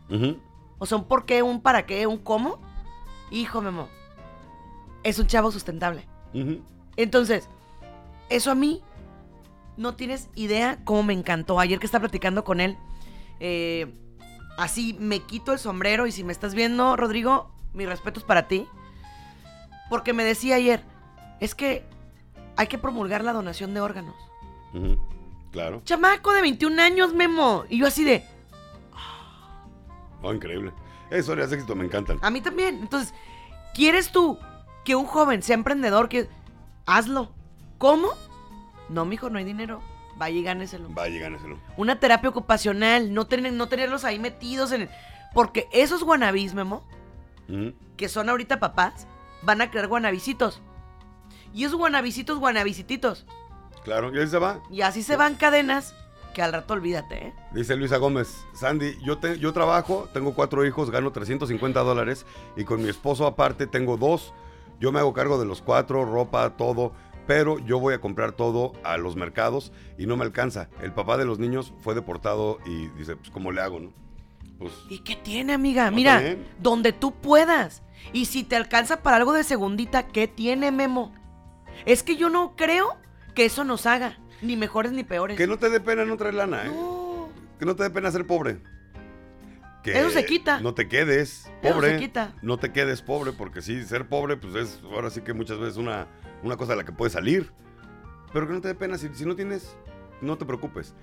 o 0.78 0.86
sea, 0.86 0.98
un 0.98 1.04
porqué, 1.08 1.42
un 1.42 1.62
para 1.62 1.86
qué, 1.86 2.06
un 2.06 2.18
cómo, 2.18 2.60
hijo 3.30 3.62
Memo, 3.62 3.88
es 5.02 5.18
un 5.18 5.26
chavo 5.26 5.50
sustentable. 5.50 6.06
Entonces, 6.96 7.48
eso 8.28 8.50
a 8.50 8.54
mí 8.54 8.82
no 9.76 9.94
tienes 9.94 10.28
idea 10.34 10.78
cómo 10.84 11.02
me 11.02 11.14
encantó. 11.14 11.58
Ayer 11.58 11.78
que 11.78 11.86
estaba 11.86 12.02
platicando 12.02 12.44
con 12.44 12.60
él, 12.60 12.76
eh, 13.40 13.94
así 14.58 14.94
me 14.98 15.20
quito 15.20 15.52
el 15.52 15.58
sombrero 15.58 16.06
y 16.06 16.12
si 16.12 16.22
me 16.22 16.32
estás 16.32 16.54
viendo, 16.54 16.96
Rodrigo, 16.96 17.50
mis 17.72 17.88
respetos 17.88 18.24
para 18.24 18.46
ti. 18.46 18.66
Porque 19.88 20.12
me 20.12 20.24
decía 20.24 20.56
ayer, 20.56 20.84
es 21.42 21.54
que 21.54 21.84
hay 22.56 22.68
que 22.68 22.78
promulgar 22.78 23.24
la 23.24 23.32
donación 23.32 23.74
de 23.74 23.80
órganos. 23.80 24.14
Claro. 25.50 25.82
Chamaco 25.84 26.32
de 26.32 26.40
21 26.40 26.80
años, 26.80 27.12
Memo. 27.12 27.64
Y 27.68 27.78
yo 27.78 27.86
así 27.86 28.04
de, 28.04 28.24
Oh, 30.22 30.32
increíble. 30.32 30.72
Historias 31.10 31.50
de 31.50 31.56
éxito 31.56 31.74
me 31.74 31.84
encantan. 31.84 32.18
a 32.22 32.30
mí 32.30 32.40
también. 32.40 32.78
Entonces, 32.80 33.12
¿quieres 33.74 34.12
tú 34.12 34.38
que 34.84 34.94
un 34.94 35.04
joven 35.04 35.42
sea 35.42 35.54
emprendedor? 35.54 36.08
Que... 36.08 36.28
Hazlo. 36.86 37.32
¿Cómo? 37.78 38.10
No, 38.88 39.04
mijo, 39.04 39.28
no 39.28 39.38
hay 39.38 39.44
dinero. 39.44 39.82
Vaya 40.16 40.38
y 40.38 40.42
gáneselo. 40.44 40.88
Vaya, 40.90 41.20
gáneselo. 41.20 41.58
Una 41.76 41.98
terapia 41.98 42.30
ocupacional, 42.30 43.12
no, 43.12 43.26
no 43.52 43.68
tenerlos 43.68 44.04
ahí 44.04 44.18
metidos 44.18 44.70
en 44.72 44.82
el... 44.82 44.90
Porque 45.34 45.68
esos 45.72 46.04
guanabis, 46.04 46.54
Memo, 46.54 46.84
que 47.96 48.08
son 48.08 48.28
ahorita 48.28 48.60
papás, 48.60 49.06
van 49.42 49.60
a 49.60 49.70
crear 49.70 49.88
guanabisitos. 49.88 50.62
Y 51.52 51.64
esos 51.64 51.76
guanabisitos, 51.78 52.38
guanabisititos. 52.38 53.26
Claro, 53.84 54.14
y 54.14 54.18
ahí 54.18 54.26
se 54.28 54.38
va. 54.38 54.60
Y 54.70 54.82
así 54.82 55.02
se 55.02 55.16
van 55.16 55.34
cadenas 55.34 55.94
que 56.34 56.40
al 56.42 56.52
rato 56.52 56.72
olvídate, 56.74 57.26
¿eh? 57.26 57.32
Dice 57.52 57.76
Luisa 57.76 57.98
Gómez, 57.98 58.34
Sandy, 58.54 58.96
yo, 59.04 59.18
te- 59.18 59.38
yo 59.38 59.52
trabajo, 59.52 60.08
tengo 60.14 60.34
cuatro 60.34 60.64
hijos, 60.64 60.90
gano 60.90 61.12
350 61.12 61.80
dólares 61.80 62.24
y 62.56 62.64
con 62.64 62.82
mi 62.82 62.88
esposo 62.88 63.26
aparte 63.26 63.66
tengo 63.66 63.96
dos. 63.98 64.32
Yo 64.80 64.92
me 64.92 64.98
hago 64.98 65.12
cargo 65.12 65.38
de 65.38 65.44
los 65.46 65.60
cuatro, 65.60 66.04
ropa, 66.06 66.56
todo, 66.56 66.92
pero 67.26 67.58
yo 67.58 67.78
voy 67.78 67.92
a 67.94 68.00
comprar 68.00 68.32
todo 68.32 68.72
a 68.82 68.96
los 68.96 69.14
mercados 69.16 69.72
y 69.98 70.06
no 70.06 70.16
me 70.16 70.24
alcanza. 70.24 70.68
El 70.80 70.92
papá 70.92 71.18
de 71.18 71.24
los 71.26 71.38
niños 71.38 71.74
fue 71.82 71.94
deportado 71.94 72.58
y 72.64 72.86
dice, 72.98 73.16
pues 73.16 73.30
¿cómo 73.30 73.52
le 73.52 73.60
hago, 73.60 73.78
no? 73.80 73.92
Pues 74.58 74.72
¿Y 74.88 75.00
qué 75.00 75.16
tiene, 75.16 75.52
amiga? 75.52 75.90
No, 75.90 75.96
Mira, 75.96 76.22
donde 76.60 76.92
tú 76.92 77.12
puedas. 77.12 77.82
Y 78.12 78.24
si 78.24 78.42
te 78.42 78.56
alcanza 78.56 79.02
para 79.02 79.16
algo 79.18 79.32
de 79.34 79.44
segundita, 79.44 80.06
¿qué 80.08 80.28
tiene, 80.28 80.70
Memo? 80.72 81.12
Es 81.86 82.02
que 82.02 82.16
yo 82.16 82.28
no 82.28 82.54
creo 82.56 82.96
que 83.34 83.44
eso 83.44 83.64
nos 83.64 83.86
haga, 83.86 84.18
ni 84.40 84.56
mejores 84.56 84.92
ni 84.92 85.04
peores. 85.04 85.36
que 85.36 85.46
no 85.46 85.58
te 85.58 85.70
dé 85.70 85.80
pena 85.80 86.04
no 86.04 86.16
traer 86.16 86.34
lana, 86.34 86.66
¿eh? 86.66 86.68
No. 86.70 87.28
Que 87.58 87.64
no 87.66 87.76
te 87.76 87.84
dé 87.84 87.90
pena 87.90 88.10
ser 88.10 88.26
pobre. 88.26 88.58
Que 89.82 89.98
Eso 89.98 90.10
se 90.10 90.24
quita. 90.24 90.60
No 90.60 90.74
te 90.74 90.86
quedes 90.88 91.50
Eso 91.62 91.74
pobre. 91.74 91.90
se 91.94 91.98
quita. 91.98 92.34
No 92.42 92.56
te 92.56 92.70
quedes 92.72 93.02
pobre, 93.02 93.32
porque 93.32 93.62
sí, 93.62 93.82
ser 93.84 94.08
pobre, 94.08 94.36
pues 94.36 94.54
es 94.54 94.80
ahora 94.84 95.10
sí 95.10 95.22
que 95.22 95.32
muchas 95.32 95.58
veces 95.58 95.76
una, 95.76 96.06
una 96.44 96.56
cosa 96.56 96.74
a 96.74 96.76
la 96.76 96.84
que 96.84 96.92
puedes 96.92 97.14
salir. 97.14 97.52
Pero 98.32 98.46
que 98.46 98.52
no 98.52 98.60
te 98.60 98.68
dé 98.68 98.74
pena. 98.76 98.96
Si, 98.96 99.08
si 99.12 99.26
no 99.26 99.34
tienes, 99.34 99.76
no 100.20 100.38
te 100.38 100.44
preocupes. 100.44 100.94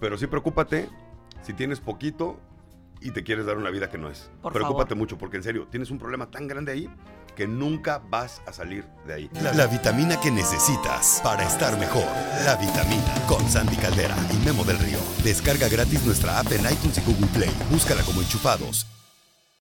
Pero 0.00 0.16
sí 0.16 0.26
preocúpate 0.26 0.88
si 1.42 1.52
tienes 1.52 1.80
poquito 1.80 2.40
y 3.00 3.10
te 3.10 3.22
quieres 3.22 3.44
dar 3.46 3.58
una 3.58 3.70
vida 3.70 3.90
que 3.90 3.98
no 3.98 4.08
es. 4.08 4.30
Por 4.40 4.52
preocúpate 4.52 4.90
favor. 4.90 4.98
mucho, 4.98 5.18
porque 5.18 5.36
en 5.36 5.42
serio, 5.42 5.66
tienes 5.70 5.90
un 5.90 5.98
problema 5.98 6.30
tan 6.30 6.48
grande 6.48 6.72
ahí 6.72 6.90
que 7.38 7.46
nunca 7.46 8.02
vas 8.10 8.42
a 8.46 8.52
salir 8.52 8.84
de 9.06 9.14
ahí. 9.14 9.30
La, 9.54 9.68
vitamina 9.68 10.20
que 10.20 10.28
necesitas 10.28 11.20
para 11.22 11.46
estar 11.46 11.78
mejor. 11.78 12.04
La 12.44 12.56
vitamina 12.56 13.14
con 13.28 13.48
Sandy 13.48 13.76
Caldera 13.76 14.16
y 14.32 14.44
Memo 14.44 14.64
del 14.64 14.76
Río. 14.80 14.98
Descarga 15.22 15.68
gratis 15.68 16.02
nuestra 16.02 16.40
app 16.40 16.50
en 16.50 16.68
iTunes 16.68 16.98
y 16.98 17.00
Google 17.02 17.28
Play. 17.28 17.50
Búscala 17.70 18.02
como 18.02 18.22
enchufados 18.22 18.86